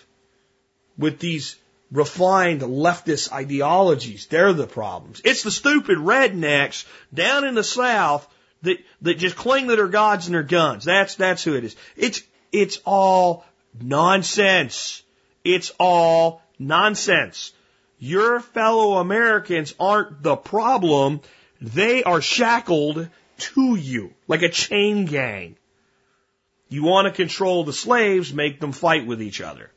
with 0.97 1.19
these 1.19 1.57
refined 1.91 2.61
leftist 2.61 3.31
ideologies. 3.31 4.27
They're 4.27 4.53
the 4.53 4.67
problems. 4.67 5.21
It's 5.23 5.43
the 5.43 5.51
stupid 5.51 5.97
rednecks 5.97 6.85
down 7.13 7.45
in 7.45 7.55
the 7.55 7.63
South 7.63 8.27
that, 8.61 8.77
that 9.01 9.17
just 9.17 9.35
cling 9.35 9.67
to 9.67 9.75
their 9.75 9.87
gods 9.87 10.27
and 10.27 10.35
their 10.35 10.43
guns. 10.43 10.85
That's, 10.85 11.15
that's 11.15 11.43
who 11.43 11.55
it 11.55 11.63
is. 11.63 11.75
It's, 11.95 12.21
it's 12.51 12.79
all 12.85 13.45
Nonsense. 13.81 15.03
It's 15.43 15.71
all 15.79 16.41
nonsense. 16.59 17.53
Your 17.99 18.39
fellow 18.39 18.97
Americans 18.97 19.73
aren't 19.79 20.21
the 20.21 20.35
problem. 20.35 21.21
They 21.61 22.03
are 22.03 22.21
shackled 22.21 23.07
to 23.37 23.75
you 23.75 24.13
like 24.27 24.41
a 24.41 24.49
chain 24.49 25.05
gang. 25.05 25.55
You 26.69 26.83
want 26.83 27.05
to 27.07 27.11
control 27.11 27.63
the 27.63 27.73
slaves, 27.73 28.33
make 28.33 28.59
them 28.59 28.71
fight 28.71 29.05
with 29.05 29.21
each 29.21 29.41
other. 29.41 29.71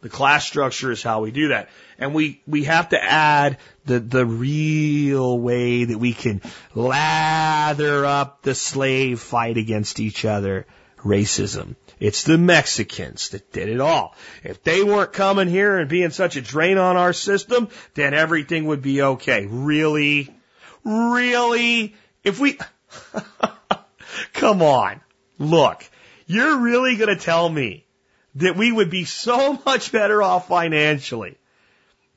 The 0.00 0.08
class 0.08 0.46
structure 0.46 0.92
is 0.92 1.02
how 1.02 1.22
we 1.22 1.32
do 1.32 1.48
that. 1.48 1.70
And 1.98 2.14
we, 2.14 2.40
we 2.46 2.64
have 2.64 2.90
to 2.90 3.02
add 3.02 3.58
the, 3.84 3.98
the 3.98 4.24
real 4.24 5.36
way 5.38 5.84
that 5.84 5.98
we 5.98 6.12
can 6.12 6.40
lather 6.74 8.06
up 8.06 8.42
the 8.42 8.54
slave 8.54 9.18
fight 9.18 9.56
against 9.56 9.98
each 9.98 10.24
other. 10.24 10.66
Racism. 10.98 11.76
It's 12.00 12.24
the 12.24 12.38
Mexicans 12.38 13.30
that 13.30 13.52
did 13.52 13.68
it 13.68 13.80
all. 13.80 14.14
If 14.44 14.62
they 14.62 14.82
weren't 14.82 15.12
coming 15.12 15.48
here 15.48 15.78
and 15.78 15.88
being 15.88 16.10
such 16.10 16.36
a 16.36 16.40
drain 16.40 16.78
on 16.78 16.96
our 16.96 17.12
system, 17.12 17.68
then 17.94 18.14
everything 18.14 18.66
would 18.66 18.82
be 18.82 19.02
okay. 19.02 19.46
Really? 19.46 20.34
Really? 20.84 21.94
If 22.24 22.38
we, 22.40 22.58
come 24.32 24.62
on. 24.62 25.00
Look, 25.38 25.84
you're 26.26 26.58
really 26.58 26.96
going 26.96 27.16
to 27.16 27.24
tell 27.24 27.48
me 27.48 27.84
that 28.36 28.56
we 28.56 28.70
would 28.70 28.90
be 28.90 29.04
so 29.04 29.60
much 29.66 29.92
better 29.92 30.22
off 30.22 30.48
financially 30.48 31.38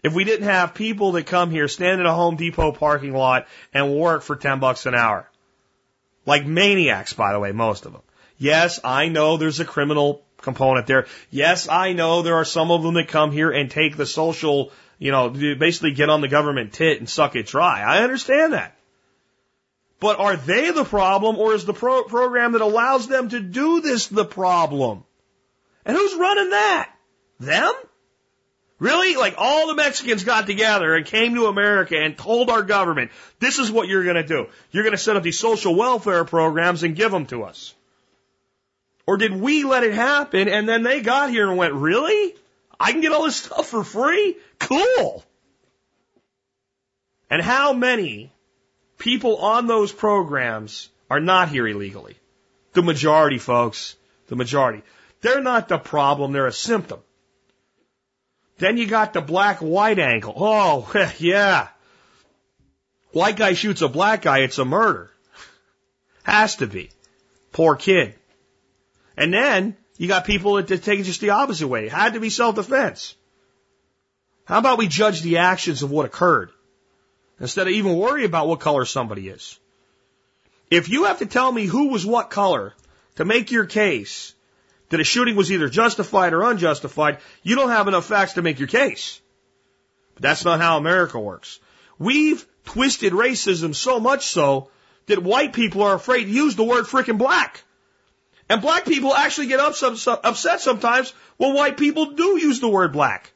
if 0.03 0.13
we 0.13 0.23
didn't 0.23 0.47
have 0.47 0.73
people 0.73 1.13
that 1.13 1.27
come 1.27 1.51
here, 1.51 1.67
stand 1.67 1.99
in 1.99 2.07
a 2.07 2.13
Home 2.13 2.35
Depot 2.35 2.71
parking 2.71 3.13
lot 3.13 3.47
and 3.73 3.95
work 3.95 4.23
for 4.23 4.35
10 4.35 4.59
bucks 4.59 4.85
an 4.85 4.95
hour. 4.95 5.29
Like 6.25 6.45
maniacs, 6.45 7.13
by 7.13 7.33
the 7.33 7.39
way, 7.39 7.51
most 7.51 7.85
of 7.85 7.93
them. 7.93 8.01
Yes, 8.41 8.79
I 8.83 9.09
know 9.09 9.37
there's 9.37 9.59
a 9.59 9.65
criminal 9.65 10.23
component 10.41 10.87
there. 10.87 11.05
Yes, 11.29 11.69
I 11.69 11.93
know 11.93 12.23
there 12.23 12.37
are 12.37 12.43
some 12.43 12.71
of 12.71 12.81
them 12.81 12.95
that 12.95 13.07
come 13.07 13.31
here 13.31 13.51
and 13.51 13.69
take 13.69 13.95
the 13.95 14.07
social, 14.07 14.71
you 14.97 15.11
know, 15.11 15.29
basically 15.29 15.91
get 15.91 16.09
on 16.09 16.21
the 16.21 16.27
government 16.27 16.73
tit 16.73 16.97
and 16.97 17.07
suck 17.07 17.35
it 17.35 17.45
dry. 17.45 17.81
I 17.81 18.01
understand 18.01 18.53
that. 18.53 18.75
But 19.99 20.17
are 20.17 20.35
they 20.35 20.71
the 20.71 20.83
problem 20.83 21.37
or 21.37 21.53
is 21.53 21.65
the 21.65 21.75
pro- 21.75 22.05
program 22.05 22.53
that 22.53 22.61
allows 22.61 23.07
them 23.07 23.29
to 23.29 23.39
do 23.39 23.79
this 23.79 24.07
the 24.07 24.25
problem? 24.25 25.03
And 25.85 25.95
who's 25.95 26.15
running 26.15 26.49
that? 26.49 26.91
Them? 27.39 27.73
Really? 28.79 29.17
Like 29.17 29.35
all 29.37 29.67
the 29.67 29.75
Mexicans 29.75 30.23
got 30.23 30.47
together 30.47 30.95
and 30.95 31.05
came 31.05 31.35
to 31.35 31.45
America 31.45 31.95
and 31.95 32.17
told 32.17 32.49
our 32.49 32.63
government, 32.63 33.11
this 33.37 33.59
is 33.59 33.71
what 33.71 33.87
you're 33.87 34.03
going 34.03 34.15
to 34.15 34.23
do. 34.25 34.47
You're 34.71 34.83
going 34.83 34.97
to 34.97 34.97
set 34.97 35.15
up 35.15 35.21
these 35.21 35.37
social 35.37 35.75
welfare 35.75 36.25
programs 36.25 36.81
and 36.81 36.95
give 36.95 37.11
them 37.11 37.27
to 37.27 37.43
us. 37.43 37.75
Or 39.07 39.17
did 39.17 39.33
we 39.33 39.63
let 39.63 39.83
it 39.83 39.93
happen 39.93 40.47
and 40.47 40.67
then 40.67 40.83
they 40.83 41.01
got 41.01 41.29
here 41.29 41.47
and 41.47 41.57
went, 41.57 41.73
really? 41.73 42.35
I 42.79 42.91
can 42.91 43.01
get 43.01 43.11
all 43.11 43.25
this 43.25 43.37
stuff 43.37 43.67
for 43.67 43.83
free? 43.83 44.37
Cool. 44.59 45.23
And 47.29 47.41
how 47.41 47.73
many 47.73 48.31
people 48.97 49.37
on 49.37 49.67
those 49.67 49.91
programs 49.91 50.89
are 51.09 51.19
not 51.19 51.49
here 51.49 51.67
illegally? 51.67 52.17
The 52.73 52.81
majority, 52.81 53.37
folks. 53.37 53.95
The 54.27 54.35
majority. 54.35 54.83
They're 55.21 55.41
not 55.41 55.67
the 55.67 55.77
problem, 55.77 56.31
they're 56.31 56.47
a 56.47 56.53
symptom. 56.53 56.99
Then 58.57 58.77
you 58.77 58.87
got 58.87 59.13
the 59.13 59.21
black 59.21 59.57
white 59.59 59.99
angle. 59.99 60.33
Oh, 60.37 60.91
yeah. 61.17 61.67
White 63.11 63.35
guy 63.35 63.53
shoots 63.53 63.81
a 63.81 63.89
black 63.89 64.21
guy, 64.21 64.39
it's 64.39 64.57
a 64.57 64.65
murder. 64.65 65.11
Has 66.23 66.57
to 66.57 66.67
be. 66.67 66.91
Poor 67.51 67.75
kid. 67.75 68.15
And 69.21 69.31
then 69.31 69.77
you 69.97 70.07
got 70.07 70.25
people 70.25 70.55
that 70.55 70.65
take 70.65 70.99
it 70.99 71.03
just 71.03 71.21
the 71.21 71.29
opposite 71.29 71.67
way. 71.67 71.85
It 71.85 71.91
had 71.91 72.15
to 72.15 72.19
be 72.19 72.31
self 72.31 72.55
defense. 72.55 73.15
How 74.45 74.57
about 74.57 74.79
we 74.79 74.87
judge 74.87 75.21
the 75.21 75.37
actions 75.37 75.83
of 75.83 75.91
what 75.91 76.07
occurred 76.07 76.49
instead 77.39 77.67
of 77.67 77.73
even 77.73 77.95
worry 77.95 78.25
about 78.25 78.47
what 78.47 78.59
color 78.59 78.83
somebody 78.83 79.27
is? 79.27 79.59
If 80.71 80.89
you 80.89 81.03
have 81.03 81.19
to 81.19 81.27
tell 81.27 81.51
me 81.51 81.67
who 81.67 81.89
was 81.89 82.03
what 82.03 82.31
color 82.31 82.73
to 83.17 83.23
make 83.23 83.51
your 83.51 83.67
case, 83.67 84.33
that 84.89 84.99
a 84.99 85.03
shooting 85.03 85.35
was 85.35 85.51
either 85.51 85.69
justified 85.69 86.33
or 86.33 86.41
unjustified, 86.41 87.19
you 87.43 87.55
don't 87.55 87.69
have 87.69 87.87
enough 87.87 88.07
facts 88.07 88.33
to 88.33 88.41
make 88.41 88.57
your 88.57 88.69
case. 88.69 89.21
But 90.15 90.23
that's 90.23 90.45
not 90.45 90.59
how 90.59 90.77
America 90.77 91.19
works. 91.19 91.59
We've 91.99 92.43
twisted 92.65 93.13
racism 93.13 93.75
so 93.75 93.99
much 93.99 94.25
so 94.25 94.71
that 95.05 95.21
white 95.21 95.53
people 95.53 95.83
are 95.83 95.93
afraid 95.93 96.23
to 96.23 96.31
use 96.31 96.55
the 96.55 96.63
word 96.63 96.85
freaking 96.85 97.19
black. 97.19 97.63
And 98.51 98.61
black 98.61 98.83
people 98.83 99.13
actually 99.13 99.47
get 99.47 99.61
upset 99.61 100.59
sometimes 100.59 101.13
when 101.37 101.53
white 101.53 101.77
people 101.77 102.07
do 102.11 102.37
use 102.37 102.59
the 102.59 102.67
word 102.67 102.91
black. 102.91 103.31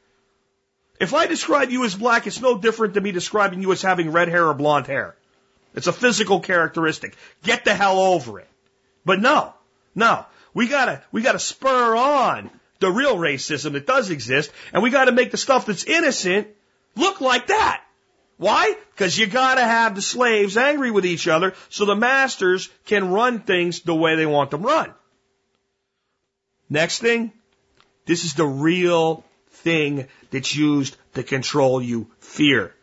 If 1.00 1.14
I 1.14 1.26
describe 1.26 1.70
you 1.70 1.86
as 1.86 1.94
black, 1.94 2.26
it's 2.26 2.42
no 2.42 2.58
different 2.58 2.92
than 2.92 3.02
me 3.02 3.12
describing 3.12 3.62
you 3.62 3.72
as 3.72 3.80
having 3.80 4.12
red 4.12 4.28
hair 4.28 4.46
or 4.46 4.52
blonde 4.52 4.88
hair. 4.88 5.16
It's 5.74 5.86
a 5.86 5.92
physical 5.94 6.40
characteristic. 6.40 7.16
Get 7.42 7.64
the 7.64 7.74
hell 7.74 7.98
over 7.98 8.40
it. 8.40 8.48
But 9.06 9.18
no, 9.18 9.54
no. 9.94 10.26
We 10.52 10.68
gotta, 10.68 11.02
we 11.12 11.22
gotta 11.22 11.38
spur 11.38 11.96
on 11.96 12.50
the 12.80 12.90
real 12.90 13.16
racism 13.16 13.72
that 13.72 13.86
does 13.86 14.10
exist, 14.10 14.50
and 14.74 14.82
we 14.82 14.90
gotta 14.90 15.12
make 15.12 15.30
the 15.30 15.38
stuff 15.38 15.64
that's 15.64 15.84
innocent 15.84 16.46
look 16.94 17.22
like 17.22 17.46
that. 17.46 17.82
Why? 18.36 18.76
Because 18.90 19.16
you 19.16 19.26
gotta 19.28 19.64
have 19.64 19.94
the 19.94 20.02
slaves 20.02 20.58
angry 20.58 20.90
with 20.90 21.06
each 21.06 21.26
other 21.26 21.54
so 21.70 21.86
the 21.86 21.96
masters 21.96 22.68
can 22.84 23.12
run 23.12 23.40
things 23.40 23.80
the 23.80 23.94
way 23.94 24.16
they 24.16 24.26
want 24.26 24.50
them 24.50 24.60
run. 24.60 24.92
Next 26.68 26.98
thing, 26.98 27.32
this 28.06 28.24
is 28.24 28.34
the 28.34 28.46
real 28.46 29.24
thing 29.50 30.06
that's 30.30 30.54
used 30.54 30.96
to 31.14 31.22
control 31.22 31.80
you. 31.80 32.08
Fear. 32.20 32.74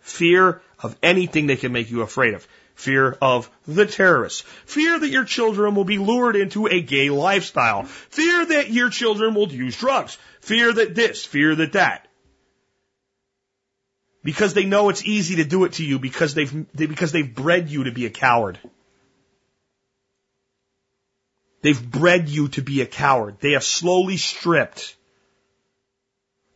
Fear 0.00 0.62
of 0.80 0.96
anything 1.02 1.46
that 1.46 1.60
can 1.60 1.72
make 1.72 1.90
you 1.90 2.02
afraid 2.02 2.34
of. 2.34 2.46
Fear 2.74 3.16
of 3.22 3.48
the 3.66 3.86
terrorists. 3.86 4.42
Fear 4.66 4.98
that 4.98 5.08
your 5.08 5.24
children 5.24 5.74
will 5.74 5.84
be 5.84 5.98
lured 5.98 6.34
into 6.34 6.66
a 6.66 6.80
gay 6.80 7.08
lifestyle. 7.08 7.84
Fear 7.84 8.46
that 8.46 8.70
your 8.70 8.90
children 8.90 9.34
will 9.34 9.50
use 9.50 9.76
drugs. 9.76 10.18
Fear 10.40 10.72
that 10.72 10.94
this, 10.94 11.24
fear 11.24 11.54
that 11.54 11.72
that. 11.72 12.08
Because 14.24 14.54
they 14.54 14.64
know 14.64 14.88
it's 14.88 15.04
easy 15.04 15.36
to 15.36 15.44
do 15.44 15.64
it 15.64 15.74
to 15.74 15.84
you 15.84 15.98
because 15.98 16.34
they've, 16.34 16.66
they, 16.74 16.86
because 16.86 17.12
they've 17.12 17.34
bred 17.34 17.70
you 17.70 17.84
to 17.84 17.92
be 17.92 18.06
a 18.06 18.10
coward. 18.10 18.58
They've 21.64 21.90
bred 21.90 22.28
you 22.28 22.48
to 22.48 22.60
be 22.60 22.82
a 22.82 22.86
coward. 22.86 23.38
They 23.40 23.52
have 23.52 23.64
slowly 23.64 24.18
stripped 24.18 24.96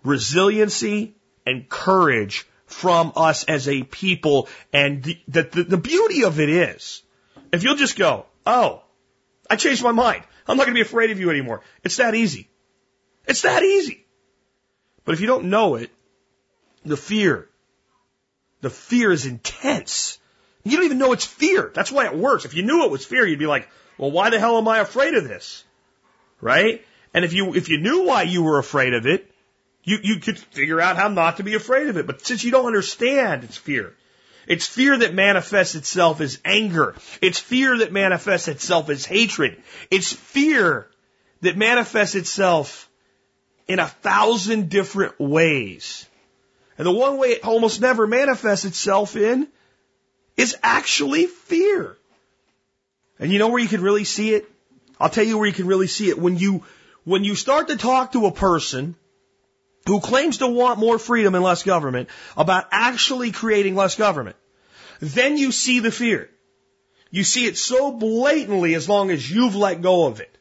resiliency 0.04 1.14
and 1.46 1.66
courage 1.66 2.46
from 2.66 3.14
us 3.16 3.44
as 3.44 3.68
a 3.68 3.84
people. 3.84 4.50
And 4.70 5.02
the, 5.02 5.18
the, 5.44 5.62
the 5.64 5.76
beauty 5.78 6.24
of 6.24 6.40
it 6.40 6.50
is, 6.50 7.02
if 7.54 7.64
you'll 7.64 7.76
just 7.76 7.96
go, 7.96 8.26
oh, 8.44 8.82
I 9.48 9.56
changed 9.56 9.82
my 9.82 9.92
mind. 9.92 10.24
I'm 10.46 10.58
not 10.58 10.64
going 10.64 10.74
to 10.74 10.78
be 10.78 10.86
afraid 10.86 11.10
of 11.10 11.18
you 11.18 11.30
anymore. 11.30 11.62
It's 11.82 11.96
that 11.96 12.14
easy. 12.14 12.50
It's 13.26 13.40
that 13.42 13.62
easy. 13.62 14.04
But 15.06 15.14
if 15.14 15.22
you 15.22 15.26
don't 15.26 15.46
know 15.46 15.76
it, 15.76 15.90
the 16.84 16.98
fear, 16.98 17.48
the 18.60 18.68
fear 18.68 19.10
is 19.10 19.24
intense. 19.24 20.18
You 20.64 20.76
don't 20.76 20.84
even 20.84 20.98
know 20.98 21.14
it's 21.14 21.24
fear. 21.24 21.70
That's 21.74 21.90
why 21.90 22.04
it 22.04 22.14
works. 22.14 22.44
If 22.44 22.52
you 22.52 22.62
knew 22.62 22.84
it 22.84 22.90
was 22.90 23.06
fear, 23.06 23.26
you'd 23.26 23.38
be 23.38 23.46
like, 23.46 23.70
well, 23.98 24.10
why 24.10 24.30
the 24.30 24.38
hell 24.38 24.58
am 24.58 24.68
I 24.68 24.78
afraid 24.78 25.14
of 25.14 25.28
this? 25.28 25.64
Right? 26.40 26.84
And 27.12 27.24
if 27.24 27.32
you, 27.32 27.54
if 27.54 27.68
you 27.68 27.78
knew 27.78 28.04
why 28.04 28.22
you 28.22 28.42
were 28.42 28.58
afraid 28.58 28.94
of 28.94 29.06
it, 29.06 29.30
you, 29.82 29.98
you 30.02 30.20
could 30.20 30.38
figure 30.38 30.80
out 30.80 30.96
how 30.96 31.08
not 31.08 31.38
to 31.38 31.42
be 31.42 31.54
afraid 31.54 31.88
of 31.88 31.96
it. 31.96 32.06
But 32.06 32.24
since 32.24 32.44
you 32.44 32.50
don't 32.50 32.66
understand, 32.66 33.44
it's 33.44 33.56
fear. 33.56 33.94
It's 34.46 34.66
fear 34.66 34.96
that 34.98 35.14
manifests 35.14 35.74
itself 35.74 36.20
as 36.20 36.38
anger. 36.44 36.94
It's 37.20 37.38
fear 37.38 37.78
that 37.78 37.92
manifests 37.92 38.48
itself 38.48 38.88
as 38.88 39.04
hatred. 39.04 39.62
It's 39.90 40.12
fear 40.12 40.88
that 41.42 41.56
manifests 41.56 42.14
itself 42.14 42.88
in 43.66 43.78
a 43.78 43.86
thousand 43.86 44.70
different 44.70 45.18
ways. 45.18 46.06
And 46.78 46.86
the 46.86 46.92
one 46.92 47.18
way 47.18 47.30
it 47.32 47.44
almost 47.44 47.80
never 47.80 48.06
manifests 48.06 48.64
itself 48.64 49.16
in 49.16 49.48
is 50.36 50.56
actually 50.62 51.26
fear. 51.26 51.96
And 53.18 53.32
you 53.32 53.38
know 53.38 53.48
where 53.48 53.60
you 53.60 53.68
can 53.68 53.82
really 53.82 54.04
see 54.04 54.34
it? 54.34 54.48
I'll 55.00 55.10
tell 55.10 55.24
you 55.24 55.38
where 55.38 55.46
you 55.46 55.52
can 55.52 55.66
really 55.66 55.86
see 55.86 56.08
it. 56.08 56.18
When 56.18 56.36
you, 56.36 56.64
when 57.04 57.24
you 57.24 57.34
start 57.34 57.68
to 57.68 57.76
talk 57.76 58.12
to 58.12 58.26
a 58.26 58.32
person 58.32 58.96
who 59.86 60.00
claims 60.00 60.38
to 60.38 60.46
want 60.46 60.78
more 60.78 60.98
freedom 60.98 61.34
and 61.34 61.44
less 61.44 61.62
government 61.62 62.08
about 62.36 62.66
actually 62.70 63.32
creating 63.32 63.74
less 63.74 63.94
government, 63.94 64.36
then 65.00 65.36
you 65.36 65.52
see 65.52 65.80
the 65.80 65.90
fear. 65.90 66.28
You 67.10 67.24
see 67.24 67.46
it 67.46 67.56
so 67.56 67.92
blatantly 67.92 68.74
as 68.74 68.88
long 68.88 69.10
as 69.10 69.30
you've 69.30 69.54
let 69.54 69.80
go 69.80 70.06
of 70.06 70.20
it. 70.20 70.36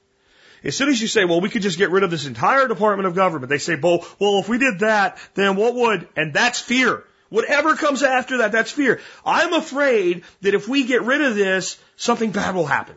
As 0.64 0.76
soon 0.76 0.90
as 0.90 1.02
you 1.02 1.08
say, 1.08 1.24
well, 1.24 1.40
we 1.40 1.50
could 1.50 1.62
just 1.62 1.78
get 1.78 1.92
rid 1.92 2.04
of 2.04 2.12
this 2.12 2.26
entire 2.26 2.68
Department 2.68 3.08
of 3.08 3.16
Government, 3.16 3.50
they 3.50 3.60
say, 3.60 3.76
well, 3.76 4.06
well, 4.20 4.40
if 4.40 4.50
we 4.50 4.58
did 4.58 4.80
that, 4.80 5.18
then 5.36 5.56
what 5.56 5.76
would, 5.76 6.10
and 6.16 6.34
that's 6.34 6.60
fear. 6.60 7.04
Whatever 7.30 7.76
comes 7.76 8.04
after 8.04 8.38
that, 8.38 8.52
that's 8.52 8.72
fear. 8.72 9.02
I'm 9.26 9.54
afraid 9.54 10.24
that 10.42 10.54
if 10.54 10.68
we 10.68 10.86
get 10.86 11.04
rid 11.04 11.22
of 11.22 11.36
this, 11.36 11.78
something 11.96 12.32
bad 12.32 12.56
will 12.56 12.66
happen. 12.66 12.96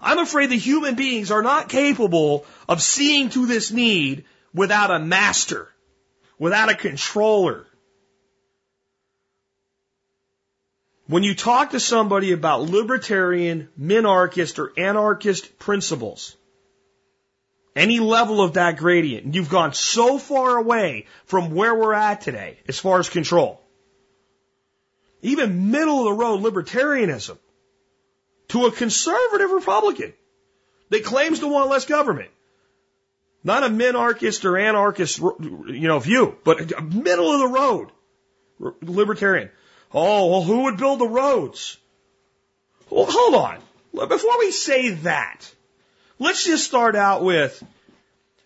I'm 0.00 0.18
afraid 0.18 0.50
that 0.50 0.56
human 0.56 0.94
beings 0.94 1.30
are 1.30 1.42
not 1.42 1.68
capable 1.68 2.46
of 2.68 2.82
seeing 2.82 3.30
to 3.30 3.46
this 3.46 3.70
need 3.70 4.24
without 4.54 4.90
a 4.90 4.98
master, 4.98 5.68
without 6.38 6.70
a 6.70 6.74
controller. 6.74 7.66
When 11.06 11.22
you 11.22 11.34
talk 11.34 11.70
to 11.70 11.80
somebody 11.80 12.32
about 12.32 12.62
libertarian, 12.62 13.70
minarchist, 13.80 14.58
or 14.58 14.78
anarchist 14.78 15.58
principles, 15.58 16.36
any 17.74 18.00
level 18.00 18.40
of 18.40 18.54
that 18.54 18.76
gradient, 18.76 19.34
you've 19.34 19.50
gone 19.50 19.72
so 19.72 20.18
far 20.18 20.56
away 20.56 21.06
from 21.24 21.54
where 21.54 21.74
we're 21.74 21.94
at 21.94 22.20
today 22.20 22.58
as 22.66 22.78
far 22.78 22.98
as 22.98 23.08
control. 23.08 23.60
Even 25.22 25.70
middle 25.70 25.98
of 25.98 26.04
the 26.04 26.24
road 26.24 26.40
libertarianism 26.40 27.38
to 28.48 28.66
a 28.66 28.72
conservative 28.72 29.50
Republican 29.50 30.12
that 30.90 31.04
claims 31.04 31.40
to 31.40 31.48
want 31.48 31.70
less 31.70 31.84
government. 31.84 32.30
Not 33.44 33.64
a 33.64 33.68
minarchist 33.68 34.44
or 34.44 34.58
anarchist, 34.58 35.18
you 35.18 35.88
know, 35.88 35.98
view, 35.98 36.36
but 36.44 36.82
middle 36.82 37.32
of 37.32 37.40
the 37.40 37.48
road 37.48 37.90
libertarian. 38.82 39.50
Oh, 39.92 40.26
well, 40.30 40.42
who 40.42 40.64
would 40.64 40.76
build 40.76 40.98
the 40.98 41.08
roads? 41.08 41.78
Well, 42.90 43.06
hold 43.08 43.34
on. 43.34 43.58
Before 44.08 44.38
we 44.38 44.50
say 44.50 44.90
that, 44.90 45.50
let's 46.18 46.44
just 46.44 46.64
start 46.64 46.96
out 46.96 47.22
with 47.22 47.62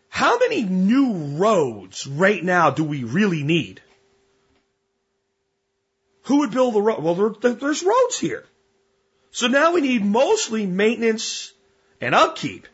how 0.08 0.38
many 0.38 0.62
new 0.62 1.36
roads 1.36 2.06
right 2.06 2.42
now 2.42 2.70
do 2.70 2.84
we 2.84 3.04
really 3.04 3.42
need? 3.42 3.80
Who 6.24 6.40
would 6.40 6.50
build 6.50 6.74
the 6.74 6.82
road? 6.82 7.02
Well, 7.02 7.14
there, 7.14 7.52
there's 7.54 7.82
roads 7.82 8.18
here. 8.18 8.44
So 9.30 9.46
now 9.46 9.72
we 9.72 9.80
need 9.80 10.04
mostly 10.04 10.66
maintenance 10.66 11.52
and 12.00 12.14
upkeep. 12.14 12.68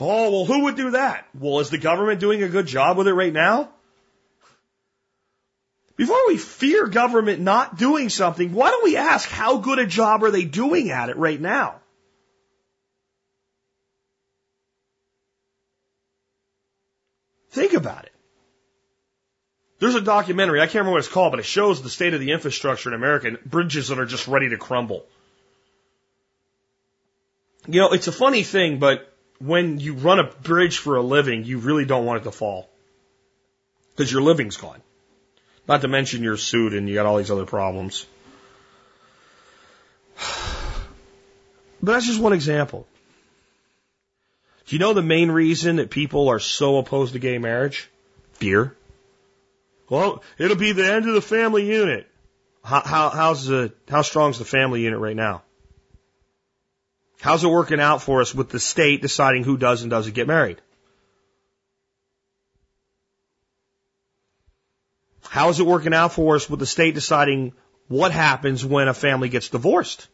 Oh, 0.00 0.30
well, 0.30 0.44
who 0.44 0.64
would 0.64 0.76
do 0.76 0.90
that? 0.90 1.26
Well, 1.38 1.60
is 1.60 1.70
the 1.70 1.78
government 1.78 2.18
doing 2.18 2.42
a 2.42 2.48
good 2.48 2.66
job 2.66 2.96
with 2.96 3.06
it 3.06 3.14
right 3.14 3.32
now? 3.32 3.70
Before 5.96 6.26
we 6.26 6.36
fear 6.36 6.88
government 6.88 7.40
not 7.40 7.78
doing 7.78 8.08
something, 8.08 8.52
why 8.52 8.70
don't 8.70 8.82
we 8.82 8.96
ask 8.96 9.28
how 9.28 9.58
good 9.58 9.78
a 9.78 9.86
job 9.86 10.24
are 10.24 10.32
they 10.32 10.44
doing 10.44 10.90
at 10.90 11.08
it 11.08 11.16
right 11.16 11.40
now? 11.40 11.76
Think 17.54 17.72
about 17.72 18.04
it. 18.04 18.12
There's 19.78 19.94
a 19.94 20.00
documentary, 20.00 20.60
I 20.60 20.64
can't 20.64 20.74
remember 20.74 20.92
what 20.92 20.98
it's 20.98 21.08
called, 21.08 21.30
but 21.30 21.38
it 21.38 21.46
shows 21.46 21.80
the 21.80 21.88
state 21.88 22.12
of 22.12 22.18
the 22.18 22.32
infrastructure 22.32 22.88
in 22.88 22.96
America 22.96 23.28
and 23.28 23.38
bridges 23.44 23.88
that 23.88 23.98
are 24.00 24.06
just 24.06 24.26
ready 24.26 24.48
to 24.48 24.56
crumble. 24.56 25.06
You 27.68 27.80
know, 27.80 27.92
it's 27.92 28.08
a 28.08 28.12
funny 28.12 28.42
thing, 28.42 28.80
but 28.80 29.08
when 29.38 29.78
you 29.78 29.94
run 29.94 30.18
a 30.18 30.24
bridge 30.24 30.78
for 30.78 30.96
a 30.96 31.02
living, 31.02 31.44
you 31.44 31.58
really 31.58 31.84
don't 31.84 32.04
want 32.04 32.22
it 32.22 32.24
to 32.24 32.32
fall. 32.32 32.68
Because 33.90 34.10
your 34.10 34.22
living's 34.22 34.56
gone. 34.56 34.82
Not 35.68 35.82
to 35.82 35.88
mention 35.88 36.24
you're 36.24 36.36
sued 36.36 36.74
and 36.74 36.88
you 36.88 36.94
got 36.94 37.06
all 37.06 37.18
these 37.18 37.30
other 37.30 37.46
problems. 37.46 38.04
But 41.82 41.92
that's 41.92 42.06
just 42.06 42.20
one 42.20 42.32
example. 42.32 42.86
Do 44.66 44.76
you 44.76 44.80
know 44.80 44.94
the 44.94 45.02
main 45.02 45.30
reason 45.30 45.76
that 45.76 45.90
people 45.90 46.28
are 46.28 46.38
so 46.38 46.78
opposed 46.78 47.12
to 47.12 47.18
gay 47.18 47.38
marriage? 47.38 47.90
Fear. 48.32 48.76
Well, 49.90 50.22
it'll 50.38 50.56
be 50.56 50.72
the 50.72 50.90
end 50.90 51.06
of 51.06 51.14
the 51.14 51.20
family 51.20 51.66
unit. 51.66 52.08
How, 52.64 52.80
how, 52.80 53.10
how's 53.10 53.46
the, 53.46 53.72
how 53.88 54.02
strong's 54.02 54.38
the 54.38 54.46
family 54.46 54.82
unit 54.82 54.98
right 54.98 55.16
now? 55.16 55.42
How's 57.20 57.44
it 57.44 57.48
working 57.48 57.80
out 57.80 58.02
for 58.02 58.20
us 58.20 58.34
with 58.34 58.48
the 58.48 58.60
state 58.60 59.02
deciding 59.02 59.44
who 59.44 59.56
does 59.58 59.82
and 59.82 59.90
doesn't 59.90 60.14
get 60.14 60.26
married? 60.26 60.60
How 65.28 65.48
is 65.48 65.60
it 65.60 65.66
working 65.66 65.94
out 65.94 66.12
for 66.12 66.36
us 66.36 66.48
with 66.48 66.60
the 66.60 66.66
state 66.66 66.94
deciding 66.94 67.52
what 67.88 68.12
happens 68.12 68.64
when 68.64 68.88
a 68.88 68.94
family 68.94 69.28
gets 69.28 69.48
divorced? 69.48 70.06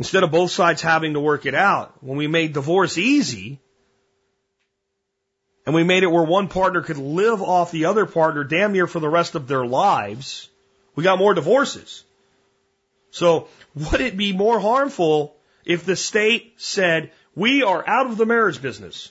Instead 0.00 0.22
of 0.22 0.30
both 0.30 0.50
sides 0.50 0.80
having 0.80 1.12
to 1.12 1.20
work 1.20 1.44
it 1.44 1.54
out, 1.54 2.02
when 2.02 2.16
we 2.16 2.26
made 2.26 2.54
divorce 2.54 2.96
easy, 2.96 3.60
and 5.66 5.74
we 5.74 5.84
made 5.84 6.02
it 6.02 6.10
where 6.10 6.22
one 6.22 6.48
partner 6.48 6.80
could 6.80 6.96
live 6.96 7.42
off 7.42 7.70
the 7.70 7.84
other 7.84 8.06
partner 8.06 8.42
damn 8.42 8.72
near 8.72 8.86
for 8.86 8.98
the 8.98 9.10
rest 9.10 9.34
of 9.34 9.46
their 9.46 9.66
lives, 9.66 10.48
we 10.94 11.04
got 11.04 11.18
more 11.18 11.34
divorces. 11.34 12.02
So 13.10 13.48
would 13.74 14.00
it 14.00 14.16
be 14.16 14.32
more 14.32 14.58
harmful 14.58 15.36
if 15.66 15.84
the 15.84 15.96
state 15.96 16.54
said, 16.56 17.12
we 17.34 17.62
are 17.62 17.86
out 17.86 18.06
of 18.06 18.16
the 18.16 18.24
marriage 18.24 18.62
business? 18.62 19.10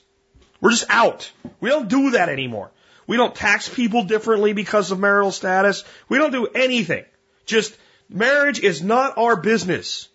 We're 0.60 0.72
just 0.72 0.90
out. 0.90 1.32
We 1.60 1.70
don't 1.70 1.88
do 1.88 2.10
that 2.12 2.30
anymore. 2.30 2.72
We 3.06 3.16
don't 3.16 3.36
tax 3.36 3.70
people 3.70 4.06
differently 4.06 4.54
because 4.54 4.90
of 4.90 5.00
marital 5.00 5.32
status. 5.32 5.84
We 6.10 6.18
don't 6.18 6.32
do 6.32 6.48
anything. 6.48 7.06
Just 7.46 7.78
marriage 8.10 8.60
is 8.60 8.82
not 8.82 9.20
our 9.20 9.36
business. 9.36 10.10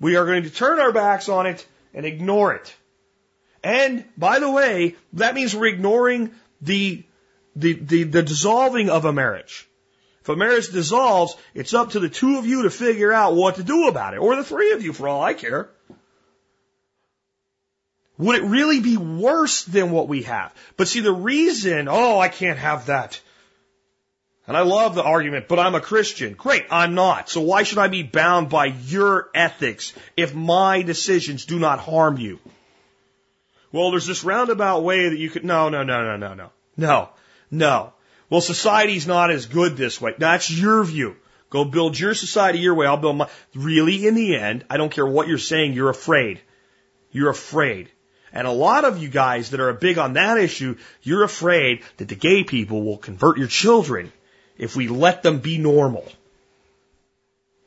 We 0.00 0.16
are 0.16 0.24
going 0.24 0.44
to 0.44 0.50
turn 0.50 0.80
our 0.80 0.92
backs 0.92 1.28
on 1.28 1.46
it 1.46 1.66
and 1.94 2.06
ignore 2.06 2.54
it. 2.54 2.74
And 3.62 4.04
by 4.16 4.38
the 4.38 4.50
way, 4.50 4.96
that 5.14 5.34
means 5.34 5.54
we're 5.54 5.66
ignoring 5.66 6.30
the, 6.62 7.04
the, 7.54 7.74
the, 7.74 8.02
the 8.04 8.22
dissolving 8.22 8.88
of 8.88 9.04
a 9.04 9.12
marriage. 9.12 9.68
If 10.22 10.28
a 10.28 10.36
marriage 10.36 10.70
dissolves, 10.70 11.36
it's 11.54 11.74
up 11.74 11.90
to 11.90 12.00
the 12.00 12.08
two 12.08 12.38
of 12.38 12.46
you 12.46 12.62
to 12.62 12.70
figure 12.70 13.12
out 13.12 13.34
what 13.34 13.56
to 13.56 13.62
do 13.62 13.88
about 13.88 14.14
it, 14.14 14.18
or 14.18 14.36
the 14.36 14.44
three 14.44 14.72
of 14.72 14.82
you 14.82 14.92
for 14.92 15.08
all 15.08 15.22
I 15.22 15.34
care. 15.34 15.68
Would 18.18 18.36
it 18.36 18.44
really 18.44 18.80
be 18.80 18.98
worse 18.98 19.64
than 19.64 19.90
what 19.90 20.08
we 20.08 20.22
have? 20.24 20.54
But 20.76 20.88
see, 20.88 21.00
the 21.00 21.12
reason, 21.12 21.88
oh, 21.88 22.18
I 22.18 22.28
can't 22.28 22.58
have 22.58 22.86
that. 22.86 23.18
And 24.50 24.56
I 24.56 24.62
love 24.62 24.96
the 24.96 25.04
argument, 25.04 25.46
but 25.46 25.60
I'm 25.60 25.76
a 25.76 25.80
Christian. 25.80 26.32
Great, 26.32 26.66
I'm 26.72 26.96
not. 26.96 27.28
So 27.28 27.40
why 27.40 27.62
should 27.62 27.78
I 27.78 27.86
be 27.86 28.02
bound 28.02 28.48
by 28.48 28.64
your 28.64 29.30
ethics 29.32 29.92
if 30.16 30.34
my 30.34 30.82
decisions 30.82 31.44
do 31.44 31.60
not 31.60 31.78
harm 31.78 32.18
you? 32.18 32.40
Well, 33.70 33.92
there's 33.92 34.08
this 34.08 34.24
roundabout 34.24 34.82
way 34.82 35.08
that 35.08 35.16
you 35.16 35.30
could, 35.30 35.44
no, 35.44 35.68
no, 35.68 35.84
no, 35.84 36.02
no, 36.02 36.16
no, 36.16 36.34
no. 36.34 36.50
No, 36.76 37.10
no. 37.48 37.92
Well, 38.28 38.40
society's 38.40 39.06
not 39.06 39.30
as 39.30 39.46
good 39.46 39.76
this 39.76 40.00
way. 40.00 40.14
That's 40.18 40.50
your 40.50 40.82
view. 40.82 41.14
Go 41.48 41.64
build 41.64 41.96
your 41.96 42.14
society 42.14 42.58
your 42.58 42.74
way. 42.74 42.88
I'll 42.88 42.96
build 42.96 43.18
my, 43.18 43.28
really 43.54 44.04
in 44.04 44.16
the 44.16 44.34
end, 44.34 44.64
I 44.68 44.78
don't 44.78 44.90
care 44.90 45.06
what 45.06 45.28
you're 45.28 45.38
saying, 45.38 45.74
you're 45.74 45.90
afraid. 45.90 46.40
You're 47.12 47.30
afraid. 47.30 47.88
And 48.32 48.48
a 48.48 48.50
lot 48.50 48.84
of 48.84 49.00
you 49.00 49.10
guys 49.10 49.50
that 49.50 49.60
are 49.60 49.72
big 49.74 49.98
on 49.98 50.14
that 50.14 50.38
issue, 50.38 50.76
you're 51.02 51.22
afraid 51.22 51.82
that 51.98 52.08
the 52.08 52.16
gay 52.16 52.42
people 52.42 52.82
will 52.82 52.98
convert 52.98 53.38
your 53.38 53.46
children 53.46 54.12
if 54.60 54.76
we 54.76 54.86
let 54.88 55.22
them 55.22 55.38
be 55.38 55.56
normal. 55.56 56.06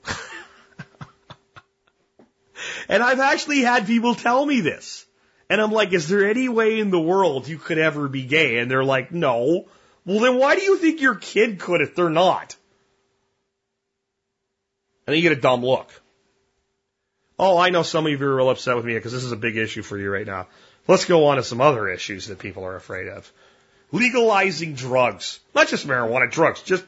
and 2.88 3.02
I've 3.02 3.20
actually 3.20 3.62
had 3.62 3.88
people 3.88 4.14
tell 4.14 4.46
me 4.46 4.62
this. 4.62 5.08
And 5.50 5.60
I'm 5.60 5.72
like, 5.72 5.91
is 5.91 6.08
there 6.08 6.30
any 6.30 6.48
way 6.50 6.80
in 6.80 6.91
the 6.91 7.00
world 7.00 7.48
you 7.48 7.58
could 7.58 7.80
ever 7.80 8.08
be 8.08 8.24
gay? 8.24 8.60
And 8.60 8.70
they're 8.70 8.84
like, 8.84 9.12
no. 9.12 9.66
Well, 10.06 10.20
then 10.20 10.38
why 10.38 10.56
do 10.56 10.62
you 10.62 10.78
think 10.78 11.02
your 11.02 11.16
kid 11.16 11.60
could 11.60 11.82
if 11.82 11.96
they're 11.96 12.12
not? 12.12 12.56
And 15.08 15.14
then 15.14 15.16
you 15.16 15.24
get 15.28 15.38
a 15.38 15.41
dumb 15.41 15.66
look. 15.66 15.89
Oh, 17.39 17.58
I 17.58 17.72
know 17.72 17.82
some 17.82 18.06
of 18.06 18.12
you 18.12 18.24
are 18.24 18.36
real 18.36 18.52
upset 18.52 18.76
with 18.76 18.86
me 18.86 18.94
because 18.94 19.14
this 19.14 19.24
is 19.24 19.32
a 19.32 19.36
big 19.38 19.58
issue 19.58 19.82
for 19.82 19.98
you 19.98 20.12
right 20.12 20.28
now. 20.28 20.46
Let's 20.88 21.06
go 21.06 21.26
on 21.26 21.38
to 21.38 21.44
some 21.44 21.60
other 21.60 21.89
issues 21.89 22.28
that 22.28 22.38
people 22.38 22.66
are 22.66 22.76
afraid 22.76 23.08
of. 23.08 23.32
Legalizing 23.94 24.74
drugs. 24.74 25.39
Not 25.54 25.68
just 25.68 25.88
marijuana, 25.88 26.30
drugs. 26.30 26.64
Just 26.64 26.84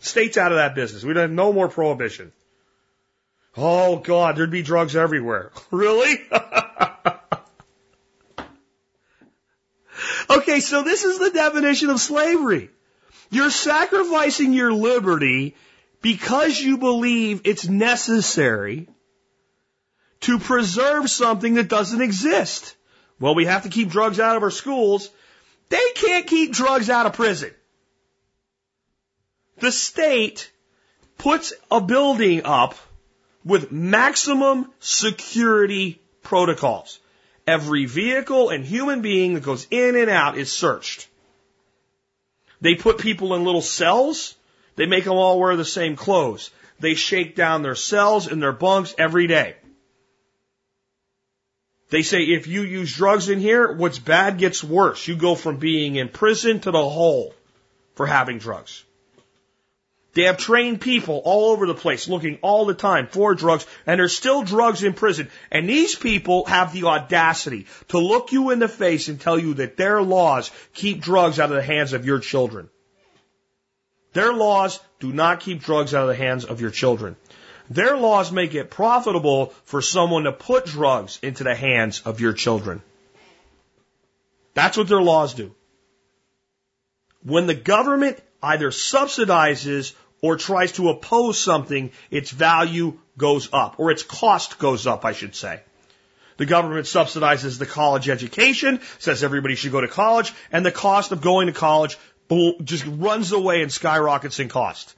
states 0.00 0.36
out 0.36 0.52
of 0.52 0.58
that 0.58 0.74
business. 0.74 1.02
We'd 1.02 1.16
have 1.16 1.30
no 1.30 1.50
more 1.50 1.68
prohibition. 1.68 2.30
Oh 3.56 3.96
God, 3.96 4.36
there'd 4.36 4.50
be 4.50 4.62
drugs 4.62 4.94
everywhere. 4.94 5.50
Really? 5.70 6.20
okay, 10.30 10.60
so 10.60 10.82
this 10.82 11.04
is 11.04 11.18
the 11.18 11.30
definition 11.30 11.88
of 11.88 11.98
slavery. 11.98 12.68
You're 13.30 13.50
sacrificing 13.50 14.52
your 14.52 14.74
liberty 14.74 15.56
because 16.02 16.60
you 16.60 16.76
believe 16.76 17.40
it's 17.44 17.66
necessary 17.66 18.88
to 20.20 20.38
preserve 20.38 21.08
something 21.08 21.54
that 21.54 21.68
doesn't 21.68 22.02
exist. 22.02 22.76
Well, 23.18 23.34
we 23.34 23.46
have 23.46 23.62
to 23.62 23.70
keep 23.70 23.88
drugs 23.88 24.20
out 24.20 24.36
of 24.36 24.42
our 24.42 24.50
schools. 24.50 25.08
They 25.72 25.92
can't 25.94 26.26
keep 26.26 26.52
drugs 26.52 26.90
out 26.90 27.06
of 27.06 27.14
prison. 27.14 27.50
The 29.56 29.72
state 29.72 30.52
puts 31.16 31.54
a 31.70 31.80
building 31.80 32.42
up 32.44 32.74
with 33.42 33.72
maximum 33.72 34.70
security 34.80 35.98
protocols. 36.22 36.98
Every 37.46 37.86
vehicle 37.86 38.50
and 38.50 38.66
human 38.66 39.00
being 39.00 39.32
that 39.32 39.44
goes 39.44 39.66
in 39.70 39.96
and 39.96 40.10
out 40.10 40.36
is 40.36 40.52
searched. 40.52 41.08
They 42.60 42.74
put 42.74 42.98
people 42.98 43.34
in 43.34 43.44
little 43.44 43.62
cells. 43.62 44.34
They 44.76 44.84
make 44.84 45.04
them 45.04 45.14
all 45.14 45.40
wear 45.40 45.56
the 45.56 45.64
same 45.64 45.96
clothes. 45.96 46.50
They 46.80 46.94
shake 46.94 47.34
down 47.34 47.62
their 47.62 47.76
cells 47.76 48.26
and 48.26 48.42
their 48.42 48.52
bunks 48.52 48.94
every 48.98 49.26
day. 49.26 49.56
They 51.92 52.02
say 52.02 52.22
if 52.22 52.46
you 52.46 52.62
use 52.62 52.96
drugs 52.96 53.28
in 53.28 53.38
here, 53.38 53.70
what's 53.70 53.98
bad 53.98 54.38
gets 54.38 54.64
worse. 54.64 55.06
You 55.06 55.14
go 55.14 55.34
from 55.34 55.58
being 55.58 55.96
in 55.96 56.08
prison 56.08 56.58
to 56.60 56.70
the 56.70 56.88
hole 56.88 57.34
for 57.96 58.06
having 58.06 58.38
drugs. 58.38 58.82
They 60.14 60.22
have 60.22 60.38
trained 60.38 60.80
people 60.80 61.20
all 61.22 61.50
over 61.52 61.66
the 61.66 61.74
place 61.74 62.08
looking 62.08 62.38
all 62.40 62.64
the 62.64 62.72
time 62.72 63.08
for 63.08 63.34
drugs, 63.34 63.66
and 63.86 64.00
there's 64.00 64.16
still 64.16 64.42
drugs 64.42 64.82
in 64.82 64.94
prison. 64.94 65.28
And 65.50 65.68
these 65.68 65.94
people 65.94 66.46
have 66.46 66.72
the 66.72 66.84
audacity 66.84 67.66
to 67.88 67.98
look 67.98 68.32
you 68.32 68.52
in 68.52 68.58
the 68.58 68.68
face 68.68 69.08
and 69.08 69.20
tell 69.20 69.38
you 69.38 69.52
that 69.54 69.76
their 69.76 70.00
laws 70.00 70.50
keep 70.72 71.02
drugs 71.02 71.38
out 71.38 71.50
of 71.50 71.56
the 71.56 71.62
hands 71.62 71.92
of 71.92 72.06
your 72.06 72.20
children. 72.20 72.70
Their 74.14 74.32
laws 74.32 74.80
do 74.98 75.12
not 75.12 75.40
keep 75.40 75.62
drugs 75.62 75.92
out 75.92 76.04
of 76.04 76.08
the 76.08 76.24
hands 76.24 76.46
of 76.46 76.62
your 76.62 76.70
children. 76.70 77.16
Their 77.72 77.96
laws 77.96 78.30
make 78.30 78.54
it 78.54 78.70
profitable 78.70 79.46
for 79.64 79.80
someone 79.80 80.24
to 80.24 80.32
put 80.32 80.66
drugs 80.66 81.18
into 81.22 81.42
the 81.42 81.54
hands 81.54 82.02
of 82.04 82.20
your 82.20 82.34
children. 82.34 82.82
That's 84.52 84.76
what 84.76 84.88
their 84.88 85.00
laws 85.00 85.32
do. 85.32 85.54
When 87.22 87.46
the 87.46 87.54
government 87.54 88.20
either 88.42 88.70
subsidizes 88.70 89.94
or 90.20 90.36
tries 90.36 90.72
to 90.72 90.90
oppose 90.90 91.38
something, 91.38 91.92
its 92.10 92.30
value 92.30 92.98
goes 93.16 93.48
up, 93.52 93.76
or 93.78 93.90
its 93.90 94.02
cost 94.02 94.58
goes 94.58 94.86
up, 94.86 95.06
I 95.06 95.12
should 95.12 95.34
say. 95.34 95.62
The 96.36 96.46
government 96.46 96.86
subsidizes 96.86 97.58
the 97.58 97.66
college 97.66 98.10
education, 98.10 98.80
says 98.98 99.24
everybody 99.24 99.54
should 99.54 99.72
go 99.72 99.80
to 99.80 99.88
college, 99.88 100.34
and 100.50 100.66
the 100.66 100.72
cost 100.72 101.10
of 101.12 101.22
going 101.22 101.46
to 101.46 101.54
college 101.54 101.96
just 102.64 102.84
runs 102.86 103.32
away 103.32 103.62
and 103.62 103.72
skyrockets 103.72 104.40
in 104.40 104.48
cost. 104.48 104.94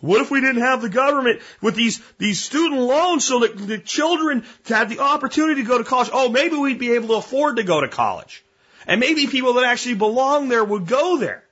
What 0.00 0.20
if 0.20 0.30
we 0.30 0.40
didn't 0.40 0.62
have 0.62 0.82
the 0.82 0.90
government 0.90 1.40
with 1.62 1.74
these, 1.74 2.02
these 2.18 2.42
student 2.42 2.80
loans 2.80 3.24
so 3.24 3.40
that 3.40 3.56
the 3.56 3.78
children 3.78 4.44
had 4.66 4.88
the 4.88 4.98
opportunity 4.98 5.62
to 5.62 5.68
go 5.68 5.78
to 5.78 5.84
college? 5.84 6.10
Oh, 6.12 6.28
maybe 6.28 6.56
we'd 6.56 6.78
be 6.78 6.92
able 6.92 7.08
to 7.08 7.14
afford 7.14 7.56
to 7.56 7.62
go 7.62 7.80
to 7.80 7.88
college. 7.88 8.44
And 8.86 9.00
maybe 9.00 9.26
people 9.26 9.54
that 9.54 9.64
actually 9.64 9.94
belong 9.94 10.48
there 10.48 10.64
would 10.64 10.86
go 10.86 11.16
there. 11.16 11.42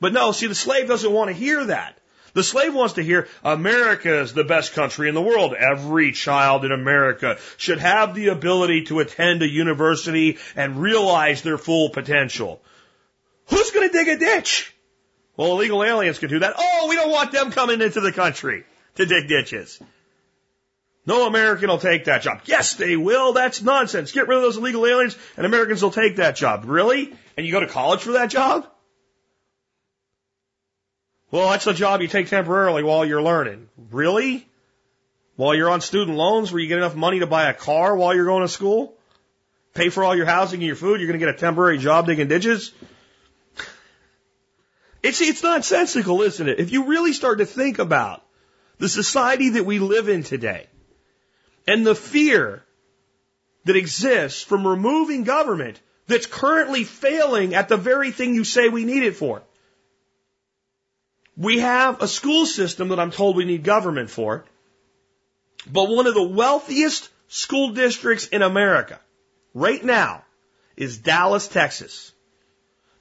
But 0.00 0.12
no, 0.12 0.32
see, 0.32 0.48
the 0.48 0.54
slave 0.54 0.88
doesn't 0.88 1.12
want 1.12 1.28
to 1.28 1.34
hear 1.34 1.64
that. 1.64 1.98
The 2.34 2.42
slave 2.42 2.74
wants 2.74 2.94
to 2.94 3.02
hear 3.02 3.28
America 3.44 4.20
is 4.20 4.32
the 4.32 4.44
best 4.44 4.72
country 4.72 5.08
in 5.08 5.14
the 5.14 5.22
world. 5.22 5.54
Every 5.54 6.12
child 6.12 6.64
in 6.64 6.72
America 6.72 7.38
should 7.58 7.78
have 7.78 8.14
the 8.14 8.28
ability 8.28 8.84
to 8.84 9.00
attend 9.00 9.42
a 9.42 9.48
university 9.48 10.38
and 10.56 10.80
realize 10.80 11.42
their 11.42 11.58
full 11.58 11.90
potential. 11.90 12.62
Who's 13.48 13.70
going 13.70 13.88
to 13.88 13.92
dig 13.92 14.08
a 14.08 14.18
ditch? 14.18 14.71
Well, 15.36 15.52
illegal 15.52 15.82
aliens 15.82 16.18
can 16.18 16.28
do 16.28 16.40
that. 16.40 16.54
Oh, 16.56 16.86
we 16.88 16.96
don't 16.96 17.10
want 17.10 17.32
them 17.32 17.50
coming 17.50 17.80
into 17.80 18.00
the 18.00 18.12
country 18.12 18.64
to 18.96 19.06
dig 19.06 19.28
ditches. 19.28 19.80
No 21.04 21.26
American 21.26 21.68
will 21.68 21.78
take 21.78 22.04
that 22.04 22.22
job. 22.22 22.42
Yes, 22.44 22.74
they 22.74 22.96
will. 22.96 23.32
That's 23.32 23.60
nonsense. 23.62 24.12
Get 24.12 24.28
rid 24.28 24.36
of 24.36 24.42
those 24.42 24.56
illegal 24.56 24.86
aliens 24.86 25.16
and 25.36 25.44
Americans 25.44 25.82
will 25.82 25.90
take 25.90 26.16
that 26.16 26.36
job. 26.36 26.64
Really? 26.66 27.12
And 27.36 27.44
you 27.44 27.52
go 27.52 27.60
to 27.60 27.66
college 27.66 28.00
for 28.00 28.12
that 28.12 28.30
job? 28.30 28.66
Well, 31.32 31.50
that's 31.50 31.64
the 31.64 31.72
job 31.72 32.02
you 32.02 32.08
take 32.08 32.28
temporarily 32.28 32.82
while 32.82 33.04
you're 33.04 33.22
learning. 33.22 33.68
Really? 33.90 34.46
While 35.36 35.54
you're 35.54 35.70
on 35.70 35.80
student 35.80 36.16
loans 36.16 36.52
where 36.52 36.60
you 36.60 36.68
get 36.68 36.78
enough 36.78 36.94
money 36.94 37.20
to 37.20 37.26
buy 37.26 37.48
a 37.48 37.54
car 37.54 37.96
while 37.96 38.14
you're 38.14 38.26
going 38.26 38.42
to 38.42 38.48
school? 38.48 38.94
Pay 39.74 39.88
for 39.88 40.04
all 40.04 40.14
your 40.14 40.26
housing 40.26 40.60
and 40.60 40.66
your 40.66 40.76
food? 40.76 41.00
You're 41.00 41.08
going 41.08 41.18
to 41.18 41.24
get 41.24 41.34
a 41.34 41.38
temporary 41.38 41.78
job 41.78 42.06
digging 42.06 42.28
ditches? 42.28 42.72
It's, 45.02 45.20
it's 45.20 45.42
nonsensical, 45.42 46.22
isn't 46.22 46.48
it? 46.48 46.60
If 46.60 46.70
you 46.70 46.86
really 46.86 47.12
start 47.12 47.38
to 47.38 47.46
think 47.46 47.78
about 47.78 48.24
the 48.78 48.88
society 48.88 49.50
that 49.50 49.66
we 49.66 49.78
live 49.78 50.08
in 50.08 50.22
today 50.22 50.66
and 51.66 51.84
the 51.84 51.94
fear 51.94 52.64
that 53.64 53.76
exists 53.76 54.42
from 54.42 54.66
removing 54.66 55.24
government 55.24 55.80
that's 56.06 56.26
currently 56.26 56.84
failing 56.84 57.54
at 57.54 57.68
the 57.68 57.76
very 57.76 58.10
thing 58.10 58.34
you 58.34 58.44
say 58.44 58.68
we 58.68 58.84
need 58.84 59.02
it 59.02 59.16
for. 59.16 59.42
We 61.36 61.60
have 61.60 62.02
a 62.02 62.08
school 62.08 62.44
system 62.44 62.88
that 62.88 63.00
I'm 63.00 63.10
told 63.10 63.36
we 63.36 63.44
need 63.44 63.64
government 63.64 64.10
for, 64.10 64.44
but 65.70 65.88
one 65.88 66.06
of 66.06 66.14
the 66.14 66.28
wealthiest 66.28 67.08
school 67.28 67.70
districts 67.70 68.26
in 68.26 68.42
America 68.42 69.00
right 69.54 69.82
now 69.82 70.24
is 70.76 70.98
Dallas, 70.98 71.48
Texas. 71.48 72.11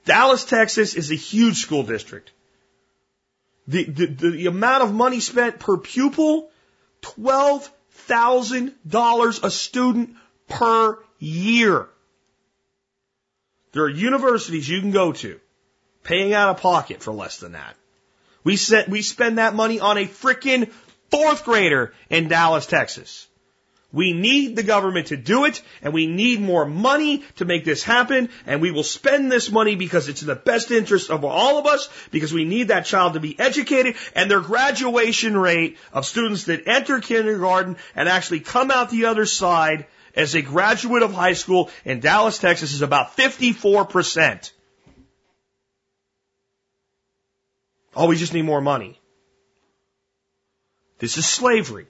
Dallas, 0.05 0.45
Texas 0.45 0.95
is 0.95 1.11
a 1.11 1.15
huge 1.15 1.57
school 1.57 1.83
district. 1.83 2.31
The, 3.67 3.83
the, 3.83 4.05
the 4.07 4.47
amount 4.47 4.81
of 4.83 4.91
money 4.93 5.19
spent 5.19 5.59
per 5.59 5.77
pupil, 5.77 6.49
$12,000 7.01 9.43
a 9.43 9.51
student 9.51 10.15
per 10.49 10.97
year. 11.19 11.87
There 13.73 13.83
are 13.83 13.89
universities 13.89 14.67
you 14.67 14.81
can 14.81 14.89
go 14.91 15.13
to 15.13 15.39
paying 16.03 16.33
out 16.33 16.49
of 16.49 16.57
pocket 16.57 17.01
for 17.01 17.13
less 17.13 17.37
than 17.37 17.53
that. 17.53 17.77
We 18.43 18.57
sent, 18.57 18.89
we 18.89 19.03
spend 19.03 19.37
that 19.37 19.53
money 19.53 19.79
on 19.79 19.97
a 19.97 20.07
freaking 20.07 20.69
fourth 21.11 21.45
grader 21.45 21.93
in 22.09 22.27
Dallas, 22.27 22.65
Texas. 22.65 23.27
We 23.93 24.13
need 24.13 24.55
the 24.55 24.63
government 24.63 25.07
to 25.07 25.17
do 25.17 25.45
it, 25.45 25.61
and 25.81 25.93
we 25.93 26.07
need 26.07 26.39
more 26.39 26.65
money 26.65 27.25
to 27.35 27.45
make 27.45 27.65
this 27.65 27.83
happen, 27.83 28.29
and 28.45 28.61
we 28.61 28.71
will 28.71 28.83
spend 28.83 29.29
this 29.29 29.51
money 29.51 29.75
because 29.75 30.07
it's 30.07 30.21
in 30.21 30.27
the 30.27 30.35
best 30.35 30.71
interest 30.71 31.09
of 31.09 31.25
all 31.25 31.57
of 31.57 31.65
us, 31.65 31.89
because 32.09 32.33
we 32.33 32.45
need 32.45 32.69
that 32.69 32.85
child 32.85 33.13
to 33.13 33.19
be 33.19 33.37
educated, 33.37 33.95
and 34.15 34.31
their 34.31 34.39
graduation 34.39 35.37
rate 35.37 35.77
of 35.91 36.05
students 36.05 36.45
that 36.45 36.67
enter 36.67 37.01
kindergarten 37.01 37.75
and 37.95 38.07
actually 38.07 38.39
come 38.39 38.71
out 38.71 38.89
the 38.91 39.05
other 39.05 39.25
side 39.25 39.87
as 40.15 40.35
a 40.35 40.41
graduate 40.41 41.03
of 41.03 41.13
high 41.13 41.33
school 41.33 41.69
in 41.83 41.99
Dallas, 41.99 42.37
Texas 42.37 42.73
is 42.73 42.81
about 42.81 43.17
54%. 43.17 44.51
Oh, 47.95 48.07
we 48.07 48.15
just 48.15 48.33
need 48.33 48.43
more 48.43 48.61
money. 48.61 48.99
This 50.99 51.17
is 51.17 51.25
slavery. 51.25 51.87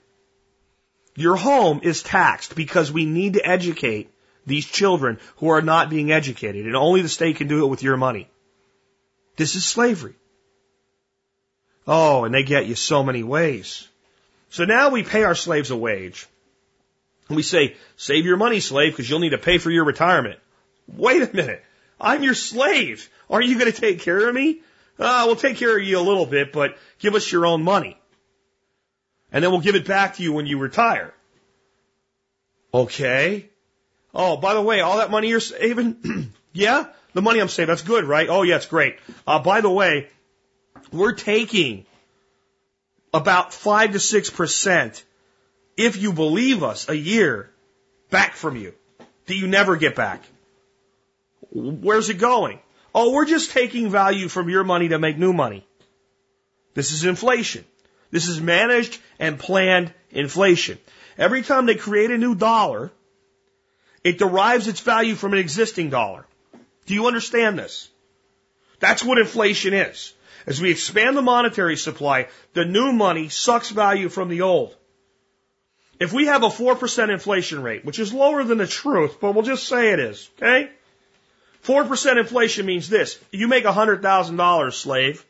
Your 1.14 1.36
home 1.36 1.80
is 1.82 2.02
taxed 2.02 2.54
because 2.54 2.90
we 2.90 3.04
need 3.04 3.34
to 3.34 3.46
educate 3.46 4.10
these 4.46 4.66
children 4.66 5.18
who 5.36 5.48
are 5.50 5.62
not 5.62 5.90
being 5.90 6.10
educated, 6.10 6.66
and 6.66 6.74
only 6.74 7.02
the 7.02 7.08
state 7.08 7.36
can 7.36 7.48
do 7.48 7.64
it 7.64 7.68
with 7.68 7.82
your 7.82 7.96
money. 7.96 8.28
This 9.36 9.54
is 9.54 9.64
slavery. 9.64 10.14
Oh, 11.86 12.24
and 12.24 12.34
they 12.34 12.42
get 12.42 12.66
you 12.66 12.74
so 12.74 13.02
many 13.02 13.22
ways. 13.22 13.88
So 14.50 14.64
now 14.64 14.90
we 14.90 15.02
pay 15.02 15.24
our 15.24 15.34
slaves 15.34 15.70
a 15.70 15.76
wage. 15.76 16.26
And 17.28 17.36
we 17.36 17.42
say, 17.42 17.76
save 17.96 18.24
your 18.24 18.36
money, 18.36 18.60
slave, 18.60 18.92
because 18.92 19.08
you'll 19.08 19.20
need 19.20 19.30
to 19.30 19.38
pay 19.38 19.58
for 19.58 19.70
your 19.70 19.84
retirement. 19.84 20.38
Wait 20.86 21.22
a 21.22 21.34
minute. 21.34 21.64
I'm 22.00 22.22
your 22.22 22.34
slave. 22.34 23.08
Are 23.30 23.40
you 23.40 23.58
going 23.58 23.72
to 23.72 23.80
take 23.80 24.00
care 24.00 24.28
of 24.28 24.34
me? 24.34 24.60
Uh, 24.98 25.24
we'll 25.26 25.36
take 25.36 25.56
care 25.56 25.76
of 25.76 25.82
you 25.82 25.98
a 25.98 26.00
little 26.00 26.26
bit, 26.26 26.52
but 26.52 26.76
give 26.98 27.14
us 27.14 27.30
your 27.30 27.46
own 27.46 27.62
money. 27.62 27.98
And 29.32 29.42
then 29.42 29.50
we'll 29.50 29.60
give 29.60 29.74
it 29.74 29.86
back 29.86 30.16
to 30.16 30.22
you 30.22 30.32
when 30.32 30.46
you 30.46 30.58
retire. 30.58 31.12
Okay. 32.72 33.48
Oh, 34.14 34.36
by 34.36 34.54
the 34.54 34.60
way, 34.60 34.80
all 34.80 34.98
that 34.98 35.10
money 35.10 35.28
you're 35.28 35.40
saving, 35.40 36.32
yeah, 36.52 36.86
the 37.14 37.22
money 37.22 37.40
I'm 37.40 37.48
saving, 37.48 37.68
that's 37.68 37.82
good, 37.82 38.04
right? 38.04 38.28
Oh, 38.28 38.42
yeah, 38.42 38.56
it's 38.56 38.66
great. 38.66 38.98
Uh, 39.26 39.38
by 39.38 39.62
the 39.62 39.70
way, 39.70 40.08
we're 40.92 41.14
taking 41.14 41.86
about 43.14 43.54
five 43.54 43.92
to 43.92 44.00
six 44.00 44.28
percent, 44.30 45.02
if 45.76 45.96
you 45.96 46.12
believe 46.12 46.62
us, 46.62 46.88
a 46.88 46.96
year 46.96 47.50
back 48.10 48.34
from 48.34 48.56
you 48.56 48.74
that 49.26 49.34
you 49.34 49.46
never 49.46 49.76
get 49.76 49.94
back. 49.94 50.22
Where's 51.50 52.10
it 52.10 52.18
going? 52.18 52.58
Oh, 52.94 53.12
we're 53.12 53.26
just 53.26 53.50
taking 53.50 53.90
value 53.90 54.28
from 54.28 54.50
your 54.50 54.64
money 54.64 54.88
to 54.88 54.98
make 54.98 55.16
new 55.16 55.32
money. 55.32 55.66
This 56.74 56.92
is 56.92 57.04
inflation. 57.04 57.64
This 58.12 58.28
is 58.28 58.40
managed 58.40 59.00
and 59.18 59.38
planned 59.38 59.92
inflation. 60.12 60.78
Every 61.18 61.42
time 61.42 61.66
they 61.66 61.74
create 61.74 62.12
a 62.12 62.18
new 62.18 62.36
dollar, 62.36 62.92
it 64.04 64.18
derives 64.18 64.68
its 64.68 64.80
value 64.80 65.16
from 65.16 65.32
an 65.32 65.40
existing 65.40 65.90
dollar. 65.90 66.26
Do 66.86 66.94
you 66.94 67.06
understand 67.06 67.58
this? 67.58 67.88
That's 68.78 69.02
what 69.02 69.18
inflation 69.18 69.74
is. 69.74 70.12
As 70.46 70.60
we 70.60 70.70
expand 70.70 71.16
the 71.16 71.22
monetary 71.22 71.76
supply, 71.76 72.28
the 72.52 72.64
new 72.64 72.92
money 72.92 73.28
sucks 73.28 73.70
value 73.70 74.08
from 74.08 74.28
the 74.28 74.42
old. 74.42 74.76
If 76.00 76.12
we 76.12 76.26
have 76.26 76.42
a 76.42 76.48
4% 76.48 77.10
inflation 77.10 77.62
rate, 77.62 77.84
which 77.84 78.00
is 78.00 78.12
lower 78.12 78.42
than 78.42 78.58
the 78.58 78.66
truth, 78.66 79.18
but 79.20 79.32
we'll 79.32 79.44
just 79.44 79.68
say 79.68 79.92
it 79.92 80.00
is, 80.00 80.28
okay? 80.36 80.68
4% 81.64 82.18
inflation 82.18 82.66
means 82.66 82.88
this. 82.88 83.18
You 83.30 83.46
make 83.46 83.64
$100,000, 83.64 84.72
slave. 84.72 85.24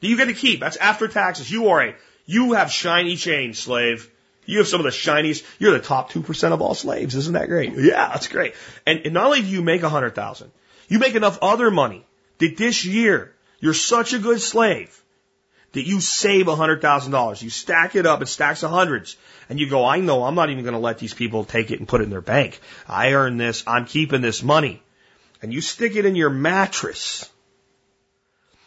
Do 0.00 0.08
you 0.08 0.16
get 0.16 0.24
to 0.24 0.34
keep? 0.34 0.58
That's 0.58 0.76
after 0.78 1.06
taxes. 1.06 1.48
You 1.48 1.68
are 1.68 1.82
a, 1.82 1.94
you 2.26 2.52
have 2.52 2.70
shiny 2.70 3.16
chains, 3.16 3.58
slave. 3.58 4.10
You 4.46 4.58
have 4.58 4.68
some 4.68 4.80
of 4.80 4.84
the 4.84 4.90
shiniest, 4.90 5.44
you're 5.58 5.72
the 5.72 5.80
top 5.80 6.10
2% 6.10 6.52
of 6.52 6.60
all 6.60 6.74
slaves. 6.74 7.14
Isn't 7.14 7.34
that 7.34 7.48
great? 7.48 7.72
Yeah, 7.74 8.08
that's 8.08 8.28
great. 8.28 8.54
And, 8.86 9.00
and 9.04 9.14
not 9.14 9.26
only 9.26 9.42
do 9.42 9.46
you 9.46 9.62
make 9.62 9.82
100,000, 9.82 10.50
you 10.88 10.98
make 10.98 11.14
enough 11.14 11.38
other 11.40 11.70
money 11.70 12.04
that 12.38 12.56
this 12.56 12.84
year 12.84 13.32
you're 13.60 13.74
such 13.74 14.12
a 14.12 14.18
good 14.18 14.40
slave 14.40 14.96
that 15.72 15.86
you 15.86 16.00
save 16.00 16.46
$100,000. 16.46 17.42
You 17.42 17.50
stack 17.50 17.94
it 17.94 18.06
up, 18.06 18.22
it 18.22 18.26
stacks 18.26 18.64
of 18.64 18.70
hundreds. 18.70 19.16
And 19.48 19.60
you 19.60 19.68
go, 19.68 19.84
I 19.84 20.00
know 20.00 20.24
I'm 20.24 20.34
not 20.34 20.50
even 20.50 20.64
going 20.64 20.74
to 20.74 20.80
let 20.80 20.98
these 20.98 21.14
people 21.14 21.44
take 21.44 21.70
it 21.70 21.78
and 21.78 21.86
put 21.86 22.00
it 22.00 22.04
in 22.04 22.10
their 22.10 22.20
bank. 22.20 22.58
I 22.88 23.12
earn 23.12 23.36
this, 23.36 23.62
I'm 23.66 23.84
keeping 23.84 24.20
this 24.20 24.42
money 24.42 24.82
and 25.42 25.52
you 25.52 25.60
stick 25.60 25.96
it 25.96 26.04
in 26.04 26.16
your 26.16 26.30
mattress, 26.30 27.28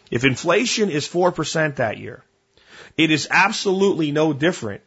if 0.10 0.24
inflation 0.24 0.90
is 0.90 1.08
4% 1.08 1.76
that 1.76 1.98
year, 1.98 2.24
It 2.98 3.12
is 3.12 3.28
absolutely 3.30 4.12
no 4.12 4.34
different 4.34 4.82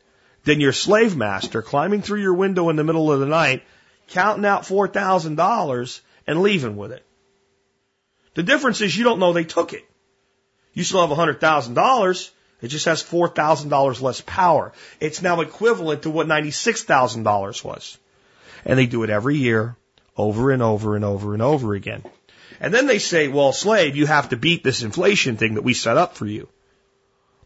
than 0.44 0.60
your 0.60 0.72
slave 0.72 1.16
master 1.16 1.62
climbing 1.62 2.02
through 2.02 2.20
your 2.20 2.34
window 2.34 2.68
in 2.70 2.76
the 2.76 2.84
middle 2.84 3.12
of 3.12 3.20
the 3.20 3.26
night, 3.26 3.62
counting 4.08 4.44
out 4.44 4.62
$4,000 4.62 6.00
and 6.26 6.42
leaving 6.42 6.76
with 6.76 6.92
it. 6.92 7.04
The 8.34 8.42
difference 8.42 8.80
is 8.80 8.96
you 8.96 9.04
don't 9.04 9.18
know 9.18 9.32
they 9.32 9.44
took 9.44 9.72
it. 9.72 9.84
You 10.72 10.84
still 10.84 11.06
have 11.06 11.16
$100,000. 11.16 12.30
It 12.62 12.68
just 12.68 12.84
has 12.84 13.02
$4,000 13.02 14.02
less 14.02 14.20
power. 14.20 14.72
It's 15.00 15.22
now 15.22 15.40
equivalent 15.40 16.02
to 16.02 16.10
what 16.10 16.26
$96,000 16.26 17.64
was. 17.64 17.98
And 18.64 18.78
they 18.78 18.86
do 18.86 19.02
it 19.02 19.10
every 19.10 19.36
year, 19.36 19.76
over 20.16 20.50
and 20.50 20.62
over 20.62 20.96
and 20.96 21.04
over 21.04 21.32
and 21.32 21.42
over 21.42 21.74
again. 21.74 22.02
And 22.60 22.72
then 22.72 22.86
they 22.86 22.98
say, 22.98 23.28
well, 23.28 23.52
slave, 23.52 23.96
you 23.96 24.06
have 24.06 24.30
to 24.30 24.36
beat 24.36 24.64
this 24.64 24.82
inflation 24.82 25.36
thing 25.36 25.54
that 25.54 25.64
we 25.64 25.74
set 25.74 25.96
up 25.96 26.16
for 26.16 26.26
you. 26.26 26.48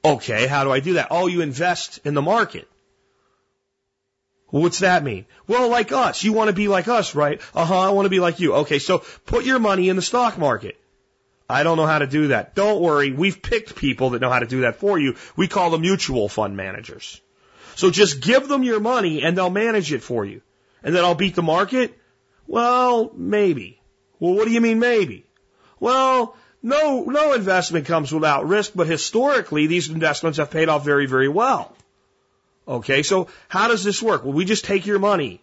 Okay, 0.04 0.46
how 0.46 0.64
do 0.64 0.72
I 0.72 0.80
do 0.80 0.94
that? 0.94 1.08
Oh, 1.10 1.26
you 1.26 1.42
invest 1.42 2.00
in 2.04 2.14
the 2.14 2.22
market. 2.22 2.66
What's 4.48 4.80
that 4.80 5.04
mean? 5.04 5.26
Well, 5.46 5.68
like 5.68 5.92
us. 5.92 6.24
You 6.24 6.32
want 6.32 6.48
to 6.48 6.54
be 6.54 6.68
like 6.68 6.88
us, 6.88 7.14
right? 7.14 7.40
Uh 7.54 7.64
huh, 7.64 7.80
I 7.80 7.90
want 7.90 8.06
to 8.06 8.10
be 8.10 8.20
like 8.20 8.40
you. 8.40 8.54
Okay, 8.54 8.78
so 8.78 8.98
put 9.26 9.44
your 9.44 9.58
money 9.58 9.88
in 9.88 9.96
the 9.96 10.02
stock 10.02 10.38
market. 10.38 10.76
I 11.48 11.62
don't 11.62 11.76
know 11.76 11.86
how 11.86 11.98
to 11.98 12.06
do 12.06 12.28
that. 12.28 12.54
Don't 12.54 12.80
worry, 12.80 13.12
we've 13.12 13.42
picked 13.42 13.74
people 13.74 14.10
that 14.10 14.20
know 14.20 14.30
how 14.30 14.38
to 14.38 14.46
do 14.46 14.62
that 14.62 14.76
for 14.76 14.98
you. 14.98 15.16
We 15.36 15.48
call 15.48 15.70
them 15.70 15.82
mutual 15.82 16.28
fund 16.28 16.56
managers. 16.56 17.20
So 17.74 17.90
just 17.90 18.20
give 18.20 18.48
them 18.48 18.62
your 18.62 18.80
money 18.80 19.22
and 19.22 19.36
they'll 19.36 19.50
manage 19.50 19.92
it 19.92 20.02
for 20.02 20.24
you. 20.24 20.42
And 20.82 20.94
then 20.94 21.04
I'll 21.04 21.14
beat 21.14 21.34
the 21.34 21.42
market? 21.42 21.96
Well, 22.46 23.12
maybe. 23.14 23.80
Well, 24.18 24.34
what 24.34 24.46
do 24.46 24.52
you 24.52 24.60
mean 24.60 24.78
maybe? 24.78 25.26
Well, 25.80 26.36
no, 26.62 27.04
no 27.04 27.32
investment 27.32 27.86
comes 27.86 28.12
without 28.12 28.46
risk, 28.46 28.72
but 28.74 28.86
historically 28.86 29.66
these 29.66 29.88
investments 29.88 30.38
have 30.38 30.50
paid 30.50 30.68
off 30.68 30.84
very, 30.84 31.06
very 31.06 31.28
well. 31.28 31.74
Okay, 32.68 33.02
so 33.02 33.28
how 33.48 33.68
does 33.68 33.82
this 33.82 34.02
work? 34.02 34.24
Well, 34.24 34.32
we 34.32 34.44
just 34.44 34.64
take 34.64 34.86
your 34.86 34.98
money 34.98 35.40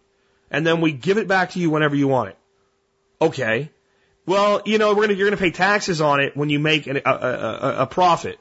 and 0.51 0.65
then 0.65 0.81
we 0.81 0.91
give 0.91 1.17
it 1.17 1.27
back 1.27 1.51
to 1.51 1.59
you 1.59 1.69
whenever 1.69 1.95
you 1.95 2.07
want 2.07 2.29
it. 2.29 2.37
Okay. 3.21 3.69
Well, 4.25 4.61
you 4.65 4.77
know, 4.77 4.93
gonna, 4.93 5.13
you're 5.13 5.27
going 5.27 5.37
to 5.37 5.43
pay 5.43 5.51
taxes 5.51 6.01
on 6.01 6.19
it 6.19 6.35
when 6.35 6.49
you 6.49 6.59
make 6.59 6.87
an, 6.87 7.01
a, 7.05 7.09
a, 7.09 7.75
a 7.79 7.87
profit. 7.87 8.39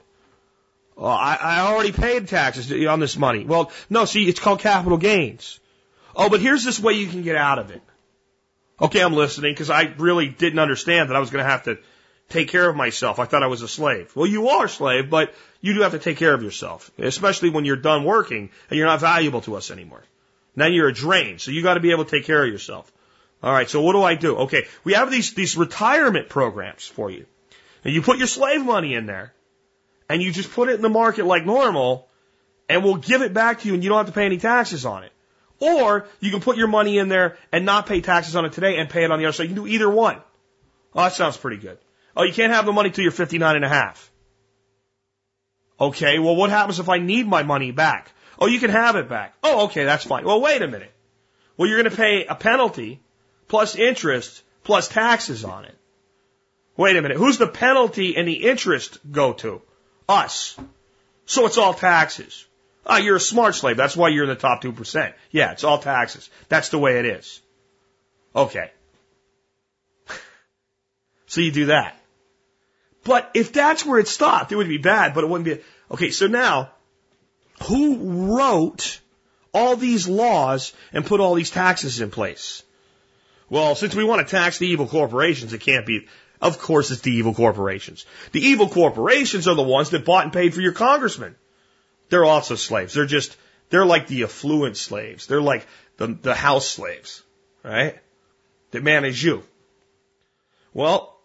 I, 0.98 1.38
I 1.40 1.60
already 1.60 1.92
paid 1.92 2.28
taxes 2.28 2.72
on 2.86 3.00
this 3.00 3.16
money. 3.16 3.44
Well, 3.44 3.70
no, 3.90 4.04
see, 4.04 4.28
it's 4.28 4.40
called 4.40 4.60
capital 4.60 4.98
gains. 4.98 5.60
Oh, 6.14 6.28
but 6.28 6.40
here's 6.40 6.64
this 6.64 6.80
way 6.80 6.94
you 6.94 7.06
can 7.06 7.22
get 7.22 7.36
out 7.36 7.58
of 7.58 7.70
it. 7.70 7.82
Okay, 8.80 9.00
I'm 9.00 9.14
listening 9.14 9.52
because 9.52 9.70
I 9.70 9.94
really 9.98 10.28
didn't 10.28 10.58
understand 10.58 11.10
that 11.10 11.16
I 11.16 11.20
was 11.20 11.30
going 11.30 11.44
to 11.44 11.50
have 11.50 11.64
to 11.64 11.78
take 12.28 12.48
care 12.48 12.68
of 12.68 12.76
myself. 12.76 13.18
I 13.18 13.24
thought 13.24 13.42
I 13.42 13.46
was 13.46 13.62
a 13.62 13.68
slave. 13.68 14.14
Well, 14.14 14.26
you 14.26 14.48
are 14.48 14.66
a 14.66 14.68
slave, 14.68 15.10
but 15.10 15.34
you 15.60 15.74
do 15.74 15.80
have 15.80 15.92
to 15.92 15.98
take 15.98 16.16
care 16.16 16.34
of 16.34 16.42
yourself, 16.42 16.90
especially 16.98 17.50
when 17.50 17.64
you're 17.64 17.76
done 17.76 18.04
working 18.04 18.50
and 18.70 18.78
you're 18.78 18.86
not 18.86 19.00
valuable 19.00 19.40
to 19.42 19.56
us 19.56 19.70
anymore. 19.70 20.02
Now 20.54 20.66
you're 20.66 20.88
a 20.88 20.94
drain, 20.94 21.38
so 21.38 21.50
you 21.50 21.62
got 21.62 21.74
to 21.74 21.80
be 21.80 21.90
able 21.90 22.04
to 22.04 22.10
take 22.10 22.24
care 22.24 22.44
of 22.44 22.50
yourself. 22.50 22.90
All 23.42 23.52
right, 23.52 23.68
so 23.68 23.82
what 23.82 23.92
do 23.92 24.02
I 24.02 24.14
do? 24.14 24.36
Okay, 24.36 24.66
we 24.82 24.94
have 24.94 25.10
these, 25.10 25.34
these 25.34 25.56
retirement 25.56 26.28
programs 26.28 26.86
for 26.86 27.10
you. 27.10 27.26
And 27.84 27.94
you 27.94 28.02
put 28.02 28.18
your 28.18 28.26
slave 28.26 28.64
money 28.64 28.94
in 28.94 29.06
there 29.06 29.32
and 30.08 30.22
you 30.22 30.32
just 30.32 30.50
put 30.50 30.68
it 30.68 30.74
in 30.74 30.82
the 30.82 30.88
market 30.88 31.26
like 31.26 31.44
normal 31.44 32.08
and 32.68 32.82
we'll 32.82 32.96
give 32.96 33.22
it 33.22 33.32
back 33.32 33.60
to 33.60 33.68
you 33.68 33.74
and 33.74 33.84
you 33.84 33.90
don't 33.90 33.98
have 33.98 34.06
to 34.06 34.12
pay 34.12 34.24
any 34.24 34.38
taxes 34.38 34.84
on 34.84 35.04
it. 35.04 35.12
Or 35.60 36.06
you 36.20 36.30
can 36.30 36.40
put 36.40 36.56
your 36.56 36.68
money 36.68 36.98
in 36.98 37.08
there 37.08 37.38
and 37.52 37.64
not 37.64 37.86
pay 37.86 38.00
taxes 38.00 38.34
on 38.36 38.44
it 38.44 38.52
today 38.52 38.78
and 38.78 38.90
pay 38.90 39.04
it 39.04 39.10
on 39.10 39.18
the 39.18 39.26
other 39.26 39.32
side. 39.32 39.44
You 39.44 39.54
can 39.54 39.64
do 39.64 39.66
either 39.68 39.88
one. 39.88 40.16
Oh, 40.94 41.02
that 41.04 41.12
sounds 41.12 41.36
pretty 41.36 41.58
good. 41.58 41.78
Oh, 42.16 42.22
you 42.22 42.32
can't 42.32 42.52
have 42.52 42.66
the 42.66 42.72
money 42.72 42.90
till 42.90 43.02
you're 43.02 43.12
59 43.12 43.56
and 43.56 43.64
a 43.64 43.68
half. 43.68 44.10
Okay, 45.78 46.18
well 46.18 46.34
what 46.34 46.50
happens 46.50 46.80
if 46.80 46.88
I 46.88 46.98
need 46.98 47.26
my 47.26 47.42
money 47.42 47.70
back? 47.70 48.10
Oh, 48.38 48.46
you 48.46 48.58
can 48.58 48.70
have 48.70 48.96
it 48.96 49.08
back. 49.08 49.34
Oh, 49.42 49.66
okay, 49.66 49.84
that's 49.84 50.04
fine. 50.04 50.24
Well, 50.24 50.40
wait 50.40 50.62
a 50.62 50.68
minute. 50.68 50.92
Well, 51.56 51.68
you're 51.68 51.82
going 51.82 51.90
to 51.90 51.96
pay 51.96 52.26
a 52.26 52.34
penalty 52.34 53.00
plus 53.48 53.76
interest 53.76 54.42
plus 54.64 54.88
taxes 54.88 55.44
on 55.44 55.64
it. 55.64 55.74
Wait 56.76 56.96
a 56.96 57.02
minute. 57.02 57.16
Who's 57.16 57.38
the 57.38 57.46
penalty 57.46 58.16
and 58.16 58.28
the 58.28 58.46
interest 58.46 58.98
go 59.10 59.32
to? 59.34 59.62
Us. 60.08 60.58
So 61.24 61.46
it's 61.46 61.58
all 61.58 61.74
taxes. 61.74 62.46
Ah, 62.86 62.98
you're 62.98 63.16
a 63.16 63.20
smart 63.20 63.54
slave. 63.54 63.76
That's 63.76 63.96
why 63.96 64.08
you're 64.08 64.24
in 64.24 64.30
the 64.30 64.36
top 64.36 64.62
2%. 64.62 65.12
Yeah, 65.30 65.52
it's 65.52 65.64
all 65.64 65.78
taxes. 65.78 66.30
That's 66.48 66.68
the 66.68 66.78
way 66.78 66.98
it 66.98 67.06
is. 67.06 67.40
Okay. 68.34 68.70
so 71.26 71.40
you 71.40 71.50
do 71.50 71.66
that. 71.66 71.98
But 73.06 73.30
if 73.34 73.52
that's 73.52 73.86
where 73.86 74.00
it 74.00 74.08
stopped, 74.08 74.50
it 74.50 74.56
would 74.56 74.68
be 74.68 74.78
bad, 74.78 75.14
but 75.14 75.22
it 75.22 75.30
wouldn't 75.30 75.44
be. 75.44 75.62
Okay, 75.92 76.10
so 76.10 76.26
now, 76.26 76.72
who 77.64 78.36
wrote 78.36 79.00
all 79.54 79.76
these 79.76 80.08
laws 80.08 80.72
and 80.92 81.06
put 81.06 81.20
all 81.20 81.34
these 81.34 81.50
taxes 81.50 82.00
in 82.00 82.10
place? 82.10 82.64
Well, 83.48 83.76
since 83.76 83.94
we 83.94 84.02
want 84.02 84.26
to 84.26 84.30
tax 84.30 84.58
the 84.58 84.66
evil 84.66 84.88
corporations, 84.88 85.52
it 85.52 85.60
can't 85.60 85.86
be. 85.86 86.08
Of 86.42 86.58
course, 86.58 86.90
it's 86.90 87.00
the 87.00 87.12
evil 87.12 87.32
corporations. 87.32 88.04
The 88.32 88.44
evil 88.44 88.68
corporations 88.68 89.46
are 89.46 89.54
the 89.54 89.62
ones 89.62 89.90
that 89.90 90.04
bought 90.04 90.24
and 90.24 90.32
paid 90.32 90.52
for 90.52 90.60
your 90.60 90.72
congressman. 90.72 91.36
They're 92.08 92.24
also 92.24 92.56
slaves. 92.56 92.92
They're 92.92 93.06
just, 93.06 93.36
they're 93.70 93.86
like 93.86 94.08
the 94.08 94.24
affluent 94.24 94.76
slaves. 94.76 95.26
They're 95.26 95.40
like 95.40 95.66
the, 95.96 96.08
the 96.08 96.34
house 96.34 96.68
slaves, 96.68 97.22
right? 97.62 97.98
That 98.72 98.82
manage 98.82 99.24
you. 99.24 99.44
Well, 100.74 101.15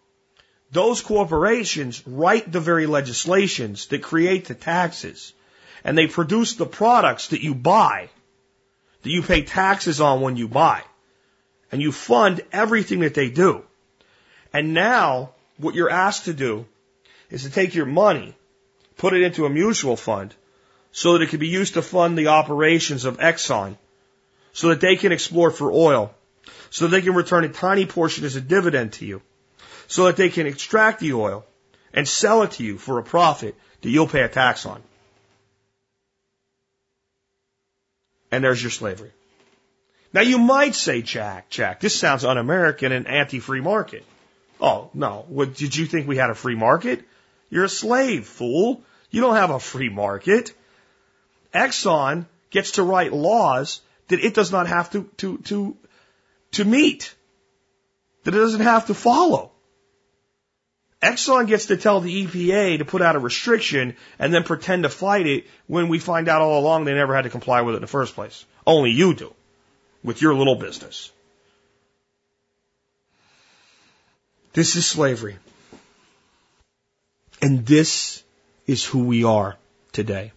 those 0.72 1.02
corporations 1.02 2.02
write 2.06 2.50
the 2.50 2.60
very 2.60 2.86
legislations 2.86 3.86
that 3.88 4.02
create 4.02 4.46
the 4.46 4.54
taxes. 4.54 5.34
And 5.84 5.98
they 5.98 6.06
produce 6.06 6.54
the 6.54 6.66
products 6.66 7.28
that 7.28 7.42
you 7.42 7.54
buy, 7.54 8.08
that 9.02 9.10
you 9.10 9.22
pay 9.22 9.42
taxes 9.42 10.00
on 10.00 10.20
when 10.22 10.36
you 10.36 10.48
buy. 10.48 10.82
And 11.70 11.82
you 11.82 11.92
fund 11.92 12.40
everything 12.52 13.00
that 13.00 13.14
they 13.14 13.28
do. 13.28 13.64
And 14.52 14.74
now 14.74 15.30
what 15.58 15.74
you're 15.74 15.90
asked 15.90 16.24
to 16.26 16.34
do 16.34 16.66
is 17.30 17.42
to 17.42 17.50
take 17.50 17.74
your 17.74 17.86
money, 17.86 18.34
put 18.96 19.14
it 19.14 19.22
into 19.22 19.46
a 19.46 19.50
mutual 19.50 19.96
fund 19.96 20.34
so 20.90 21.14
that 21.14 21.22
it 21.22 21.30
can 21.30 21.40
be 21.40 21.48
used 21.48 21.74
to 21.74 21.82
fund 21.82 22.16
the 22.16 22.28
operations 22.28 23.04
of 23.04 23.18
Exxon 23.18 23.76
so 24.52 24.68
that 24.68 24.80
they 24.80 24.96
can 24.96 25.12
explore 25.12 25.50
for 25.50 25.72
oil, 25.72 26.14
so 26.70 26.86
that 26.86 26.90
they 26.90 27.02
can 27.02 27.14
return 27.14 27.44
a 27.44 27.48
tiny 27.48 27.86
portion 27.86 28.24
as 28.24 28.36
a 28.36 28.40
dividend 28.40 28.92
to 28.94 29.06
you, 29.06 29.22
so 29.86 30.04
that 30.04 30.16
they 30.16 30.28
can 30.28 30.46
extract 30.46 31.00
the 31.00 31.12
oil 31.12 31.44
and 31.92 32.08
sell 32.08 32.42
it 32.42 32.52
to 32.52 32.64
you 32.64 32.78
for 32.78 32.98
a 32.98 33.02
profit 33.02 33.54
that 33.82 33.90
you'll 33.90 34.08
pay 34.08 34.22
a 34.22 34.28
tax 34.28 34.66
on. 34.66 34.82
And 38.30 38.42
there's 38.42 38.62
your 38.62 38.70
slavery. 38.70 39.10
Now 40.12 40.22
you 40.22 40.38
might 40.38 40.74
say, 40.74 41.02
Jack, 41.02 41.50
Jack, 41.50 41.80
this 41.80 41.98
sounds 41.98 42.24
un-American 42.24 42.92
and 42.92 43.06
anti-free 43.06 43.60
market. 43.60 44.04
Oh, 44.60 44.90
no. 44.94 45.24
What, 45.28 45.54
did 45.54 45.76
you 45.76 45.86
think 45.86 46.06
we 46.06 46.16
had 46.16 46.30
a 46.30 46.34
free 46.34 46.54
market? 46.54 47.04
You're 47.50 47.64
a 47.64 47.68
slave, 47.68 48.26
fool. 48.26 48.82
You 49.10 49.20
don't 49.20 49.36
have 49.36 49.50
a 49.50 49.60
free 49.60 49.90
market. 49.90 50.54
Exxon 51.54 52.26
gets 52.50 52.72
to 52.72 52.82
write 52.82 53.12
laws 53.12 53.80
that 54.08 54.20
it 54.20 54.34
does 54.34 54.52
not 54.52 54.66
have 54.66 54.90
to, 54.92 55.04
to, 55.18 55.38
to, 55.38 55.76
to 56.52 56.64
meet. 56.64 57.14
That 58.24 58.34
it 58.34 58.38
doesn't 58.38 58.60
have 58.60 58.86
to 58.86 58.94
follow. 58.94 59.51
Exxon 61.02 61.48
gets 61.48 61.66
to 61.66 61.76
tell 61.76 62.00
the 62.00 62.26
EPA 62.26 62.78
to 62.78 62.84
put 62.84 63.02
out 63.02 63.16
a 63.16 63.18
restriction 63.18 63.96
and 64.18 64.32
then 64.32 64.44
pretend 64.44 64.84
to 64.84 64.88
fight 64.88 65.26
it 65.26 65.46
when 65.66 65.88
we 65.88 65.98
find 65.98 66.28
out 66.28 66.42
all 66.42 66.60
along 66.60 66.84
they 66.84 66.94
never 66.94 67.14
had 67.14 67.22
to 67.22 67.30
comply 67.30 67.62
with 67.62 67.74
it 67.74 67.78
in 67.78 67.82
the 67.82 67.88
first 67.88 68.14
place. 68.14 68.44
Only 68.64 68.92
you 68.92 69.12
do 69.12 69.34
with 70.04 70.22
your 70.22 70.34
little 70.34 70.54
business. 70.54 71.10
This 74.52 74.76
is 74.76 74.86
slavery. 74.86 75.38
And 77.40 77.66
this 77.66 78.22
is 78.66 78.84
who 78.84 79.04
we 79.04 79.24
are 79.24 79.56
today. 79.90 80.30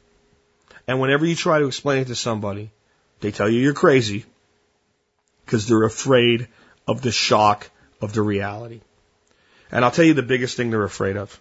And 0.87 0.99
whenever 0.99 1.25
you 1.25 1.35
try 1.35 1.59
to 1.59 1.67
explain 1.67 2.01
it 2.01 2.07
to 2.07 2.15
somebody, 2.15 2.71
they 3.19 3.31
tell 3.31 3.49
you 3.49 3.59
you're 3.59 3.73
crazy 3.73 4.25
because 5.45 5.67
they're 5.67 5.83
afraid 5.83 6.47
of 6.87 7.01
the 7.01 7.11
shock 7.11 7.69
of 8.01 8.13
the 8.13 8.23
reality. 8.23 8.81
And 9.71 9.83
I'll 9.83 9.91
tell 9.91 10.05
you 10.05 10.13
the 10.13 10.21
biggest 10.21 10.57
thing 10.57 10.69
they're 10.69 10.83
afraid 10.83 11.17
of. 11.17 11.39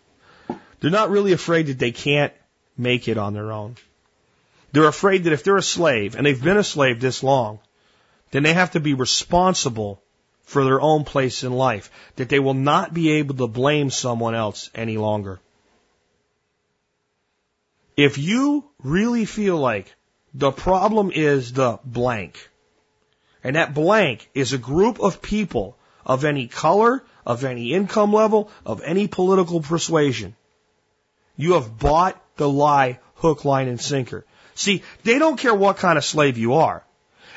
They're 0.81 0.91
not 0.91 1.11
really 1.11 1.33
afraid 1.33 1.67
that 1.69 1.79
they 1.79 1.93
can't 1.93 2.33
make 2.77 3.09
it 3.09 3.19
on 3.19 3.35
their 3.35 3.53
own. 3.53 3.77
They're 4.73 4.87
afraid 4.87 5.25
that 5.25 5.33
if 5.33 5.45
they're 5.45 5.57
a 5.57 5.63
slave, 5.63 6.17
and 6.17 6.27
they've 6.27 6.43
been 6.43 6.57
a 6.57 6.65
slave 6.65 7.01
this 7.01 7.23
long, 7.23 7.61
then 8.33 8.43
they 8.43 8.53
have 8.53 8.73
to 8.73 8.81
be 8.81 8.95
responsible 8.95 10.03
for 10.43 10.65
their 10.65 10.81
own 10.81 11.05
place 11.05 11.45
in 11.45 11.53
life, 11.53 11.91
that 12.17 12.29
they 12.29 12.41
will 12.41 12.55
not 12.55 12.93
be 12.93 13.13
able 13.13 13.37
to 13.37 13.47
blame 13.47 13.91
someone 13.91 14.35
else 14.35 14.71
any 14.75 14.97
longer. 14.97 15.41
If 17.97 18.19
you 18.19 18.65
really 18.83 19.25
feel 19.25 19.57
like 19.57 19.95
the 20.35 20.51
problem 20.51 21.13
is 21.13 21.53
the 21.53 21.79
blank, 21.85 22.51
and 23.45 23.57
that 23.57 23.75
blank 23.75 24.29
is 24.35 24.53
a 24.53 24.59
group 24.59 25.01
of 25.01 25.23
people 25.23 25.79
of 26.05 26.25
any 26.25 26.49
color, 26.49 27.05
of 27.27 27.45
any 27.45 27.73
income 27.73 28.13
level, 28.13 28.51
of 28.65 28.83
any 28.83 29.07
political 29.09 29.61
persuasion, 29.61 30.37
you 31.37 31.55
have 31.55 31.79
bought 31.79 32.21
the 32.37 32.49
lie 32.49 32.99
hook, 33.17 33.45
line, 33.45 33.69
and 33.69 33.81
sinker. 33.81 34.25
See, 34.55 34.83
they 35.03 35.19
don't 35.19 35.39
care 35.39 35.55
what 35.55 35.79
kind 35.79 35.99
of 35.99 36.05
slave 36.05 36.39
you 36.39 36.55
are. 36.55 36.85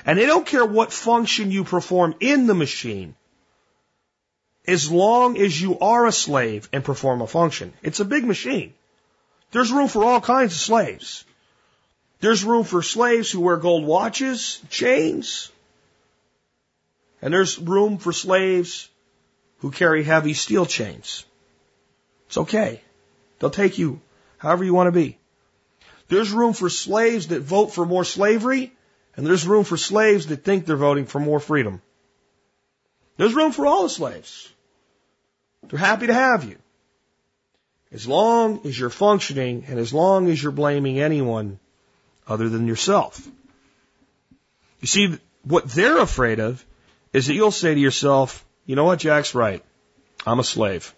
And 0.05 0.17
they 0.17 0.25
don't 0.25 0.45
care 0.45 0.65
what 0.65 0.93
function 0.93 1.51
you 1.51 1.63
perform 1.63 2.15
in 2.19 2.47
the 2.47 2.53
machine. 2.53 3.15
As 4.67 4.91
long 4.91 5.37
as 5.37 5.59
you 5.61 5.79
are 5.79 6.05
a 6.05 6.11
slave 6.11 6.69
and 6.73 6.83
perform 6.83 7.21
a 7.21 7.27
function. 7.27 7.73
It's 7.81 7.99
a 7.99 8.05
big 8.05 8.25
machine. 8.25 8.73
There's 9.51 9.71
room 9.71 9.87
for 9.87 10.03
all 10.03 10.21
kinds 10.21 10.53
of 10.53 10.59
slaves. 10.59 11.23
There's 12.19 12.43
room 12.43 12.63
for 12.63 12.81
slaves 12.81 13.31
who 13.31 13.41
wear 13.41 13.57
gold 13.57 13.85
watches, 13.85 14.61
chains. 14.69 15.51
And 17.21 17.33
there's 17.33 17.57
room 17.57 17.97
for 17.97 18.11
slaves 18.11 18.89
who 19.59 19.71
carry 19.71 20.03
heavy 20.03 20.33
steel 20.33 20.65
chains. 20.65 21.25
It's 22.27 22.37
okay. 22.37 22.81
They'll 23.39 23.49
take 23.49 23.77
you 23.77 24.01
however 24.37 24.63
you 24.63 24.73
want 24.73 24.87
to 24.87 24.91
be. 24.91 25.17
There's 26.09 26.31
room 26.31 26.53
for 26.53 26.69
slaves 26.69 27.27
that 27.27 27.41
vote 27.41 27.73
for 27.73 27.85
more 27.85 28.05
slavery, 28.05 28.71
and 29.15 29.25
there's 29.25 29.47
room 29.47 29.63
for 29.63 29.77
slaves 29.77 30.27
that 30.27 30.43
think 30.43 30.65
they're 30.65 30.77
voting 30.77 31.05
for 31.05 31.19
more 31.19 31.39
freedom. 31.39 31.81
There's 33.17 33.33
room 33.33 33.51
for 33.51 33.65
all 33.65 33.83
the 33.83 33.89
slaves. 33.89 34.51
They're 35.67 35.79
happy 35.79 36.07
to 36.07 36.13
have 36.13 36.43
you. 36.43 36.57
As 37.91 38.07
long 38.07 38.61
as 38.65 38.79
you're 38.79 38.89
functioning 38.89 39.65
and 39.67 39.79
as 39.79 39.93
long 39.93 40.29
as 40.29 40.41
you're 40.41 40.51
blaming 40.51 40.99
anyone 40.99 41.59
other 42.27 42.49
than 42.49 42.67
yourself. 42.67 43.25
You 44.81 44.87
see, 44.87 45.17
what 45.43 45.69
they're 45.69 45.99
afraid 45.99 46.39
of 46.39 46.63
is 47.13 47.27
that 47.27 47.33
you'll 47.33 47.51
say 47.51 47.73
to 47.73 47.79
yourself, 47.79 48.45
you 48.67 48.75
know 48.75 48.83
what, 48.83 48.99
Jack's 48.99 49.33
right. 49.33 49.63
I'm 50.27 50.39
a 50.39 50.43
slave. 50.43 50.93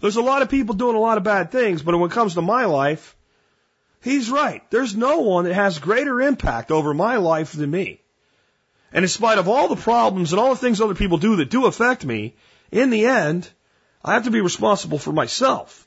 There's 0.00 0.16
a 0.16 0.22
lot 0.22 0.42
of 0.42 0.48
people 0.48 0.74
doing 0.74 0.96
a 0.96 1.00
lot 1.00 1.18
of 1.18 1.22
bad 1.22 1.52
things, 1.52 1.82
but 1.82 1.94
when 1.96 2.10
it 2.10 2.14
comes 2.14 2.34
to 2.34 2.42
my 2.42 2.64
life, 2.64 3.14
he's 4.02 4.30
right. 4.30 4.68
There's 4.70 4.96
no 4.96 5.18
one 5.18 5.44
that 5.44 5.54
has 5.54 5.78
greater 5.78 6.20
impact 6.20 6.70
over 6.72 6.92
my 6.94 7.16
life 7.16 7.52
than 7.52 7.70
me. 7.70 8.00
And 8.92 9.04
in 9.04 9.08
spite 9.08 9.38
of 9.38 9.48
all 9.48 9.68
the 9.68 9.76
problems 9.76 10.32
and 10.32 10.40
all 10.40 10.50
the 10.50 10.56
things 10.56 10.80
other 10.80 10.94
people 10.94 11.18
do 11.18 11.36
that 11.36 11.50
do 11.50 11.66
affect 11.66 12.04
me, 12.04 12.34
in 12.72 12.88
the 12.88 13.06
end, 13.06 13.48
I 14.02 14.14
have 14.14 14.24
to 14.24 14.30
be 14.30 14.40
responsible 14.40 14.98
for 14.98 15.12
myself. 15.12 15.86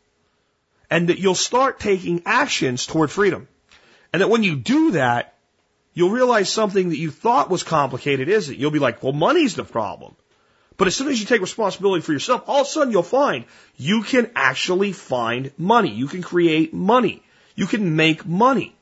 And 0.89 1.10
that 1.10 1.20
you'll 1.20 1.36
start 1.36 1.80
taking 1.80 2.22
actions 2.26 2.86
toward 2.86 3.10
freedom. 3.10 3.47
And 4.14 4.22
that 4.22 4.30
when 4.30 4.43
you 4.43 4.56
do 4.56 4.91
that, 4.91 5.36
you'll 5.93 6.12
realize 6.12 6.49
something 6.49 6.89
that 6.89 6.97
you 6.97 7.10
thought 7.10 7.49
was 7.49 7.64
complicated 7.64 8.30
isn't. 8.30 8.58
You'll 8.58 8.72
be 8.72 8.80
like, 8.80 9.02
well, 9.02 9.14
money's 9.14 9.56
the 9.56 9.64
problem. 9.64 10.16
But 10.78 10.88
as 10.88 10.95
soon 10.95 11.09
as 11.09 11.19
you 11.19 11.26
take 11.26 11.41
responsibility 11.41 12.01
for 12.01 12.13
yourself, 12.13 12.43
all 12.47 12.61
of 12.61 12.67
a 12.67 12.69
sudden 12.69 12.91
you'll 12.91 13.03
find 13.03 13.45
you 13.78 14.03
can 14.03 14.32
actually 14.36 14.93
find 14.93 15.51
money. 15.57 15.91
You 15.91 16.07
can 16.07 16.22
create 16.22 16.74
money. 16.74 17.24
You 17.55 17.67
can 17.67 17.95
make 17.95 18.26
money. 18.26 18.76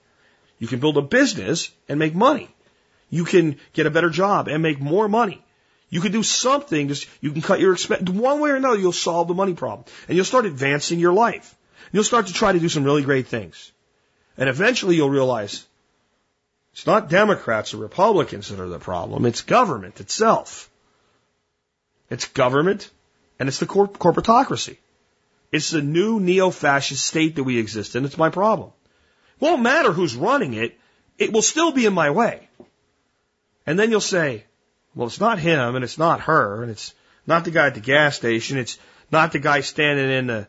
You 0.59 0.67
can 0.67 0.79
build 0.79 0.97
a 0.97 1.01
business 1.01 1.71
and 1.87 1.99
make 1.99 2.15
money. 2.15 2.49
You 3.09 3.25
can 3.25 3.57
get 3.73 3.87
a 3.87 3.91
better 3.91 4.09
job 4.09 4.47
and 4.47 4.61
make 4.61 4.79
more 4.79 5.07
money. 5.09 5.43
You 5.89 6.01
can 6.01 6.11
do 6.11 6.21
something, 6.21 6.87
just, 6.87 7.07
you 7.19 7.31
can 7.31 7.41
cut 7.41 7.59
your 7.59 7.73
expense. 7.73 8.07
One 8.09 8.39
way 8.39 8.51
or 8.51 8.55
another, 8.55 8.77
you'll 8.77 8.91
solve 8.91 9.27
the 9.27 9.33
money 9.33 9.55
problem. 9.55 9.85
And 10.07 10.15
you'll 10.15 10.25
start 10.25 10.45
advancing 10.45 10.99
your 10.99 11.13
life. 11.13 11.55
You'll 11.91 12.03
start 12.03 12.27
to 12.27 12.33
try 12.33 12.51
to 12.51 12.59
do 12.59 12.69
some 12.69 12.83
really 12.83 13.01
great 13.01 13.27
things. 13.27 13.71
And 14.37 14.47
eventually 14.47 14.95
you'll 14.95 15.09
realize 15.09 15.65
it's 16.73 16.85
not 16.85 17.09
Democrats 17.09 17.73
or 17.73 17.77
Republicans 17.77 18.49
that 18.49 18.59
are 18.59 18.67
the 18.67 18.79
problem. 18.79 19.25
It's 19.25 19.41
government 19.41 19.99
itself. 19.99 20.68
It's 22.09 22.27
government 22.27 22.89
and 23.39 23.47
it's 23.47 23.59
the 23.59 23.65
corp- 23.65 23.97
corporatocracy. 23.97 24.77
It's 25.51 25.71
the 25.71 25.81
new 25.81 26.19
neo-fascist 26.19 27.05
state 27.05 27.35
that 27.35 27.43
we 27.43 27.57
exist 27.57 27.95
in. 27.95 28.05
It's 28.05 28.17
my 28.17 28.29
problem. 28.29 28.71
It 29.35 29.41
won't 29.41 29.61
matter 29.61 29.91
who's 29.91 30.15
running 30.15 30.53
it. 30.53 30.77
It 31.17 31.33
will 31.33 31.41
still 31.41 31.71
be 31.71 31.85
in 31.85 31.93
my 31.93 32.11
way. 32.11 32.47
And 33.65 33.77
then 33.77 33.91
you'll 33.91 34.01
say, 34.01 34.45
well, 34.95 35.07
it's 35.07 35.19
not 35.19 35.39
him 35.39 35.75
and 35.75 35.83
it's 35.83 35.97
not 35.97 36.21
her 36.21 36.61
and 36.61 36.71
it's 36.71 36.93
not 37.25 37.45
the 37.45 37.51
guy 37.51 37.67
at 37.67 37.75
the 37.75 37.81
gas 37.81 38.15
station. 38.15 38.57
It's 38.57 38.77
not 39.11 39.31
the 39.31 39.39
guy 39.39 39.61
standing 39.61 40.09
in 40.09 40.27
the 40.27 40.47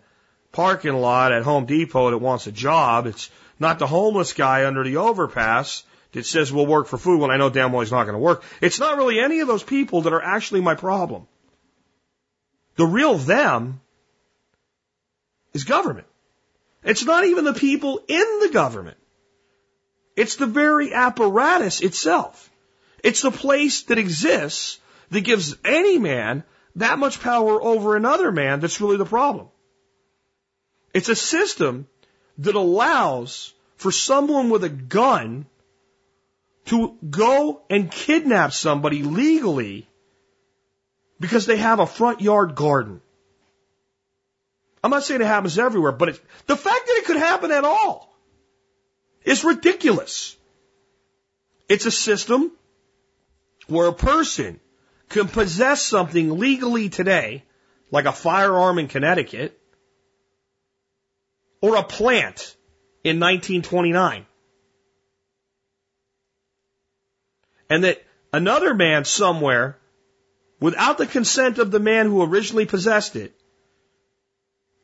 parking 0.53 0.95
lot 0.95 1.33
at 1.33 1.45
Home 1.45 1.67
Depot 1.67 2.11
that 2.11 2.19
wants 2.19 2.47
a 2.47 2.53
job. 2.53 3.07
It's 3.07 3.31
not 3.59 3.79
the 3.79 3.87
homeless 3.87 4.33
guy 4.33 4.67
under 4.67 4.85
the 4.85 4.97
overpass 4.97 5.85
that 6.13 6.27
says 6.27 6.53
we'll 6.53 6.67
work 6.67 6.87
for 6.87 6.99
food 6.99 7.21
when 7.21 7.31
I 7.31 7.37
know 7.37 7.51
damn 7.51 7.73
well 7.73 7.83
he's 7.83 7.93
not 7.93 8.05
going 8.05 8.15
to 8.15 8.19
work. 8.19 8.43
It's 8.61 8.81
not 8.81 8.97
really 8.97 9.21
any 9.21 9.41
of 9.41 9.49
those 9.49 9.63
people 9.63 10.03
that 10.03 10.13
are 10.13 10.23
actually 10.23 10.61
my 10.61 10.75
problem. 10.75 11.27
The 12.81 12.87
real 12.87 13.18
them 13.18 13.83
is 15.53 15.64
government. 15.64 16.07
It's 16.83 17.05
not 17.05 17.24
even 17.24 17.45
the 17.45 17.53
people 17.53 18.01
in 18.09 18.39
the 18.41 18.49
government. 18.49 18.97
It's 20.16 20.37
the 20.37 20.47
very 20.47 20.95
apparatus 20.95 21.83
itself. 21.83 22.49
It's 23.05 23.20
the 23.20 23.31
place 23.31 23.83
that 23.83 23.99
exists 23.99 24.78
that 25.11 25.20
gives 25.20 25.55
any 25.62 25.99
man 25.99 26.43
that 26.76 26.99
much 26.99 27.20
power 27.20 27.62
over 27.62 27.97
another 27.97 28.33
man 28.33 28.61
that's 28.61 28.81
really 28.81 28.97
the 28.97 29.05
problem. 29.05 29.49
It's 30.95 31.11
a 31.11 31.14
system 31.14 31.87
that 32.39 32.55
allows 32.55 33.53
for 33.76 33.93
someone 33.93 34.49
with 34.49 34.64
a 34.64 34.70
gun 34.70 35.45
to 36.72 36.97
go 37.11 37.61
and 37.68 37.91
kidnap 37.91 38.55
somebody 38.55 39.03
legally 39.03 39.89
because 41.21 41.47
they 41.47 41.59
have 41.59 41.79
a 41.79 41.87
front 41.87 42.21
yard 42.21 42.55
garden. 42.55 43.01
I'm 44.83 44.91
not 44.91 45.05
saying 45.05 45.21
it 45.21 45.27
happens 45.27 45.59
everywhere, 45.59 45.93
but 45.93 46.09
it, 46.09 46.21
the 46.47 46.57
fact 46.57 46.87
that 46.87 46.97
it 46.97 47.05
could 47.05 47.18
happen 47.18 47.53
at 47.53 47.64
all 47.64 48.16
is 49.23 49.45
ridiculous. 49.45 50.37
It's 51.68 51.85
a 51.85 51.91
system 51.91 52.51
where 53.66 53.89
a 53.89 53.93
person 53.93 54.59
can 55.11 55.29
possess 55.29 55.83
something 55.83 56.39
legally 56.39 56.89
today, 56.89 57.45
like 57.91 58.07
a 58.07 58.12
firearm 58.12 58.79
in 58.79 58.89
Connecticut, 58.89 59.61
or 61.61 61.77
a 61.77 61.83
plant 61.83 62.57
in 63.05 63.21
1929. 63.21 64.25
And 67.68 67.85
that 67.85 68.03
another 68.33 68.75
man 68.75 69.05
somewhere, 69.05 69.77
without 70.61 70.99
the 70.99 71.07
consent 71.07 71.59
of 71.59 71.71
the 71.71 71.81
man 71.81 72.07
who 72.07 72.23
originally 72.23 72.67
possessed 72.67 73.17
it, 73.17 73.35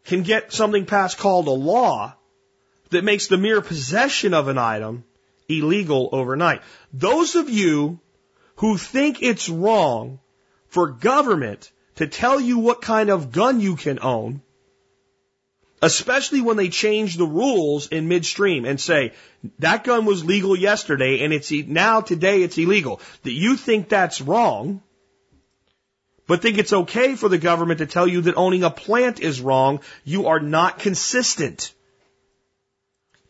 can 0.04 0.22
get 0.22 0.52
something 0.52 0.86
passed 0.86 1.18
called 1.18 1.48
a 1.48 1.50
law 1.50 2.14
that 2.90 3.04
makes 3.04 3.26
the 3.26 3.36
mere 3.36 3.60
possession 3.60 4.34
of 4.34 4.48
an 4.48 4.58
item 4.58 5.04
illegal 5.48 6.08
overnight. 6.12 6.62
Those 6.92 7.34
of 7.34 7.50
you 7.50 8.00
who 8.56 8.78
think 8.78 9.22
it's 9.22 9.48
wrong 9.48 10.20
for 10.68 10.88
government 10.88 11.70
to 11.96 12.06
tell 12.06 12.40
you 12.40 12.58
what 12.58 12.80
kind 12.80 13.10
of 13.10 13.32
gun 13.32 13.60
you 13.60 13.76
can 13.76 13.98
own 14.00 14.42
especially 15.82 16.40
when 16.40 16.56
they 16.56 16.68
change 16.68 17.16
the 17.16 17.26
rules 17.26 17.88
in 17.88 18.08
midstream 18.08 18.64
and 18.64 18.80
say 18.80 19.12
that 19.58 19.84
gun 19.84 20.04
was 20.04 20.24
legal 20.24 20.56
yesterday 20.56 21.22
and 21.22 21.32
it's 21.32 21.52
now 21.52 22.00
today 22.00 22.42
it's 22.42 22.58
illegal. 22.58 23.00
That 23.22 23.32
you 23.32 23.56
think 23.56 23.88
that's 23.88 24.20
wrong, 24.20 24.82
but 26.26 26.42
think 26.42 26.58
it's 26.58 26.72
okay 26.72 27.14
for 27.14 27.28
the 27.28 27.38
government 27.38 27.78
to 27.78 27.86
tell 27.86 28.06
you 28.06 28.22
that 28.22 28.34
owning 28.34 28.64
a 28.64 28.70
plant 28.70 29.20
is 29.20 29.40
wrong. 29.40 29.80
You 30.04 30.26
are 30.26 30.40
not 30.40 30.78
consistent. 30.78 31.72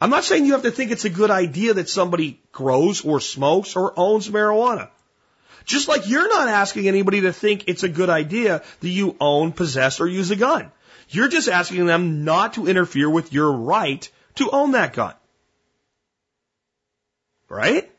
I'm 0.00 0.10
not 0.10 0.24
saying 0.24 0.46
you 0.46 0.52
have 0.52 0.62
to 0.62 0.70
think 0.70 0.90
it's 0.90 1.04
a 1.04 1.10
good 1.10 1.30
idea 1.30 1.74
that 1.74 1.88
somebody 1.88 2.40
grows 2.52 3.04
or 3.04 3.20
smokes 3.20 3.76
or 3.76 3.92
owns 3.96 4.28
marijuana. 4.28 4.88
Just 5.64 5.88
like 5.88 6.08
you're 6.08 6.28
not 6.28 6.48
asking 6.48 6.86
anybody 6.86 7.22
to 7.22 7.32
think 7.32 7.64
it's 7.66 7.82
a 7.82 7.88
good 7.88 8.08
idea 8.08 8.62
that 8.80 8.88
you 8.88 9.16
own, 9.20 9.52
possess, 9.52 10.00
or 10.00 10.06
use 10.06 10.30
a 10.30 10.36
gun. 10.36 10.70
You're 11.08 11.28
just 11.28 11.48
asking 11.48 11.86
them 11.86 12.24
not 12.24 12.54
to 12.54 12.66
interfere 12.66 13.10
with 13.10 13.32
your 13.32 13.52
right 13.52 14.08
to 14.36 14.50
own 14.50 14.72
that 14.72 14.92
gun. 14.92 15.14
Right? 17.48 17.90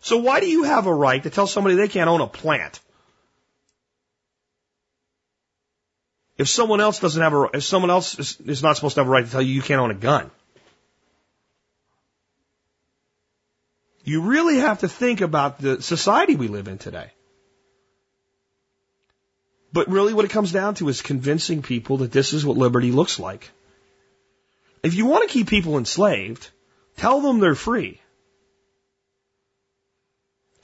So 0.00 0.18
why 0.18 0.40
do 0.40 0.46
you 0.46 0.64
have 0.64 0.86
a 0.86 0.94
right 0.94 1.22
to 1.22 1.30
tell 1.30 1.46
somebody 1.46 1.76
they 1.76 1.88
can't 1.88 2.08
own 2.08 2.20
a 2.20 2.26
plant? 2.26 2.80
If 6.42 6.48
someone 6.48 6.80
else 6.80 6.98
doesn't 6.98 7.22
have 7.22 7.34
a, 7.34 7.50
if 7.54 7.62
someone 7.62 7.90
else 7.90 8.18
is, 8.18 8.36
is 8.44 8.64
not 8.64 8.74
supposed 8.74 8.96
to 8.96 9.02
have 9.02 9.06
a 9.06 9.10
right 9.10 9.24
to 9.24 9.30
tell 9.30 9.40
you 9.40 9.54
you 9.54 9.62
can't 9.62 9.80
own 9.80 9.92
a 9.92 9.94
gun. 9.94 10.28
You 14.02 14.22
really 14.22 14.56
have 14.56 14.80
to 14.80 14.88
think 14.88 15.20
about 15.20 15.60
the 15.60 15.80
society 15.80 16.34
we 16.34 16.48
live 16.48 16.66
in 16.66 16.78
today. 16.78 17.12
But 19.72 19.88
really 19.88 20.14
what 20.14 20.24
it 20.24 20.32
comes 20.32 20.50
down 20.50 20.74
to 20.80 20.88
is 20.88 21.00
convincing 21.00 21.62
people 21.62 21.98
that 21.98 22.10
this 22.10 22.32
is 22.32 22.44
what 22.44 22.56
liberty 22.56 22.90
looks 22.90 23.20
like. 23.20 23.48
If 24.82 24.94
you 24.94 25.06
want 25.06 25.28
to 25.28 25.32
keep 25.32 25.46
people 25.46 25.78
enslaved, 25.78 26.50
tell 26.96 27.20
them 27.20 27.38
they're 27.38 27.54
free. 27.54 28.00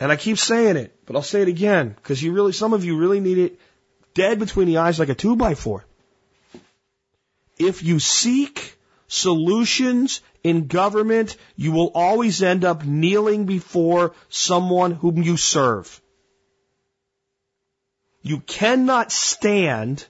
And 0.01 0.11
I 0.11 0.17
keep 0.17 0.39
saying 0.39 0.77
it, 0.77 0.93
but 1.07 1.15
I'll 1.15 1.23
say 1.23 1.43
it 1.43 1.49
again, 1.49 1.91
because 1.91 2.21
you 2.21 2.33
really, 2.33 2.53
some 2.53 2.73
of 2.73 2.85
you 2.85 2.99
really 2.99 3.21
need 3.21 3.39
it 3.39 3.61
dead 4.19 4.39
between 4.39 4.67
the 4.67 4.79
eyes 4.79 4.99
like 4.99 5.09
a 5.09 5.15
two 5.15 5.37
by 5.37 5.55
four. 5.55 5.85
If 7.59 7.83
you 7.83 7.99
seek 7.99 8.77
solutions 9.09 10.21
in 10.45 10.67
government, 10.67 11.37
you 11.57 11.73
will 11.73 11.91
always 11.95 12.43
end 12.43 12.65
up 12.65 12.85
kneeling 12.85 13.47
before 13.47 14.15
someone 14.29 14.93
whom 14.93 15.23
you 15.23 15.37
serve. 15.37 16.01
You 18.23 18.41
cannot 18.41 19.13
stand 19.13 20.07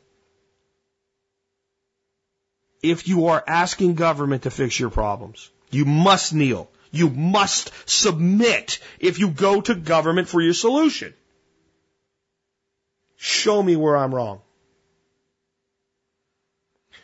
if 2.82 3.06
you 3.08 3.26
are 3.26 3.44
asking 3.46 3.94
government 3.94 4.42
to 4.44 4.50
fix 4.50 4.78
your 4.80 4.90
problems. 4.90 5.50
You 5.70 5.84
must 5.84 6.34
kneel. 6.34 6.70
You 6.90 7.10
must 7.10 7.72
submit 7.86 8.78
if 8.98 9.18
you 9.18 9.30
go 9.30 9.60
to 9.60 9.74
government 9.74 10.28
for 10.28 10.40
your 10.40 10.54
solution. 10.54 11.14
Show 13.18 13.60
me 13.60 13.74
where 13.74 13.96
I'm 13.96 14.14
wrong. 14.14 14.40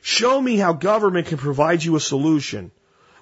Show 0.01 0.41
me 0.41 0.57
how 0.57 0.73
government 0.73 1.27
can 1.27 1.39
provide 1.39 1.83
you 1.83 1.97
a 1.97 2.01
solution 2.01 2.71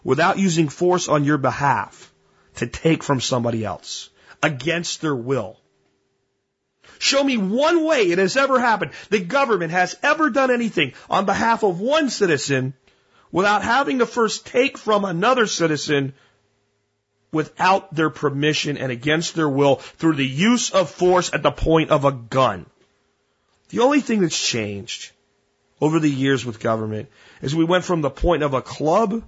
without 0.04 0.38
using 0.38 0.68
force 0.68 1.08
on 1.08 1.24
your 1.24 1.38
behalf 1.38 2.12
to 2.56 2.66
take 2.66 3.02
from 3.02 3.20
somebody 3.20 3.64
else 3.64 4.10
against 4.42 5.00
their 5.00 5.14
will. 5.14 5.58
Show 6.98 7.24
me 7.24 7.38
one 7.38 7.84
way 7.84 8.10
it 8.10 8.18
has 8.18 8.36
ever 8.36 8.60
happened 8.60 8.92
the 9.08 9.20
government 9.20 9.72
has 9.72 9.96
ever 10.02 10.28
done 10.28 10.50
anything 10.50 10.92
on 11.08 11.24
behalf 11.24 11.62
of 11.62 11.80
one 11.80 12.10
citizen 12.10 12.74
without 13.30 13.62
having 13.62 14.00
to 14.00 14.06
first 14.06 14.46
take 14.46 14.76
from 14.76 15.06
another 15.06 15.46
citizen 15.46 16.12
without 17.32 17.94
their 17.94 18.10
permission 18.10 18.76
and 18.76 18.92
against 18.92 19.34
their 19.34 19.48
will 19.48 19.76
through 19.76 20.16
the 20.16 20.26
use 20.26 20.70
of 20.70 20.90
force 20.90 21.32
at 21.32 21.42
the 21.42 21.50
point 21.50 21.90
of 21.90 22.04
a 22.04 22.12
gun. 22.12 22.66
The 23.72 23.80
only 23.80 24.00
thing 24.00 24.20
that's 24.20 24.38
changed 24.38 25.12
over 25.80 25.98
the 25.98 26.10
years 26.10 26.44
with 26.44 26.60
government 26.60 27.08
is 27.40 27.54
we 27.54 27.64
went 27.64 27.84
from 27.84 28.02
the 28.02 28.10
point 28.10 28.42
of 28.42 28.52
a 28.52 28.60
club 28.60 29.24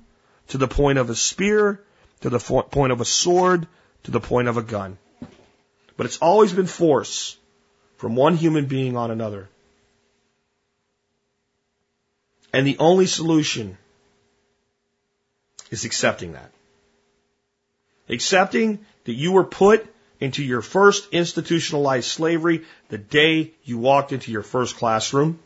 to 0.49 0.59
the 0.59 0.69
point 0.69 0.99
of 0.99 1.09
a 1.09 1.15
spear 1.15 1.81
to 2.21 2.29
the 2.29 2.39
point 2.39 2.93
of 2.93 3.01
a 3.01 3.07
sword 3.07 3.67
to 4.03 4.11
the 4.11 4.21
point 4.21 4.49
of 4.49 4.59
a 4.59 4.63
gun. 4.63 4.99
But 5.97 6.05
it's 6.05 6.19
always 6.19 6.53
been 6.53 6.67
force 6.67 7.39
from 7.97 8.17
one 8.17 8.37
human 8.37 8.67
being 8.67 8.99
on 8.99 9.11
another. 9.11 9.49
And 12.53 12.67
the 12.67 12.77
only 12.79 13.07
solution 13.07 13.79
is 15.71 15.87
accepting 15.87 16.33
that. 16.33 16.51
Accepting 18.11 18.85
that 19.05 19.15
you 19.15 19.33
were 19.33 19.45
put 19.45 19.87
into 20.25 20.43
your 20.43 20.63
first 20.63 21.13
institutionalized 21.13 22.09
slavery 22.09 22.65
the 22.89 22.99
day 22.99 23.53
you 23.63 23.79
walked 23.79 24.13
into 24.13 24.33
your 24.33 24.43
first 24.43 24.77
classroom. 24.77 25.39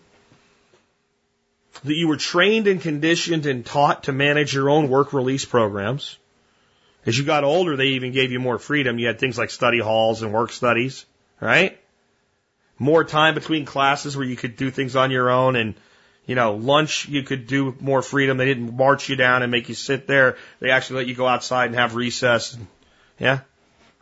That 1.85 1.95
you 1.95 2.09
were 2.09 2.16
trained 2.16 2.66
and 2.66 2.81
conditioned 2.81 3.47
and 3.47 3.64
taught 3.64 4.05
to 4.05 4.12
manage 4.12 4.55
your 4.55 4.70
own 4.70 4.89
work 4.89 5.12
release 5.12 5.45
programs. 5.45 6.16
As 7.07 7.18
you 7.18 7.24
got 7.24 7.45
older, 7.45 7.76
they 7.76 7.89
even 7.89 8.12
gave 8.12 8.33
you 8.33 8.41
more 8.41 8.59
freedom. 8.59 8.99
You 8.99 9.07
had 9.07 9.18
things 9.18 9.39
like 9.39 9.51
study 9.51 9.81
halls 9.81 10.22
and 10.22 10.33
work 10.33 10.53
studies, 10.53 11.07
right? 11.41 11.79
More 12.79 13.05
time 13.05 13.35
between 13.35 13.64
classes 13.64 14.16
where 14.16 14.26
you 14.26 14.37
could 14.37 14.57
do 14.57 14.70
things 14.70 14.97
on 14.97 15.11
your 15.11 15.31
own 15.31 15.57
and 15.57 15.74
you 16.26 16.35
know, 16.35 16.55
lunch 16.57 17.09
you 17.09 17.22
could 17.22 17.47
do 17.47 17.74
more 17.81 18.03
freedom. 18.03 18.37
They 18.37 18.45
didn't 18.45 18.76
march 18.76 19.09
you 19.09 19.16
down 19.16 19.43
and 19.43 19.51
make 19.51 19.70
you 19.70 19.74
sit 19.74 20.07
there. 20.07 20.37
They 20.61 20.70
actually 20.70 20.97
let 20.97 21.07
you 21.07 21.14
go 21.14 21.26
outside 21.26 21.66
and 21.66 21.74
have 21.74 21.95
recess. 21.95 22.57
Yeah, 23.18 23.41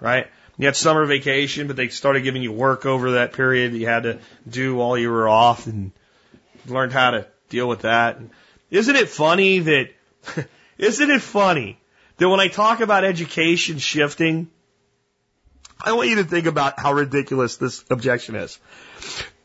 right. 0.01 0.27
You 0.59 0.67
had 0.67 0.77
summer 0.77 1.05
vacation, 1.05 1.67
but 1.67 1.77
they 1.77 1.89
started 1.89 2.23
giving 2.23 2.43
you 2.43 2.53
work 2.53 2.87
over 2.87 3.13
that 3.13 3.33
period 3.35 3.73
that 3.73 3.79
you 3.79 3.87
had 3.87 4.05
to 4.05 4.19
do 4.49 4.75
while 4.75 4.97
you 4.97 5.11
were 5.11 5.29
off, 5.29 5.67
and 5.67 5.93
learned 6.67 6.93
how 6.93 7.11
to 7.11 7.27
deal 7.51 7.69
with 7.69 7.83
that. 7.83 8.19
Isn't 8.71 8.97
it 8.97 9.09
funny 9.09 9.61
that? 9.61 9.91
isn't 10.79 11.11
it 11.11 11.23
funny 11.23 11.79
that 12.17 12.29
when 12.29 12.41
I 12.41 12.49
talk 12.49 12.81
about 12.81 13.05
education 13.05 13.79
shifting, 13.79 14.49
I 15.81 15.93
want 15.93 16.09
you 16.09 16.17
to 16.17 16.25
think 16.25 16.47
about 16.47 16.81
how 16.81 16.95
ridiculous 16.95 17.57
this 17.57 17.85
objection 17.91 18.35
is. 18.35 18.59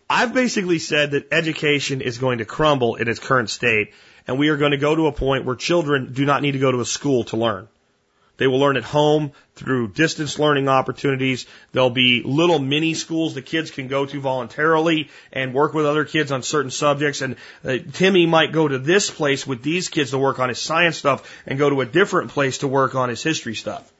I've 0.09 0.33
basically 0.33 0.79
said 0.79 1.11
that 1.11 1.31
education 1.31 2.01
is 2.01 2.17
going 2.17 2.39
to 2.39 2.45
crumble 2.45 2.95
in 2.95 3.07
its 3.07 3.19
current 3.19 3.49
state, 3.49 3.93
and 4.27 4.39
we 4.39 4.49
are 4.49 4.57
going 4.57 4.71
to 4.71 4.77
go 4.77 4.95
to 4.95 5.07
a 5.07 5.11
point 5.11 5.45
where 5.45 5.55
children 5.55 6.13
do 6.13 6.25
not 6.25 6.41
need 6.41 6.53
to 6.53 6.59
go 6.59 6.71
to 6.71 6.79
a 6.79 6.85
school 6.85 7.25
to 7.25 7.37
learn. 7.37 7.67
They 8.41 8.47
will 8.47 8.57
learn 8.57 8.75
at 8.75 8.83
home 8.83 9.33
through 9.53 9.89
distance 9.89 10.39
learning 10.39 10.67
opportunities. 10.67 11.45
There'll 11.73 11.91
be 11.91 12.23
little 12.25 12.57
mini 12.57 12.95
schools 12.95 13.35
the 13.35 13.43
kids 13.43 13.69
can 13.69 13.87
go 13.87 14.07
to 14.07 14.19
voluntarily 14.19 15.11
and 15.31 15.53
work 15.53 15.75
with 15.75 15.85
other 15.85 16.05
kids 16.05 16.31
on 16.31 16.41
certain 16.41 16.71
subjects. 16.71 17.21
And 17.21 17.35
uh, 17.63 17.77
Timmy 17.93 18.25
might 18.25 18.51
go 18.51 18.67
to 18.67 18.79
this 18.79 19.11
place 19.11 19.45
with 19.45 19.61
these 19.61 19.89
kids 19.89 20.09
to 20.09 20.17
work 20.17 20.39
on 20.39 20.49
his 20.49 20.57
science 20.57 20.97
stuff 20.97 21.31
and 21.45 21.59
go 21.59 21.69
to 21.69 21.81
a 21.81 21.85
different 21.85 22.31
place 22.31 22.57
to 22.57 22.67
work 22.67 22.95
on 22.95 23.09
his 23.09 23.21
history 23.21 23.53
stuff. 23.53 23.93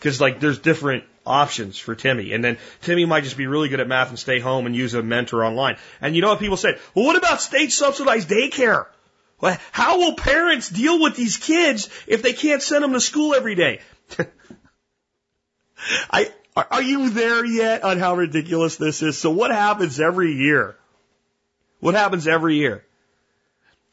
Cause 0.00 0.22
like 0.22 0.40
there's 0.40 0.58
different 0.58 1.04
options 1.26 1.78
for 1.78 1.94
Timmy. 1.94 2.32
And 2.32 2.42
then 2.42 2.56
Timmy 2.80 3.04
might 3.04 3.24
just 3.24 3.36
be 3.36 3.46
really 3.46 3.68
good 3.68 3.80
at 3.80 3.88
math 3.88 4.08
and 4.08 4.18
stay 4.18 4.40
home 4.40 4.64
and 4.64 4.74
use 4.74 4.94
a 4.94 5.02
mentor 5.02 5.44
online. 5.44 5.76
And 6.00 6.16
you 6.16 6.22
know 6.22 6.28
what 6.28 6.40
people 6.40 6.56
say? 6.56 6.78
Well, 6.94 7.04
what 7.04 7.16
about 7.16 7.42
state 7.42 7.72
subsidized 7.72 8.30
daycare? 8.30 8.86
How 9.72 9.98
will 9.98 10.14
parents 10.14 10.68
deal 10.68 11.00
with 11.00 11.16
these 11.16 11.36
kids 11.36 11.88
if 12.06 12.22
they 12.22 12.32
can't 12.32 12.62
send 12.62 12.84
them 12.84 12.92
to 12.92 13.00
school 13.00 13.34
every 13.34 13.56
day? 13.56 13.80
I, 16.10 16.30
are 16.56 16.82
you 16.82 17.10
there 17.10 17.44
yet 17.44 17.82
on 17.82 17.98
how 17.98 18.14
ridiculous 18.14 18.76
this 18.76 19.02
is? 19.02 19.18
So 19.18 19.30
what 19.30 19.50
happens 19.50 19.98
every 19.98 20.32
year? 20.32 20.76
What 21.80 21.94
happens 21.94 22.28
every 22.28 22.56
year? 22.56 22.84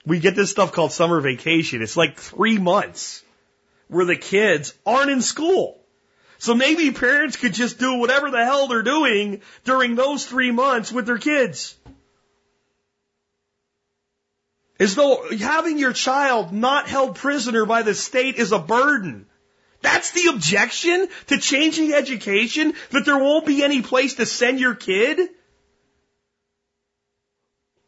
We 0.05 0.19
get 0.19 0.35
this 0.35 0.51
stuff 0.51 0.71
called 0.71 0.91
summer 0.91 1.19
vacation. 1.19 1.81
It's 1.81 1.97
like 1.97 2.17
three 2.17 2.59
months 2.59 3.23
where 3.87 4.05
the 4.05 4.15
kids 4.15 4.73
aren't 4.85 5.09
in 5.09 5.21
school. 5.21 5.79
So 6.37 6.53
maybe 6.53 6.91
parents 6.91 7.35
could 7.35 7.53
just 7.53 7.79
do 7.79 7.95
whatever 7.95 8.29
the 8.29 8.45
hell 8.45 8.67
they're 8.67 8.83
doing 8.83 9.41
during 9.65 9.95
those 9.95 10.25
three 10.25 10.51
months 10.51 10.91
with 10.91 11.05
their 11.05 11.17
kids. 11.17 11.75
As 14.79 14.95
though 14.95 15.27
having 15.37 15.77
your 15.77 15.91
child 15.91 16.53
not 16.53 16.87
held 16.87 17.15
prisoner 17.15 17.65
by 17.65 17.81
the 17.81 17.93
state 17.93 18.35
is 18.35 18.53
a 18.53 18.59
burden. 18.59 19.27
That's 19.81 20.11
the 20.11 20.29
objection 20.33 21.09
to 21.27 21.37
changing 21.37 21.93
education, 21.93 22.73
that 22.91 23.05
there 23.05 23.17
won't 23.17 23.45
be 23.45 23.63
any 23.63 23.81
place 23.81 24.15
to 24.15 24.25
send 24.25 24.59
your 24.59 24.75
kid? 24.75 25.19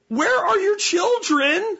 Where 0.07 0.45
are 0.45 0.59
your 0.59 0.77
children 0.77 1.77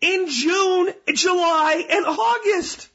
in 0.00 0.28
June, 0.28 0.92
July, 1.14 1.86
and 1.88 2.04
August? 2.06 2.88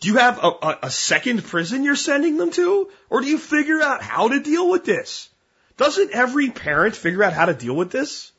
Do 0.00 0.08
you 0.08 0.16
have 0.16 0.38
a, 0.38 0.48
a, 0.48 0.78
a 0.82 0.90
second 0.90 1.44
prison 1.44 1.84
you're 1.84 1.96
sending 1.96 2.36
them 2.36 2.50
to? 2.50 2.90
Or 3.08 3.22
do 3.22 3.28
you 3.28 3.38
figure 3.38 3.80
out 3.80 4.02
how 4.02 4.28
to 4.28 4.40
deal 4.40 4.68
with 4.68 4.84
this? 4.84 5.30
Doesn't 5.82 6.12
every 6.12 6.48
parent 6.48 6.94
figure 6.94 7.24
out 7.24 7.32
how 7.32 7.46
to 7.46 7.54
deal 7.54 7.74
with 7.74 7.90
this? 7.90 8.30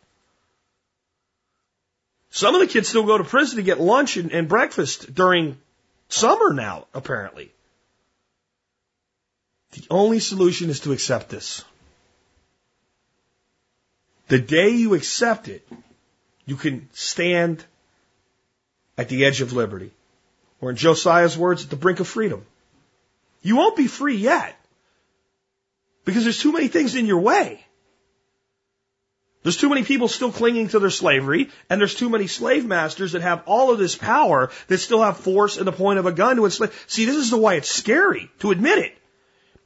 Some 2.30 2.56
of 2.56 2.62
the 2.62 2.68
kids 2.68 2.88
still 2.88 3.06
go 3.06 3.18
to 3.18 3.26
prison 3.26 3.58
to 3.58 3.64
get 3.64 3.82
lunch 3.82 4.16
and, 4.16 4.32
and 4.32 4.48
breakfast 4.48 5.14
during 5.14 5.58
summer 6.08 6.54
now, 6.54 6.88
apparently. 6.94 7.52
The 9.74 9.84
only 9.90 10.20
solution 10.20 10.70
is 10.70 10.80
to 10.82 10.94
accept 10.94 11.28
this. 11.28 11.66
The 14.30 14.40
day 14.40 14.70
you 14.70 14.94
accept 14.94 15.50
it, 15.50 15.68
you 16.46 16.56
can 16.56 16.88
stand 16.94 17.62
at 18.98 19.10
the 19.10 19.26
edge 19.26 19.42
of 19.42 19.52
liberty 19.52 19.92
or 20.62 20.70
in 20.70 20.78
Josiah's 20.78 21.38
words, 21.38 21.66
at 21.66 21.70
the 21.70 21.76
brink 21.76 22.00
of 22.00 22.08
freedom. 22.08 22.46
You 23.42 23.58
won't 23.58 23.76
be 23.76 23.88
free 23.88 24.16
yet 24.16 24.58
because 26.06 26.24
there's 26.24 26.40
too 26.40 26.52
many 26.52 26.68
things 26.68 26.96
in 26.96 27.06
your 27.06 27.20
way. 27.20 27.66
There's 29.44 29.58
too 29.58 29.70
many 29.70 29.84
people 29.84 30.08
still 30.08 30.32
clinging 30.32 30.70
to 30.70 30.80
their 30.80 30.90
slavery, 30.90 31.50
and 31.70 31.80
there's 31.80 31.96
too 31.96 32.10
many 32.10 32.28
slave 32.28 32.66
masters 32.66 33.12
that 33.12 33.22
have 33.22 33.44
all 33.46 33.72
of 33.72 33.78
this 33.78 33.96
power 33.96 34.50
that 34.68 34.78
still 34.78 35.04
have 35.04 35.18
force 35.18 35.58
and 35.58 35.68
the 35.68 35.74
point 35.74 36.00
of 36.00 36.06
a 36.06 36.14
gun 36.14 36.38
to 36.38 36.46
enslave. 36.46 36.86
See, 36.88 37.06
this 37.06 37.18
is 37.18 37.30
the 37.30 37.38
why 37.38 37.56
it's 37.56 37.70
scary 37.70 38.32
to 38.40 38.52
admit 38.52 38.78
it. 38.78 38.98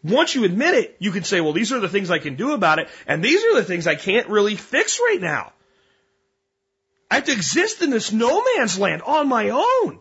Once 0.04 0.34
you 0.34 0.46
admit 0.46 0.74
it, 0.74 0.96
you 1.00 1.12
can 1.12 1.24
say, 1.24 1.42
well, 1.42 1.54
these 1.54 1.72
are 1.72 1.80
the 1.80 1.90
things 1.90 2.10
I 2.10 2.18
can 2.18 2.36
do 2.36 2.54
about 2.54 2.80
it, 2.80 2.90
and 3.06 3.24
these 3.24 3.44
are 3.44 3.56
the 3.56 3.64
things 3.64 3.86
I 3.86 3.96
can't 3.96 4.30
really 4.30 4.56
fix 4.56 5.00
right 5.00 5.22
now. 5.22 5.54
I 7.12 7.16
have 7.16 7.26
to 7.26 7.32
exist 7.32 7.82
in 7.82 7.92
this 7.92 8.12
no 8.12 8.44
man's 8.56 8.80
land 8.80 9.04
on 9.04 9.28
my 9.28 9.50
own. 9.50 10.00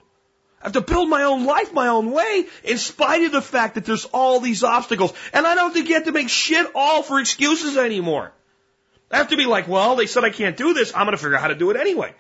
I 0.60 0.66
have 0.66 0.72
to 0.72 0.80
build 0.80 1.08
my 1.08 1.24
own 1.24 1.44
life 1.44 1.72
my 1.72 1.88
own 1.88 2.10
way 2.10 2.46
in 2.64 2.78
spite 2.78 3.22
of 3.24 3.32
the 3.32 3.42
fact 3.42 3.74
that 3.74 3.84
there's 3.84 4.06
all 4.06 4.40
these 4.40 4.64
obstacles. 4.64 5.12
And 5.32 5.46
I 5.46 5.54
don't 5.54 5.72
think 5.72 5.88
you 5.88 5.94
have 5.94 6.04
to 6.04 6.12
make 6.12 6.28
shit 6.28 6.70
all 6.74 7.02
for 7.02 7.20
excuses 7.20 7.76
anymore. 7.76 8.32
I 9.10 9.18
have 9.18 9.28
to 9.28 9.36
be 9.36 9.46
like, 9.46 9.68
well, 9.68 9.96
they 9.96 10.06
said 10.06 10.24
I 10.24 10.30
can't 10.30 10.56
do 10.56 10.74
this. 10.74 10.92
I'm 10.94 11.06
going 11.06 11.16
to 11.16 11.22
figure 11.22 11.36
out 11.36 11.42
how 11.42 11.48
to 11.48 11.54
do 11.54 11.70
it 11.70 11.76
anyway. 11.76 12.14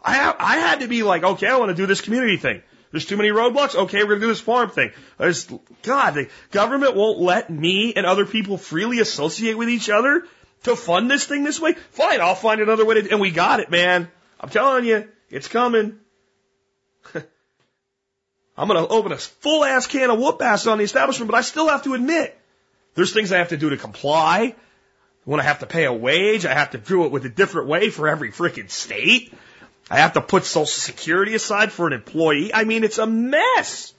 I, 0.00 0.14
have, 0.14 0.36
I 0.38 0.56
had 0.58 0.80
to 0.80 0.88
be 0.88 1.02
like, 1.02 1.24
okay, 1.24 1.48
I 1.48 1.56
want 1.56 1.70
to 1.70 1.74
do 1.74 1.86
this 1.86 2.00
community 2.00 2.36
thing. 2.36 2.62
There's 2.92 3.06
too 3.06 3.16
many 3.16 3.30
roadblocks. 3.30 3.74
Okay, 3.74 4.04
we're 4.04 4.10
going 4.10 4.20
to 4.20 4.26
do 4.26 4.32
this 4.32 4.40
farm 4.40 4.70
thing. 4.70 4.92
There's, 5.18 5.48
God, 5.82 6.14
the 6.14 6.28
government 6.52 6.94
won't 6.94 7.18
let 7.18 7.50
me 7.50 7.94
and 7.94 8.06
other 8.06 8.26
people 8.26 8.56
freely 8.58 9.00
associate 9.00 9.58
with 9.58 9.68
each 9.68 9.90
other. 9.90 10.26
to 10.64 10.76
fund 10.76 11.10
this 11.10 11.24
thing 11.24 11.42
this 11.42 11.58
way? 11.58 11.74
Fine, 11.90 12.20
I'll 12.20 12.34
find 12.34 12.60
another 12.60 12.84
way 12.84 13.00
to, 13.00 13.10
and 13.10 13.20
we 13.20 13.30
got 13.30 13.60
it, 13.60 13.70
man. 13.70 14.08
I'm 14.38 14.48
telling 14.48 14.84
you, 14.84 15.08
it's 15.30 15.48
coming. 15.48 15.98
I'm 18.56 18.68
going 18.68 18.82
to 18.82 18.92
open 18.92 19.12
a 19.12 19.16
full 19.16 19.64
ass 19.64 19.86
can 19.86 20.10
of 20.10 20.18
whoop 20.18 20.40
ass 20.40 20.66
on 20.66 20.78
the 20.78 20.84
establishment, 20.84 21.30
but 21.30 21.36
I 21.36 21.40
still 21.40 21.68
have 21.68 21.82
to 21.84 21.94
admit, 21.94 22.38
there's 22.94 23.12
things 23.12 23.32
I 23.32 23.38
have 23.38 23.48
to 23.48 23.56
do 23.56 23.70
to 23.70 23.76
comply. 23.76 24.54
When 25.24 25.40
I 25.40 25.42
have 25.42 25.60
to 25.60 25.66
pay 25.66 25.84
a 25.84 25.92
wage, 25.92 26.44
I 26.46 26.54
have 26.54 26.70
to 26.72 26.78
do 26.78 27.04
it 27.04 27.12
with 27.12 27.24
a 27.24 27.30
different 27.30 27.68
way 27.68 27.90
for 27.90 28.08
every 28.08 28.30
freaking 28.30 28.70
state. 28.70 29.32
I 29.90 29.98
have 29.98 30.12
to 30.14 30.20
put 30.20 30.44
social 30.44 30.66
security 30.66 31.34
aside 31.34 31.72
for 31.72 31.86
an 31.86 31.92
employee. 31.92 32.54
I 32.54 32.64
mean, 32.64 32.84
it's 32.84 32.98
a 32.98 33.06
mess. 33.06 33.92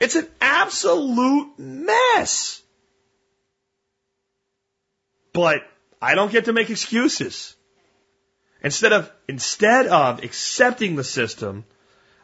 It's 0.00 0.16
an 0.16 0.28
absolute 0.40 1.58
mess. 1.58 2.62
But 5.32 5.62
I 6.00 6.14
don't 6.14 6.32
get 6.32 6.46
to 6.46 6.52
make 6.52 6.70
excuses. 6.70 7.54
Instead 8.62 8.92
of, 8.92 9.12
instead 9.28 9.86
of 9.88 10.22
accepting 10.22 10.96
the 10.96 11.04
system, 11.04 11.64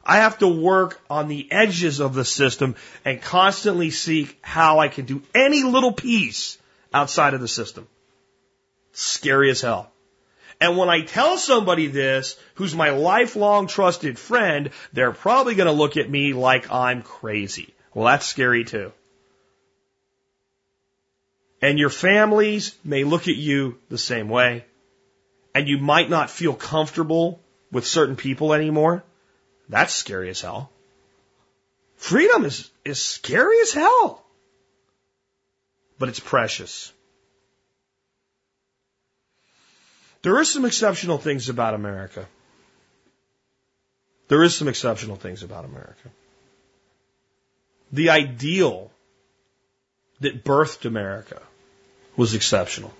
I 0.05 0.18
have 0.18 0.38
to 0.38 0.48
work 0.48 1.01
on 1.11 1.28
the 1.28 1.51
edges 1.51 2.01
of 2.01 2.14
the 2.14 2.24
system 2.24 2.74
and 3.05 3.20
constantly 3.20 3.90
seek 3.90 4.38
how 4.42 4.78
I 4.78 4.88
can 4.88 5.05
do 5.05 5.22
any 5.34 5.62
little 5.62 5.92
piece 5.92 6.59
outside 6.92 7.34
of 7.34 7.40
the 7.40 7.48
system. 7.48 7.86
Scary 8.92 9.51
as 9.51 9.61
hell. 9.61 9.92
And 10.61 10.76
when 10.76 10.90
I 10.90 11.03
tell 11.03 11.38
somebody 11.38 11.86
this, 11.86 12.36
who's 12.55 12.74
my 12.74 12.90
lifelong 12.90 13.66
trusted 13.66 14.18
friend, 14.18 14.70
they're 14.92 15.12
probably 15.12 15.55
going 15.55 15.68
to 15.68 15.72
look 15.72 15.96
at 15.96 16.11
me 16.11 16.34
like 16.34 16.70
I'm 16.70 17.03
crazy. 17.03 17.72
Well, 17.94 18.07
that's 18.07 18.26
scary 18.26 18.64
too. 18.64 18.92
And 21.62 21.78
your 21.78 21.90
families 21.90 22.74
may 22.84 23.05
look 23.05 23.28
at 23.28 23.36
you 23.36 23.78
the 23.88 23.98
same 23.98 24.28
way. 24.28 24.64
And 25.55 25.66
you 25.66 25.78
might 25.78 26.09
not 26.09 26.30
feel 26.30 26.55
comfortable 26.55 27.40
with 27.72 27.86
certain 27.86 28.16
people 28.16 28.53
anymore. 28.53 29.03
That's 29.71 29.95
scary 29.95 30.31
as 30.31 30.41
hell. 30.41 30.71
Freedom 31.97 32.45
is, 32.45 32.68
is 32.85 33.01
scary 33.01 33.61
as 33.61 33.73
hell. 33.73 34.25
But 35.99 36.09
it's 36.09 36.18
precious. 36.18 36.93
There 40.23 40.39
are 40.39 40.45
some 40.45 40.64
exceptional 40.64 41.18
things 41.18 41.49
about 41.49 41.75
America. 41.75 42.27
There 44.29 44.43
is 44.43 44.57
some 44.57 44.68
exceptional 44.68 45.16
things 45.16 45.43
about 45.45 45.64
America. 45.64 46.11
The 47.93 48.11
ideal 48.11 48.91
that 50.21 50.45
birthed 50.45 50.85
America 50.85 51.41
was 52.16 52.35
exceptional. 52.35 52.93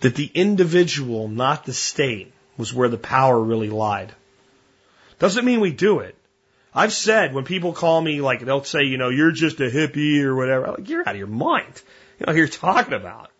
That 0.00 0.14
the 0.14 0.30
individual, 0.34 1.28
not 1.28 1.66
the 1.66 1.74
state, 1.74 2.32
was 2.56 2.72
where 2.72 2.88
the 2.88 2.98
power 2.98 3.38
really 3.38 3.70
lied. 3.70 4.12
Doesn't 5.18 5.44
mean 5.44 5.60
we 5.60 5.72
do 5.72 6.00
it. 6.00 6.16
I've 6.74 6.92
said 6.92 7.34
when 7.34 7.44
people 7.44 7.72
call 7.72 8.00
me, 8.00 8.20
like, 8.20 8.40
they'll 8.40 8.62
say, 8.62 8.84
you 8.84 8.98
know, 8.98 9.08
you're 9.08 9.32
just 9.32 9.60
a 9.60 9.70
hippie 9.70 10.22
or 10.22 10.36
whatever. 10.36 10.66
I'm 10.66 10.74
like, 10.74 10.88
you're 10.88 11.00
out 11.00 11.14
of 11.14 11.18
your 11.18 11.26
mind. 11.26 11.82
You 12.20 12.26
know, 12.26 12.32
you're 12.32 12.46
talking 12.46 12.94
about. 12.94 13.30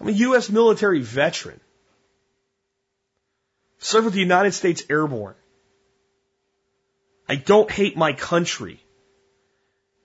I'm 0.00 0.08
a 0.08 0.12
U.S. 0.12 0.50
military 0.50 1.02
veteran. 1.02 1.60
Served 3.78 4.06
with 4.06 4.14
the 4.14 4.20
United 4.20 4.52
States 4.52 4.82
Airborne. 4.90 5.34
I 7.28 7.36
don't 7.36 7.70
hate 7.70 7.96
my 7.96 8.12
country. 8.12 8.80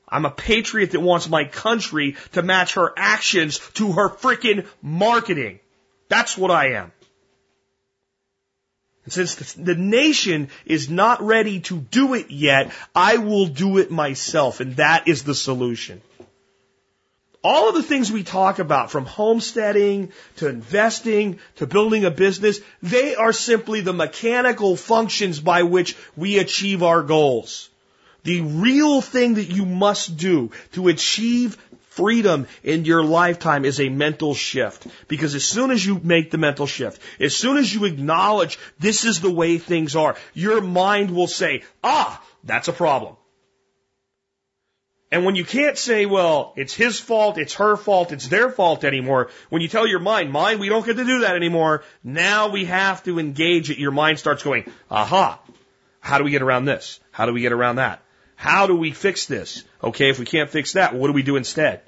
I'm 0.07 0.25
a 0.25 0.31
patriot 0.31 0.91
that 0.91 0.99
wants 0.99 1.29
my 1.29 1.45
country 1.45 2.17
to 2.33 2.41
match 2.41 2.73
her 2.73 2.91
actions 2.97 3.59
to 3.75 3.93
her 3.93 4.09
freaking 4.09 4.67
marketing. 4.81 5.59
That's 6.09 6.37
what 6.37 6.51
I 6.51 6.73
am. 6.73 6.91
And 9.03 9.13
since 9.13 9.35
the, 9.35 9.63
the, 9.63 9.75
nation 9.75 10.49
is 10.65 10.89
not 10.89 11.21
ready 11.21 11.59
to 11.61 11.79
do 11.79 12.13
it 12.13 12.29
yet, 12.29 12.71
I 12.93 13.17
will 13.17 13.47
do 13.47 13.79
it 13.79 13.89
myself. 13.89 14.59
And 14.59 14.75
that 14.75 15.07
is 15.07 15.23
the 15.23 15.33
solution. 15.33 16.01
All 17.43 17.69
of 17.69 17.75
the 17.75 17.81
things 17.81 18.11
we 18.11 18.21
talk 18.21 18.59
about, 18.59 18.91
from 18.91 19.05
homesteading 19.05 20.11
to 20.35 20.47
investing 20.47 21.39
to 21.55 21.65
building 21.65 22.05
a 22.05 22.11
business, 22.11 22.59
they 22.83 23.15
are 23.15 23.33
simply 23.33 23.81
the 23.81 23.93
mechanical 23.93 24.75
functions 24.75 25.39
by 25.39 25.63
which 25.63 25.97
we 26.15 26.37
achieve 26.37 26.83
our 26.83 27.01
goals. 27.01 27.69
The 28.23 28.41
real 28.41 29.01
thing 29.01 29.33
that 29.35 29.49
you 29.49 29.65
must 29.65 30.17
do 30.17 30.51
to 30.73 30.89
achieve 30.89 31.57
freedom 31.91 32.47
in 32.63 32.85
your 32.85 33.03
lifetime 33.03 33.65
is 33.65 33.79
a 33.79 33.89
mental 33.89 34.33
shift. 34.33 34.87
Because 35.07 35.35
as 35.35 35.43
soon 35.43 35.71
as 35.71 35.85
you 35.85 35.99
make 36.01 36.31
the 36.31 36.37
mental 36.37 36.65
shift, 36.65 37.01
as 37.19 37.35
soon 37.35 37.57
as 37.57 37.73
you 37.73 37.85
acknowledge 37.85 38.57
this 38.79 39.05
is 39.05 39.19
the 39.19 39.31
way 39.31 39.57
things 39.57 39.95
are, 39.95 40.15
your 40.33 40.61
mind 40.61 41.11
will 41.11 41.27
say, 41.27 41.63
ah, 41.83 42.23
that's 42.43 42.69
a 42.69 42.73
problem. 42.73 43.17
And 45.11 45.25
when 45.25 45.35
you 45.35 45.43
can't 45.43 45.77
say, 45.77 46.05
well, 46.05 46.53
it's 46.55 46.73
his 46.73 46.97
fault, 46.97 47.37
it's 47.37 47.55
her 47.55 47.75
fault, 47.75 48.13
it's 48.13 48.29
their 48.29 48.49
fault 48.49 48.85
anymore, 48.85 49.29
when 49.49 49.61
you 49.61 49.67
tell 49.67 49.85
your 49.85 49.99
mind, 49.99 50.31
mind, 50.31 50.61
we 50.61 50.69
don't 50.69 50.85
get 50.85 50.95
to 50.95 51.03
do 51.03 51.19
that 51.19 51.35
anymore, 51.35 51.83
now 52.01 52.47
we 52.47 52.63
have 52.65 53.03
to 53.03 53.19
engage 53.19 53.69
it, 53.69 53.77
your 53.77 53.91
mind 53.91 54.19
starts 54.19 54.41
going, 54.41 54.71
aha, 54.89 55.41
how 55.99 56.17
do 56.17 56.23
we 56.23 56.31
get 56.31 56.41
around 56.41 56.63
this? 56.63 57.01
How 57.11 57.25
do 57.25 57.33
we 57.33 57.41
get 57.41 57.51
around 57.51 57.75
that? 57.75 58.01
How 58.41 58.65
do 58.65 58.75
we 58.75 58.89
fix 58.89 59.27
this? 59.27 59.63
Okay, 59.83 60.09
if 60.09 60.17
we 60.17 60.25
can't 60.25 60.49
fix 60.49 60.73
that, 60.73 60.95
what 60.95 61.05
do 61.05 61.13
we 61.13 61.21
do 61.21 61.35
instead? 61.35 61.83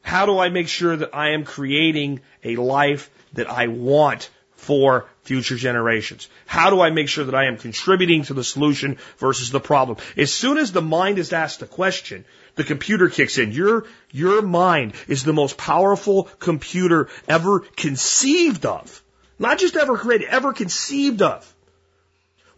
How 0.00 0.24
do 0.24 0.38
I 0.38 0.50
make 0.50 0.68
sure 0.68 0.96
that 0.96 1.16
I 1.16 1.30
am 1.30 1.42
creating 1.42 2.20
a 2.44 2.54
life 2.54 3.10
that 3.32 3.50
I 3.50 3.66
want 3.66 4.30
for 4.54 5.08
future 5.22 5.56
generations? 5.56 6.28
How 6.46 6.70
do 6.70 6.80
I 6.80 6.90
make 6.90 7.08
sure 7.08 7.24
that 7.24 7.34
I 7.34 7.46
am 7.46 7.56
contributing 7.56 8.22
to 8.26 8.34
the 8.34 8.44
solution 8.44 8.98
versus 9.18 9.50
the 9.50 9.58
problem? 9.58 9.98
As 10.16 10.32
soon 10.32 10.58
as 10.58 10.70
the 10.70 10.80
mind 10.80 11.18
is 11.18 11.32
asked 11.32 11.60
a 11.60 11.66
question, 11.66 12.24
the 12.54 12.62
computer 12.62 13.08
kicks 13.08 13.36
in. 13.36 13.50
Your, 13.50 13.86
your 14.12 14.42
mind 14.42 14.92
is 15.08 15.24
the 15.24 15.32
most 15.32 15.56
powerful 15.56 16.28
computer 16.38 17.08
ever 17.26 17.58
conceived 17.58 18.64
of. 18.64 19.02
Not 19.40 19.58
just 19.58 19.74
ever 19.74 19.98
created, 19.98 20.28
ever 20.28 20.52
conceived 20.52 21.20
of. 21.20 21.52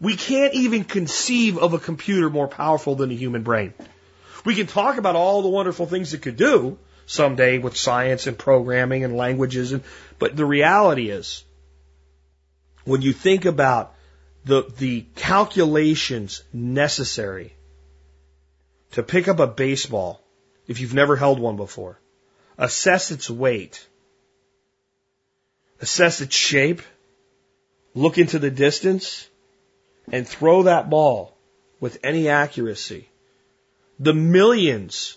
We 0.00 0.16
can't 0.16 0.54
even 0.54 0.84
conceive 0.84 1.58
of 1.58 1.74
a 1.74 1.78
computer 1.78 2.30
more 2.30 2.48
powerful 2.48 2.94
than 2.94 3.10
a 3.10 3.14
human 3.14 3.42
brain. 3.42 3.74
We 4.44 4.54
can 4.54 4.66
talk 4.66 4.96
about 4.96 5.16
all 5.16 5.42
the 5.42 5.48
wonderful 5.48 5.86
things 5.86 6.14
it 6.14 6.22
could 6.22 6.36
do 6.36 6.78
someday 7.06 7.58
with 7.58 7.76
science 7.76 8.26
and 8.26 8.38
programming 8.38 9.02
and 9.02 9.16
languages 9.16 9.72
and, 9.72 9.82
but 10.18 10.36
the 10.36 10.44
reality 10.44 11.10
is 11.10 11.44
when 12.84 13.02
you 13.02 13.12
think 13.12 13.44
about 13.44 13.94
the, 14.44 14.70
the 14.78 15.02
calculations 15.16 16.42
necessary 16.52 17.54
to 18.92 19.02
pick 19.02 19.28
up 19.28 19.40
a 19.40 19.46
baseball, 19.46 20.22
if 20.66 20.80
you've 20.80 20.94
never 20.94 21.16
held 21.16 21.38
one 21.38 21.56
before, 21.56 22.00
assess 22.56 23.10
its 23.10 23.28
weight, 23.28 23.86
assess 25.80 26.20
its 26.20 26.34
shape, 26.34 26.82
look 27.94 28.18
into 28.18 28.38
the 28.38 28.50
distance, 28.50 29.28
and 30.12 30.26
throw 30.26 30.64
that 30.64 30.90
ball 30.90 31.36
with 31.80 31.98
any 32.02 32.28
accuracy. 32.28 33.08
The 33.98 34.14
millions 34.14 35.16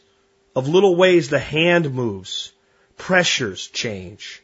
of 0.56 0.68
little 0.68 0.96
ways 0.96 1.30
the 1.30 1.40
hand 1.40 1.94
moves, 1.94 2.52
pressures 2.98 3.68
change 3.68 4.42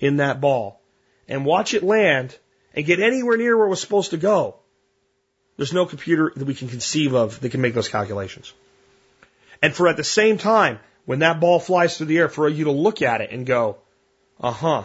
in 0.00 0.16
that 0.16 0.40
ball, 0.40 0.80
and 1.28 1.44
watch 1.44 1.74
it 1.74 1.82
land 1.82 2.36
and 2.74 2.86
get 2.86 3.00
anywhere 3.00 3.36
near 3.36 3.56
where 3.56 3.66
it 3.66 3.70
was 3.70 3.80
supposed 3.80 4.10
to 4.10 4.16
go, 4.16 4.56
there's 5.56 5.72
no 5.72 5.86
computer 5.86 6.32
that 6.34 6.44
we 6.44 6.54
can 6.54 6.68
conceive 6.68 7.14
of 7.14 7.40
that 7.40 7.50
can 7.50 7.60
make 7.60 7.74
those 7.74 7.88
calculations. 7.88 8.52
And 9.60 9.74
for 9.74 9.88
at 9.88 9.96
the 9.96 10.04
same 10.04 10.38
time, 10.38 10.78
when 11.04 11.20
that 11.20 11.40
ball 11.40 11.58
flies 11.58 11.96
through 11.96 12.06
the 12.06 12.18
air, 12.18 12.28
for 12.28 12.48
you 12.48 12.64
to 12.64 12.70
look 12.70 13.02
at 13.02 13.20
it 13.20 13.30
and 13.32 13.44
go, 13.44 13.78
uh 14.40 14.52
huh, 14.52 14.84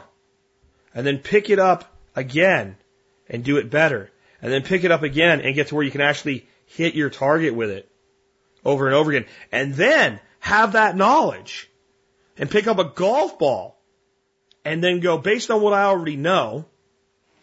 and 0.95 1.05
then 1.05 1.19
pick 1.19 1.49
it 1.49 1.59
up 1.59 1.93
again 2.15 2.77
and 3.29 3.43
do 3.43 3.57
it 3.57 3.69
better, 3.69 4.09
and 4.43 4.51
then 4.51 4.61
pick 4.61 4.83
it 4.83 4.91
up 4.91 5.03
again 5.03 5.39
and 5.39 5.55
get 5.55 5.67
to 5.67 5.75
where 5.75 5.85
you 5.85 5.89
can 5.89 6.01
actually 6.01 6.45
hit 6.65 6.95
your 6.95 7.09
target 7.09 7.55
with 7.55 7.69
it 7.69 7.89
over 8.65 8.87
and 8.87 8.95
over 8.95 9.11
again, 9.11 9.25
and 9.51 9.73
then 9.73 10.19
have 10.39 10.73
that 10.73 10.97
knowledge 10.97 11.69
and 12.37 12.51
pick 12.51 12.67
up 12.67 12.77
a 12.77 12.83
golf 12.83 13.39
ball 13.39 13.79
and 14.65 14.83
then 14.83 14.99
go 14.99 15.17
based 15.17 15.49
on 15.49 15.61
what 15.61 15.73
I 15.73 15.83
already 15.83 16.17
know, 16.17 16.65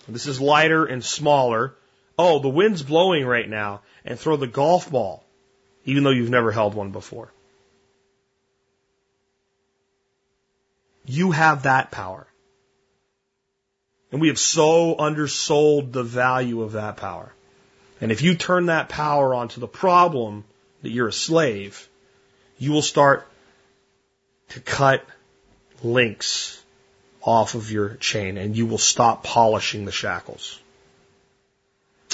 this 0.08 0.26
is 0.26 0.40
lighter 0.40 0.84
and 0.84 1.04
smaller. 1.04 1.74
Oh, 2.18 2.38
the 2.38 2.48
wind's 2.48 2.82
blowing 2.82 3.24
right 3.24 3.48
now 3.48 3.80
and 4.04 4.18
throw 4.18 4.36
the 4.36 4.46
golf 4.46 4.90
ball, 4.90 5.24
even 5.84 6.02
though 6.02 6.10
you've 6.10 6.30
never 6.30 6.52
held 6.52 6.74
one 6.74 6.90
before. 6.90 7.32
You 11.06 11.30
have 11.30 11.62
that 11.62 11.90
power. 11.90 12.26
And 14.12 14.20
we 14.20 14.28
have 14.28 14.38
so 14.38 14.98
undersold 14.98 15.92
the 15.92 16.02
value 16.02 16.62
of 16.62 16.72
that 16.72 16.96
power. 16.96 17.32
And 18.00 18.10
if 18.10 18.22
you 18.22 18.34
turn 18.34 18.66
that 18.66 18.88
power 18.88 19.34
onto 19.34 19.60
the 19.60 19.68
problem 19.68 20.44
that 20.82 20.90
you're 20.90 21.08
a 21.08 21.12
slave, 21.12 21.88
you 22.58 22.72
will 22.72 22.82
start 22.82 23.26
to 24.50 24.60
cut 24.60 25.04
links 25.82 26.62
off 27.22 27.54
of 27.54 27.70
your 27.70 27.94
chain 27.96 28.38
and 28.38 28.56
you 28.56 28.66
will 28.66 28.78
stop 28.78 29.22
polishing 29.22 29.84
the 29.84 29.92
shackles. 29.92 30.58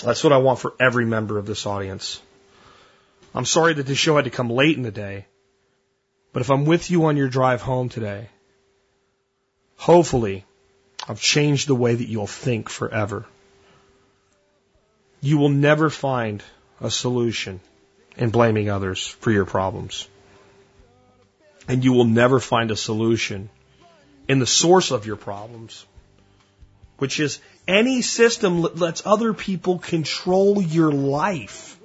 That's 0.03 0.23
what 0.23 0.33
I 0.33 0.39
want 0.39 0.59
for 0.59 0.75
every 0.79 1.07
member 1.07 1.39
of 1.39 1.47
this 1.47 1.65
audience. 1.65 2.21
I'm 3.35 3.45
sorry 3.45 3.75
that 3.75 3.87
this 3.87 3.99
show 3.99 4.17
had 4.17 4.25
to 4.25 4.31
come 4.31 4.51
late 4.51 4.77
in 4.77 4.83
the 4.83 4.91
day, 4.91 5.27
but 6.33 6.43
if 6.43 6.51
I'm 6.51 6.65
with 6.65 6.91
you 6.91 7.07
on 7.07 7.17
your 7.17 7.29
drive 7.29 7.63
home 7.63 7.89
today, 7.89 8.29
hopefully 9.77 10.45
I've 11.09 11.21
changed 11.21 11.69
the 11.69 11.75
way 11.75 11.95
that 11.95 12.09
you'll 12.09 12.27
think 12.27 12.69
forever. 12.69 13.27
You 15.21 15.39
will 15.39 15.49
never 15.49 15.89
find 15.89 16.43
a 16.81 16.91
solution 16.91 17.61
in 18.17 18.31
blaming 18.31 18.71
others 18.71 19.07
for 19.07 19.31
your 19.31 19.45
problems. 19.45 20.09
And 21.69 21.85
you 21.85 21.93
will 21.93 22.05
never 22.05 22.41
find 22.41 22.71
a 22.71 22.77
solution 22.77 23.51
in 24.29 24.39
the 24.39 24.47
source 24.47 24.91
of 24.91 25.07
your 25.07 25.17
problems, 25.17 25.85
which 26.99 27.21
is 27.21 27.41
any 27.69 28.03
system 28.03 28.63
that 28.63 28.79
lets 28.79 29.05
other 29.07 29.33
people 29.33 29.79
control 29.79 30.61
your 30.61 30.91
life. 30.91 31.79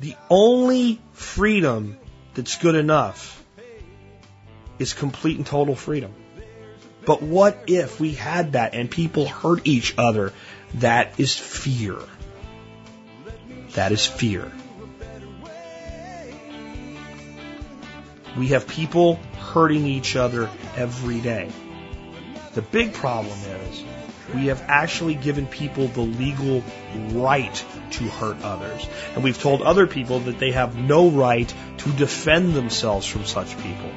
The 0.00 0.16
only 0.28 1.00
freedom 1.12 1.98
that's 2.34 2.58
good 2.58 2.74
enough 2.74 3.43
is 4.78 4.94
complete 4.94 5.36
and 5.36 5.46
total 5.46 5.74
freedom. 5.74 6.14
But 7.04 7.22
what 7.22 7.64
if 7.66 8.00
we 8.00 8.12
had 8.12 8.52
that 8.52 8.74
and 8.74 8.90
people 8.90 9.26
hurt 9.26 9.66
each 9.66 9.94
other? 9.98 10.32
That 10.74 11.20
is 11.20 11.36
fear. 11.36 11.98
That 13.74 13.92
is 13.92 14.06
fear. 14.06 14.50
We 18.36 18.48
have 18.48 18.66
people 18.66 19.16
hurting 19.38 19.86
each 19.86 20.16
other 20.16 20.50
every 20.76 21.20
day. 21.20 21.50
The 22.54 22.62
big 22.62 22.94
problem 22.94 23.38
is 23.38 23.84
we 24.34 24.46
have 24.46 24.62
actually 24.68 25.14
given 25.14 25.46
people 25.46 25.88
the 25.88 26.00
legal 26.00 26.64
right 27.12 27.64
to 27.92 28.04
hurt 28.04 28.42
others. 28.42 28.88
And 29.14 29.22
we've 29.22 29.40
told 29.40 29.62
other 29.62 29.86
people 29.86 30.20
that 30.20 30.38
they 30.38 30.52
have 30.52 30.76
no 30.76 31.10
right 31.10 31.52
to 31.78 31.90
defend 31.90 32.54
themselves 32.54 33.06
from 33.06 33.24
such 33.24 33.56
people. 33.58 33.90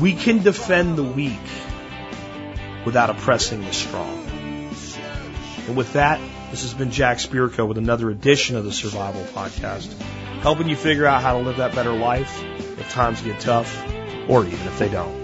We 0.00 0.14
can 0.14 0.42
defend 0.42 0.96
the 0.96 1.04
weak 1.04 1.38
without 2.84 3.10
oppressing 3.10 3.62
the 3.62 3.72
strong. 3.72 4.28
And 5.66 5.76
with 5.76 5.94
that, 5.94 6.20
this 6.50 6.62
has 6.62 6.74
been 6.74 6.90
Jack 6.90 7.18
Spirko 7.18 7.66
with 7.66 7.78
another 7.78 8.10
edition 8.10 8.56
of 8.56 8.64
the 8.64 8.72
Survival 8.72 9.22
Podcast, 9.22 9.92
helping 10.40 10.68
you 10.68 10.76
figure 10.76 11.06
out 11.06 11.22
how 11.22 11.38
to 11.38 11.44
live 11.44 11.56
that 11.56 11.74
better 11.74 11.92
life 11.92 12.42
if 12.42 12.90
times 12.92 13.22
get 13.22 13.40
tough 13.40 13.82
or 14.28 14.44
even 14.44 14.66
if 14.66 14.78
they 14.78 14.88
don't. 14.88 15.23